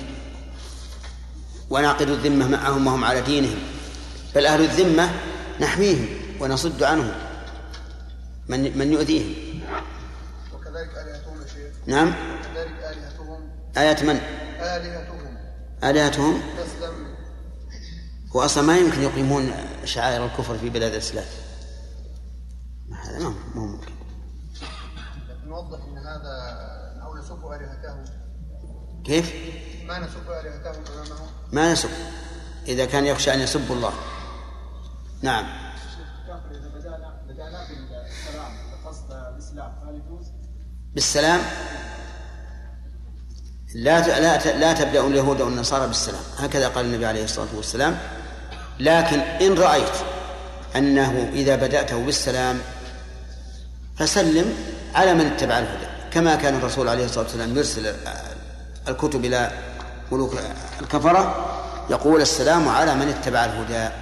[1.71, 3.59] ونعقد الذمة معهم وهم على دينهم.
[4.35, 5.11] بل أهل الذمة
[5.61, 6.09] نحميهم
[6.41, 7.13] ونصد عنهم.
[8.49, 9.61] من من يؤذيهم.
[10.55, 11.73] وكذلك آلهتهم يا شيخ.
[11.87, 12.09] نعم.
[12.09, 13.49] وكذلك آلهتهم.
[13.77, 14.21] آية من؟
[14.61, 15.37] آلهتهم.
[15.85, 17.15] آلهتهم؟ تسلم
[18.37, 19.53] هو أصلا ما يمكن يقيمون
[19.85, 21.25] شعائر الكفر في بلاد الإسلام.
[23.05, 23.94] هذا ما هو ممكن.
[25.55, 26.35] نوضح إن هذا
[27.03, 27.39] أو نسب
[29.05, 29.35] كيف؟
[29.87, 30.21] ما نسب
[31.53, 31.89] ما نسب
[32.67, 33.93] إذا كان يخشى أن يسب الله.
[35.23, 35.45] نعم.
[36.51, 38.53] اذا بدانا بدانا بالسلام.
[38.87, 39.13] قصد
[39.59, 40.27] هل يجوز؟
[40.95, 41.41] بالسلام
[43.75, 46.23] لا لا لا تبدأ اليهود والنصارى بالسلام.
[46.39, 47.99] هكذا قال النبي عليه الصلاة والسلام.
[48.81, 49.97] لكن إن رأيت
[50.77, 52.59] أنه إذا بدأته بالسلام
[53.97, 54.74] فسلم.
[54.95, 57.97] على من اتبع الهدى كما كان الرسول عليه الصلاة والسلام يرسل
[58.89, 59.51] الكتب إلى
[60.13, 60.35] ملوك
[60.81, 61.51] الكفرة
[61.91, 63.95] يقول السلام على من اتبع الهدى.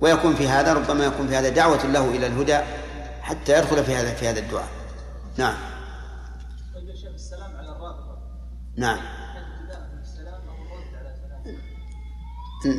[0.00, 2.58] ويكون في هذا ربما يكون في هذا دعوة له إلى الهدى
[3.22, 4.68] حتى يدخل في هذا في هذا الدعاء.
[5.36, 5.54] نعم.
[7.14, 7.68] السلام على
[8.76, 8.98] نعم.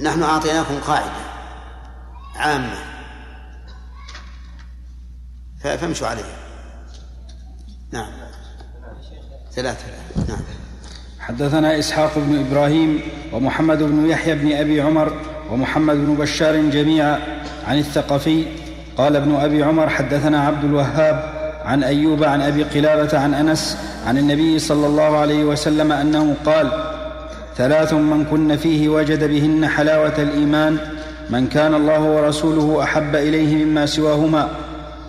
[0.04, 1.12] نحن أعطيناكم قاعدة
[2.36, 2.78] عامة.
[5.62, 6.43] فامشوا عليها.
[7.94, 8.08] نعم.
[9.56, 9.86] ثلاثة.
[10.30, 10.40] نعم.
[11.20, 13.02] حدثنا إسحاق بن إبراهيم
[13.34, 15.14] ومحمد بن يحيى بن أبي عمر
[15.52, 17.20] ومحمد بن بشار جميعا
[17.68, 18.46] عن الثقفي.
[18.98, 21.34] قال ابن أبي عمر حدثنا عبد الوهاب
[21.66, 26.72] عن أيوب عن أبي قلابة عن أنس عن النبي صلى الله عليه وسلم أنه قال
[27.58, 30.78] ثلاث من كن فيه وجد بهن حلاوة الإيمان
[31.30, 34.50] من كان الله ورسوله أحب إليه مما سواهما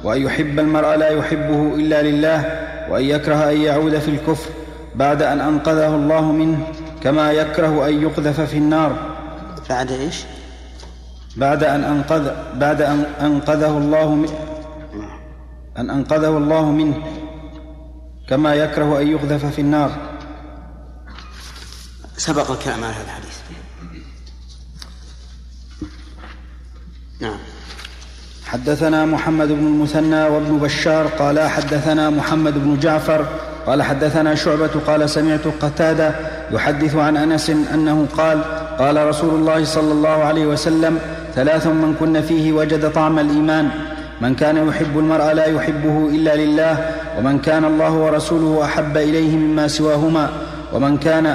[0.05, 4.51] وأن يحب المرء لا يحبه إلا لله وأن يكره أن يعود في الكفر
[4.95, 9.17] بعد أن أنقذه الله منه كما يكره أن يقذف في النار.
[9.71, 10.25] بعد إيش؟
[11.37, 14.29] بعد أن أنقذ بعد أن أنقذه الله من
[15.79, 17.03] أن أنقذه الله منه
[18.29, 19.91] كما يكره أن يقذف في النار.
[22.17, 23.39] سبق الكلام على هذا الحديث.
[27.21, 27.39] نعم.
[28.55, 33.27] حدثنا محمد بن المثنى وابن بشار قال حدثنا محمد بن جعفر
[33.67, 36.15] قال حدثنا شعبة قال سمعت قتادة
[36.51, 38.45] يحدث عن أنس أنه قال
[38.79, 40.99] قال رسول الله صلى الله عليه وسلم
[41.35, 43.69] ثلاث من كن فيه وجد طعم الإيمان
[44.21, 49.69] من كان يحب المرء لا يحبه إلا لله ومن كان الله ورسوله أحب إليه مما
[49.69, 50.29] سواهما
[50.73, 51.27] ومن كان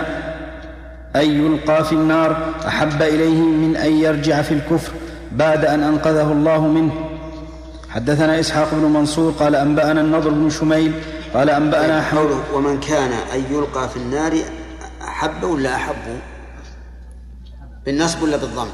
[1.16, 2.38] أن يلقى في النار
[2.68, 4.92] أحب إليه من أن يرجع في الكفر
[5.32, 7.09] بعد أن أنقذه الله منه
[7.90, 11.04] حدثنا إسحاق بن منصور قال أنبأنا النضر بن شميل
[11.34, 14.34] قال أنبأنا حوله ومن كان أن يلقى في النار
[15.02, 16.20] أحب ولا أحب؟
[17.86, 18.68] بالنصب ولا بالضم؟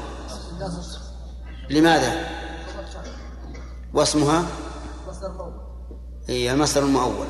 [1.70, 2.12] لماذا؟
[3.94, 4.46] واسمها؟
[6.28, 7.26] هي المصدر المؤول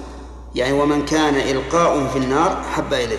[0.55, 3.19] يعني ومن كان إلقاؤه في النار أحب إليه.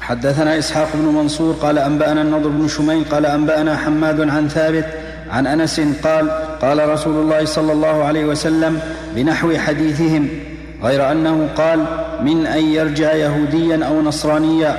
[0.00, 5.01] حدثنا إسحاق بن منصور قال أنبأنا النضر بن شميل قال أنبأنا حماد عن ثابت
[5.32, 6.30] عن أنس قال
[6.62, 8.80] قال رسول الله صلى الله عليه وسلم
[9.14, 10.28] بنحو حديثهم
[10.82, 11.86] غير أنه قال
[12.20, 14.76] من أن يرجع يهوديا أو نصرانيا.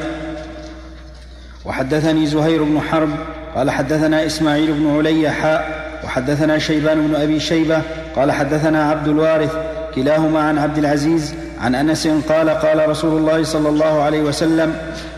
[1.65, 3.09] وحدثني زهير بن حرب
[3.55, 7.81] قال حدثنا إسماعيل بن علي حاء وحدثنا شيبان بن أبي شيبة
[8.15, 9.55] قال حدثنا عبد الوارث
[9.95, 14.75] كلاهما عن عبد العزيز عن أنس قال قال رسول الله صلى الله عليه وسلم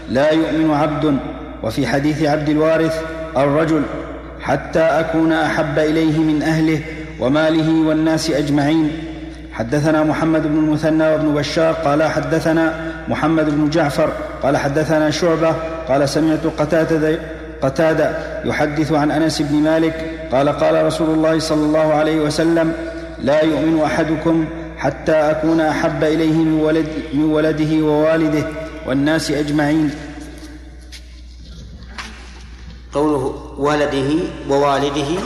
[0.09, 1.17] لا يؤمن عبد.
[1.63, 3.01] وفي حديث عبد الوارث
[3.37, 3.81] الرجل
[4.45, 6.81] حتى أكون أحب إليه من أهله
[7.19, 8.91] وماله والناس أجمعين.
[9.53, 14.09] حدثنا محمد بن المثنى وابن بشار قال حدثنا محمد بن جعفر
[14.43, 15.55] قال حدثنا شعبة
[15.87, 17.19] قال سمعت قتادة
[17.61, 22.73] قتادة يحدث عن أنس بن مالك قال قال رسول الله صلى الله عليه وسلم
[23.23, 24.45] لا يؤمن أحدكم
[24.77, 28.43] حتى أكون أحب إليه من, ولد من ولده ووالده
[28.87, 29.91] والناس أجمعين.
[32.93, 35.21] قوله ولده ووالده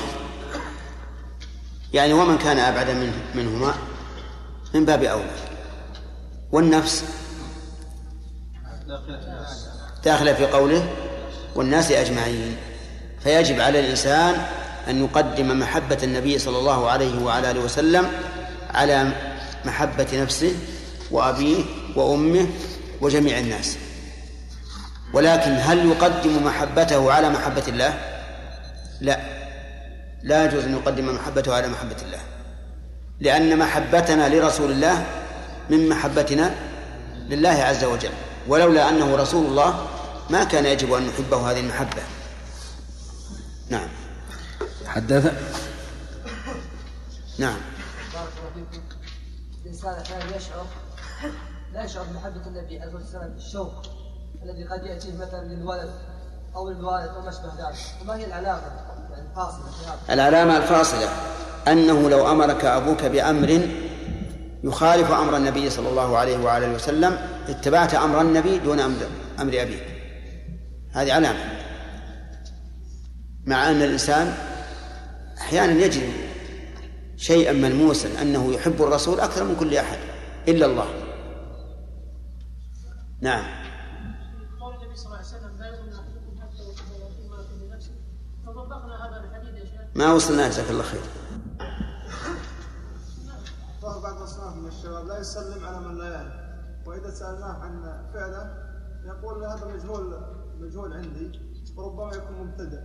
[1.94, 3.74] يعني ومن كان أبعد منه منهما
[4.74, 5.32] من باب أولى
[6.52, 7.04] والنفس
[10.04, 10.90] داخلة في قوله
[11.56, 12.58] والناس أجمعين.
[13.24, 14.46] فيجب على الإنسان
[14.88, 18.12] أن يقدم محبة النبي صلى الله عليه وعلى آله وسلم
[18.74, 19.12] على
[19.66, 20.56] محبة نفسه
[21.12, 21.64] وأبيه
[21.96, 22.48] وأمه
[23.02, 23.78] وجميع الناس.
[25.14, 28.19] ولكن هل يقدم محبته على محبة الله؟
[29.02, 29.20] لا.
[30.24, 32.20] لا يجوز أن يقدم محبته على محبة الله.
[33.20, 35.06] لأن محبتنا لرسول الله
[35.70, 36.56] من محبتنا
[37.30, 38.12] لله عز وجل.
[38.48, 39.88] ولولا أنه رسول الله
[40.30, 42.02] ما كان يجب أن نحبه هذه المحبة.
[43.70, 43.90] نعم.
[44.86, 45.26] حدث.
[47.40, 47.58] نعم.
[48.14, 48.84] بارك الله فيكم
[49.66, 50.66] الإنسان أحيانا يشعر
[51.74, 53.82] لا يشعر بمحبة النبي عليه الصلاة والسلام بالشوق
[54.44, 55.92] الذي قد يأتيه مثلا للولد
[56.56, 56.66] أو
[57.24, 57.78] ما اشبه ذلك.
[58.02, 58.62] وما هي العلامة
[59.12, 61.10] يعني هذا؟ العلامة الفاصلة
[61.68, 63.68] أنه لو أمرك أبوك بأمر
[64.64, 67.18] يخالف أمر النبي صلى الله عليه وعلى وسلم
[67.48, 69.02] اتبعت أمر النبي دون أمر
[69.40, 69.84] أبيك.
[70.92, 71.40] هذه علامة.
[73.46, 74.34] مع أن الإنسان
[75.38, 76.14] أحيانا يجد
[77.18, 79.98] شيئا ملموسا أنه يحب الرسول أكثر من كل أحد
[80.48, 80.90] إلا الله.
[83.22, 83.44] نعم
[84.62, 87.92] قول النبي صلى الله عليه وسلم لا يؤمن احدكم حتى يحب ما في نفسه
[88.46, 91.02] فطبقنا هذا الحديث يا شيخ ما وصلنا جزاك الله خير
[93.82, 96.34] ظهر بعض الأصناف من الشباب لا يسلم على من لا يعرف.
[96.86, 98.54] وإذا سألناه عن فعله
[99.06, 100.22] يقول هذا مجهول
[100.60, 101.40] مجهول عندي
[101.76, 102.80] وربما يكون مبتدع.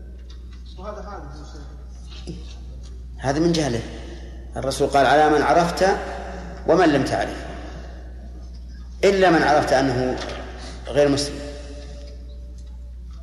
[0.78, 2.36] وهذا حادث يا شيخ.
[3.18, 3.82] هذا من جهله.
[4.56, 5.86] الرسول قال على من عرفت
[6.68, 7.44] ومن لم تعرف.
[9.04, 10.16] إلا من عرفت أنه
[10.88, 11.38] غير مسلم.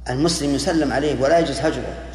[0.10, 2.11] المسلم يسلم عليه ولا يجوز هجره.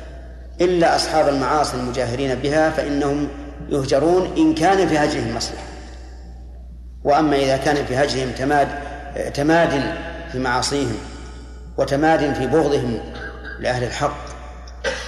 [0.61, 3.29] إلا أصحاب المعاصي المجاهرين بها فإنهم
[3.69, 5.65] يهجرون إن كان في هجرهم مصلحة.
[7.05, 8.69] وأما إذا كان في هجرهم تماد
[9.35, 9.95] تماد
[10.33, 10.97] في معاصيهم
[11.79, 12.99] وتماد في بغضهم
[13.59, 14.17] لأهل الحق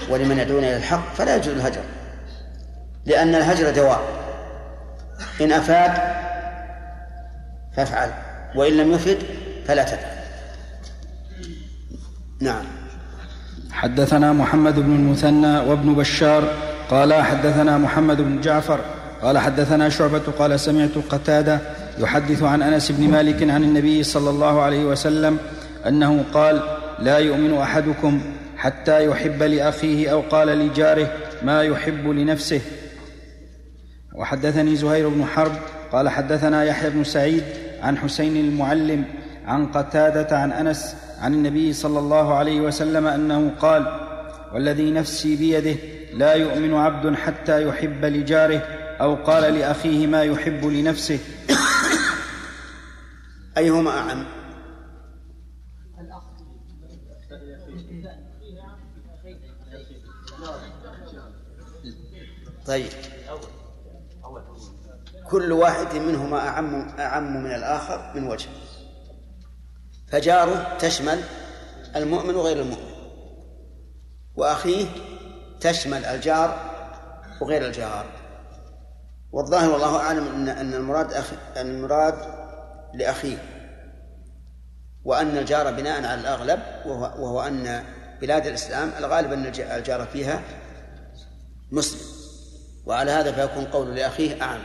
[0.08, 1.80] ولمن يدعون إلى الحق فلا يجوز الهجر
[3.06, 4.00] لأن الهجر دواء.
[5.40, 5.92] إن أفاد
[7.76, 8.12] فافعل
[8.54, 9.18] وإن لم يفد
[9.66, 10.18] فلا تفعل.
[12.40, 12.77] نعم.
[13.78, 16.44] حدثنا محمد بن المثنى وابن بشار
[16.90, 18.80] قال حدثنا محمد بن جعفر
[19.22, 21.60] قال حدثنا شعبة قال سمعت قتادة
[21.98, 25.38] يحدث عن أنس بن مالك عن النبي صلى الله عليه وسلم
[25.86, 26.62] أنه قال
[26.98, 28.20] لا يؤمن أحدكم
[28.56, 32.60] حتى يحب لأخيه أو قال لجاره ما يحب لنفسه.
[34.14, 35.52] وحدثني زهير بن حرب
[35.92, 37.44] قال حدثنا يحيى بن سعيد
[37.82, 39.04] عن حسين المعلم
[39.46, 44.00] عن قتادة عن أنس عن النبي صلى الله عليه وسلم أنه قال
[44.54, 45.76] والذي نفسي بيده
[46.14, 48.58] لا يؤمن عبد حتى يحب لجاره
[49.00, 51.18] أو قال لأخيه ما يحب لنفسه.
[53.58, 54.24] أيهما أعم؟
[62.66, 62.86] طيب.
[65.30, 68.48] كل واحد منهما أعم أعم من الآخر من وجه
[70.10, 71.20] فجاره تشمل
[71.96, 72.88] المؤمن وغير المؤمن.
[74.36, 74.86] وأخيه
[75.60, 76.70] تشمل الجار
[77.40, 78.06] وغير الجار.
[79.32, 81.12] والظاهر والله أعلم أن أن المراد
[81.56, 82.14] أن المراد
[82.94, 83.38] لأخيه.
[85.04, 87.84] وأن الجار بناء على الأغلب وهو, وهو أن
[88.20, 90.42] بلاد الإسلام الغالب أن الجار فيها
[91.70, 92.00] مسلم.
[92.86, 94.60] وعلى هذا فيكون قول لأخيه أعم.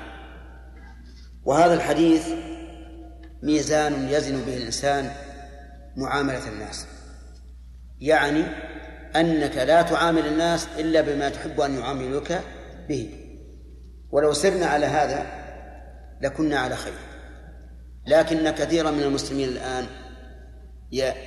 [1.46, 2.28] وهذا الحديث
[3.44, 5.12] ميزان يزن به الإنسان
[5.98, 6.88] معاملة الناس.
[8.00, 8.44] يعني
[9.16, 12.34] أنك لا تعامل الناس إلا بما تحب أن يعاملوك
[12.90, 13.10] به
[14.12, 15.26] ولو سرنا على هذا
[16.22, 16.94] لكنا على خير.
[18.08, 19.86] لكن كثيرا من المسلمين الآن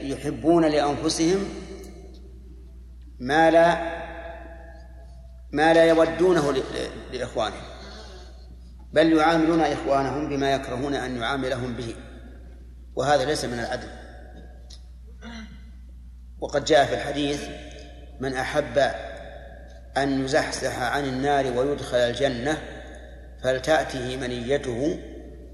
[0.00, 1.44] يحبون لأنفسهم
[3.20, 3.96] ما لا
[5.52, 6.54] ما لا يودونه
[7.12, 7.62] لإخوانهم.
[8.92, 11.94] بل يعاملون إخوانهم بما يكرهون أن يعاملهم به.
[12.94, 13.88] وهذا ليس من العدل.
[16.40, 17.48] وقد جاء في الحديث
[18.20, 18.78] من أحب
[19.96, 22.58] أن يزحزح عن النار ويدخل الجنة
[23.42, 24.98] فلتأته منيته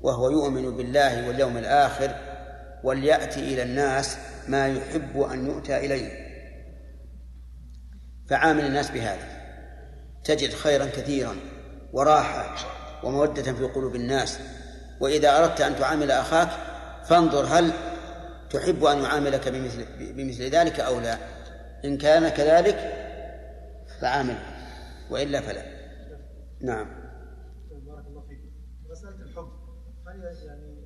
[0.02, 2.14] وهو يؤمن بالله واليوم الآخر
[2.84, 4.16] وليأتي إلى الناس
[4.48, 6.22] ما يحب أن يؤتى إليه.
[8.30, 9.42] فعامل الناس بهذا.
[10.24, 11.36] تجد خيرا كثيرا
[11.92, 12.54] وراحة
[13.04, 14.38] ومودة في قلوب الناس.
[15.00, 16.48] وإذا أردت أن تعامل أخاك
[17.04, 17.72] فانظر هل
[18.52, 21.18] تحب أن يعاملك بمثل, بمثل ذلك أو لا؟
[21.84, 22.76] إن كان كذلك
[24.00, 24.38] فعامل
[25.10, 25.62] وإلا فلا.
[26.60, 26.86] نعم.
[27.70, 28.40] بارك الله فيك.
[28.90, 29.52] مسألة الحب
[30.06, 30.82] هل يعني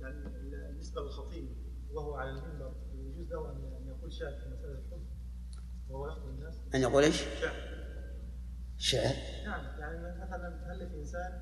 [0.00, 1.48] يعني بالنسبة للخطيب
[1.92, 5.06] وهو على المنبر يجوز له أن يقول شعر في مسألة الحب؟
[5.88, 7.54] وهو يخطب الناس؟ أن يقول إيش؟ شعر
[8.76, 9.14] شعر
[9.46, 11.32] نعم يعني مثلا ألف إنسان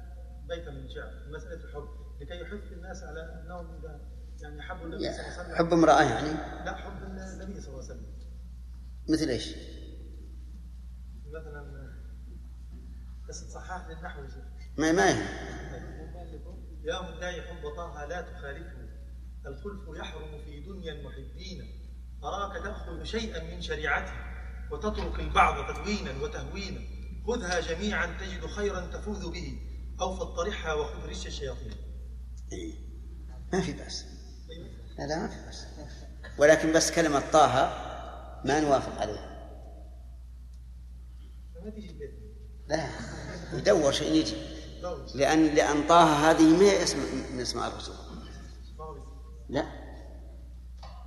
[0.49, 1.89] بيتا من شعر في مسألة الحب
[2.21, 4.10] لكي يحث الناس على أنهم إذا
[4.43, 5.55] يعني حبوا النبي صلى الله عليه وسلم.
[5.57, 6.31] حب امرأة يعني.
[6.65, 8.07] لا حب النبي صلى الله عليه وسلم.
[9.09, 9.55] مثل إيش؟
[11.27, 11.91] مثلا
[13.29, 14.45] بس تصحح لي النحو يا شيخ.
[14.79, 15.23] ما ما يهم.
[16.85, 18.91] يا مدعي حب طه لا تخالفه.
[19.47, 21.81] الخلف يحرم في دنيا المحبين.
[22.25, 24.13] أراك تأخذ شيئا من شريعته
[24.73, 26.81] وتترك البعض تدوينا وتهوينا.
[27.27, 29.59] خذها جميعا تجد خيرا تفوز به.
[30.01, 31.75] أو فاطرحها وخذ رش الشياطين.
[32.53, 32.75] إيه.
[33.53, 34.20] ما في بأس.
[35.07, 35.67] لا ما في بأس
[36.39, 37.73] ولكن بس كلمة طه
[38.45, 39.31] ما نوافق عليها.
[42.69, 42.87] لا
[43.53, 44.37] يدور شيء يجي.
[45.15, 46.99] لأن لأن طه هذه ما هي اسم
[47.35, 47.95] من اسماء الرسول.
[49.49, 49.65] لا.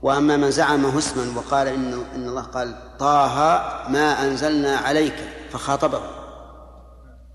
[0.02, 3.36] وأما من زعمه اسما وقال إن إن الله قال طه
[3.90, 5.16] ما أنزلنا عليك
[5.50, 6.02] فخاطبه.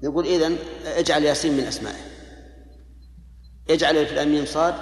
[0.03, 2.05] يقول إذن اجعل ياسين من أسمائه.
[3.71, 4.75] اجعل لام ميم صاد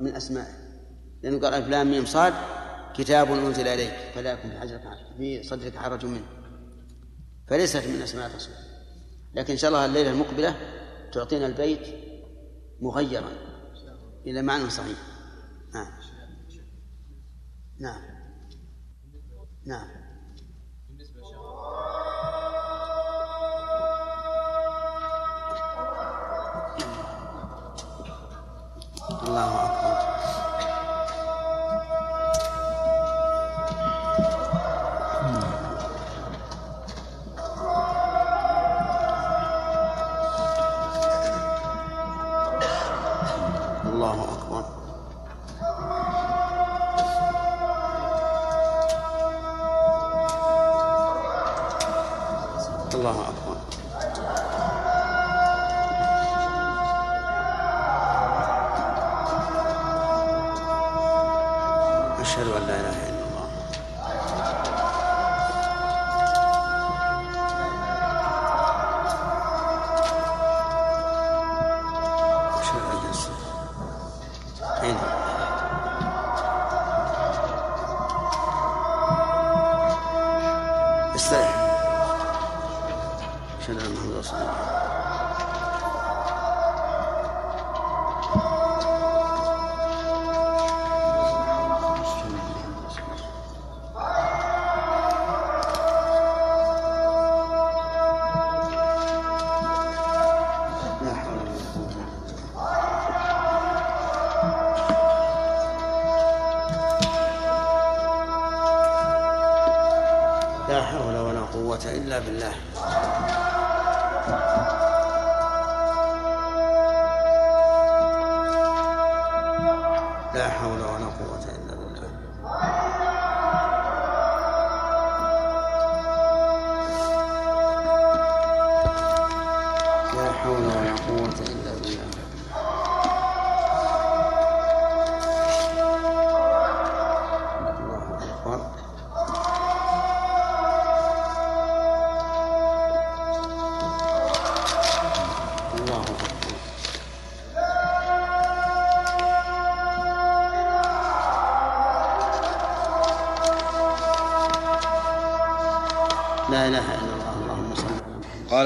[0.00, 0.55] من أسمائه.
[1.26, 2.34] لأنه قال ألف لام ميم صاد
[2.94, 4.82] كتاب أنزل إليك فلا يكن في حجرك
[5.16, 6.26] في صدرك حرج منه.
[7.48, 8.54] فليست من أسماء الرسول.
[9.34, 10.56] لكن إن شاء الله الليلة المقبلة
[11.12, 11.80] تعطينا البيت
[12.80, 13.32] مغيرا
[14.26, 14.98] إلى معنى صحيح.
[15.74, 15.92] نعم.
[17.80, 18.02] نعم.
[19.66, 19.88] نعم.
[29.22, 29.95] الله أكبر.
[74.86, 75.25] أين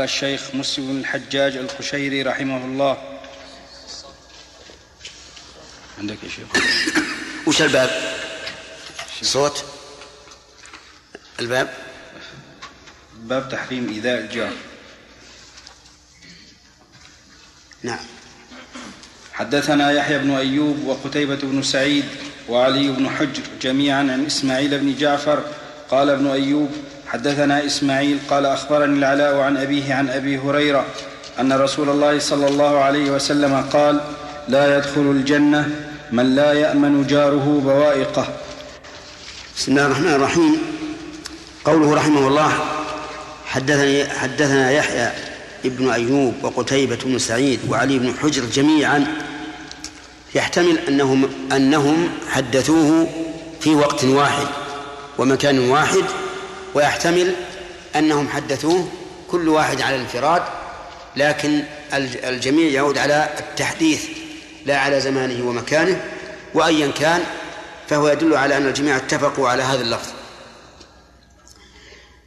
[0.00, 2.96] قال الشيخ مسلم بن الحجاج القشيري رحمه الله.
[5.98, 6.48] عندك يا شيخ؟
[7.46, 7.90] وش الباب؟
[9.22, 9.64] صوت.
[11.40, 11.74] الباب؟
[13.14, 14.52] باب تحريم إيذاء الجار.
[17.82, 18.04] نعم.
[19.32, 22.04] حدثنا يحيى بن أيوب وقتيبة بن سعيد
[22.48, 25.44] وعلي بن حجر جميعا عن إسماعيل بن جعفر
[25.90, 26.72] قال ابن أيوب
[27.12, 30.86] حدثنا إسماعيل قال أخبرني العلاء عن أبيه عن أبي هريرة
[31.40, 34.00] أن رسول الله صلى الله عليه وسلم قال
[34.48, 35.68] لا يدخل الجنة
[36.12, 38.28] من لا يأمن جاره بوائقه.
[39.56, 40.58] بسم الله الرحمن الرحيم.
[41.64, 42.52] قوله رحمه الله
[43.46, 45.12] حدثني حدثنا يحيى
[45.64, 49.06] ابن أيوب وقتيبة بن سعيد وعلي بن حجر جميعا
[50.34, 53.08] يحتمل أنهم أنهم حدثوه
[53.60, 54.46] في وقت واحد
[55.18, 56.04] ومكان واحد
[56.74, 57.34] ويحتمل
[57.96, 58.88] أنهم حدثوه
[59.30, 60.42] كل واحد على الانفراد
[61.16, 61.62] لكن
[62.24, 64.04] الجميع يعود على التحديث
[64.66, 66.04] لا على زمانه ومكانه
[66.54, 67.22] وأيا كان
[67.88, 70.08] فهو يدل على أن الجميع اتفقوا على هذا اللفظ.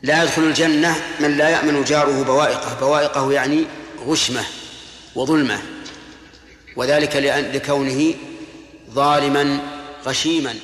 [0.01, 3.65] لا يدخل الجنة من لا يأمن جاره بوائقه بوائقه يعني
[4.05, 4.43] غشمة
[5.15, 5.59] وظلمة
[6.75, 7.15] وذلك
[7.53, 8.13] لكونه
[8.91, 9.59] ظالما
[10.05, 10.55] غشيما.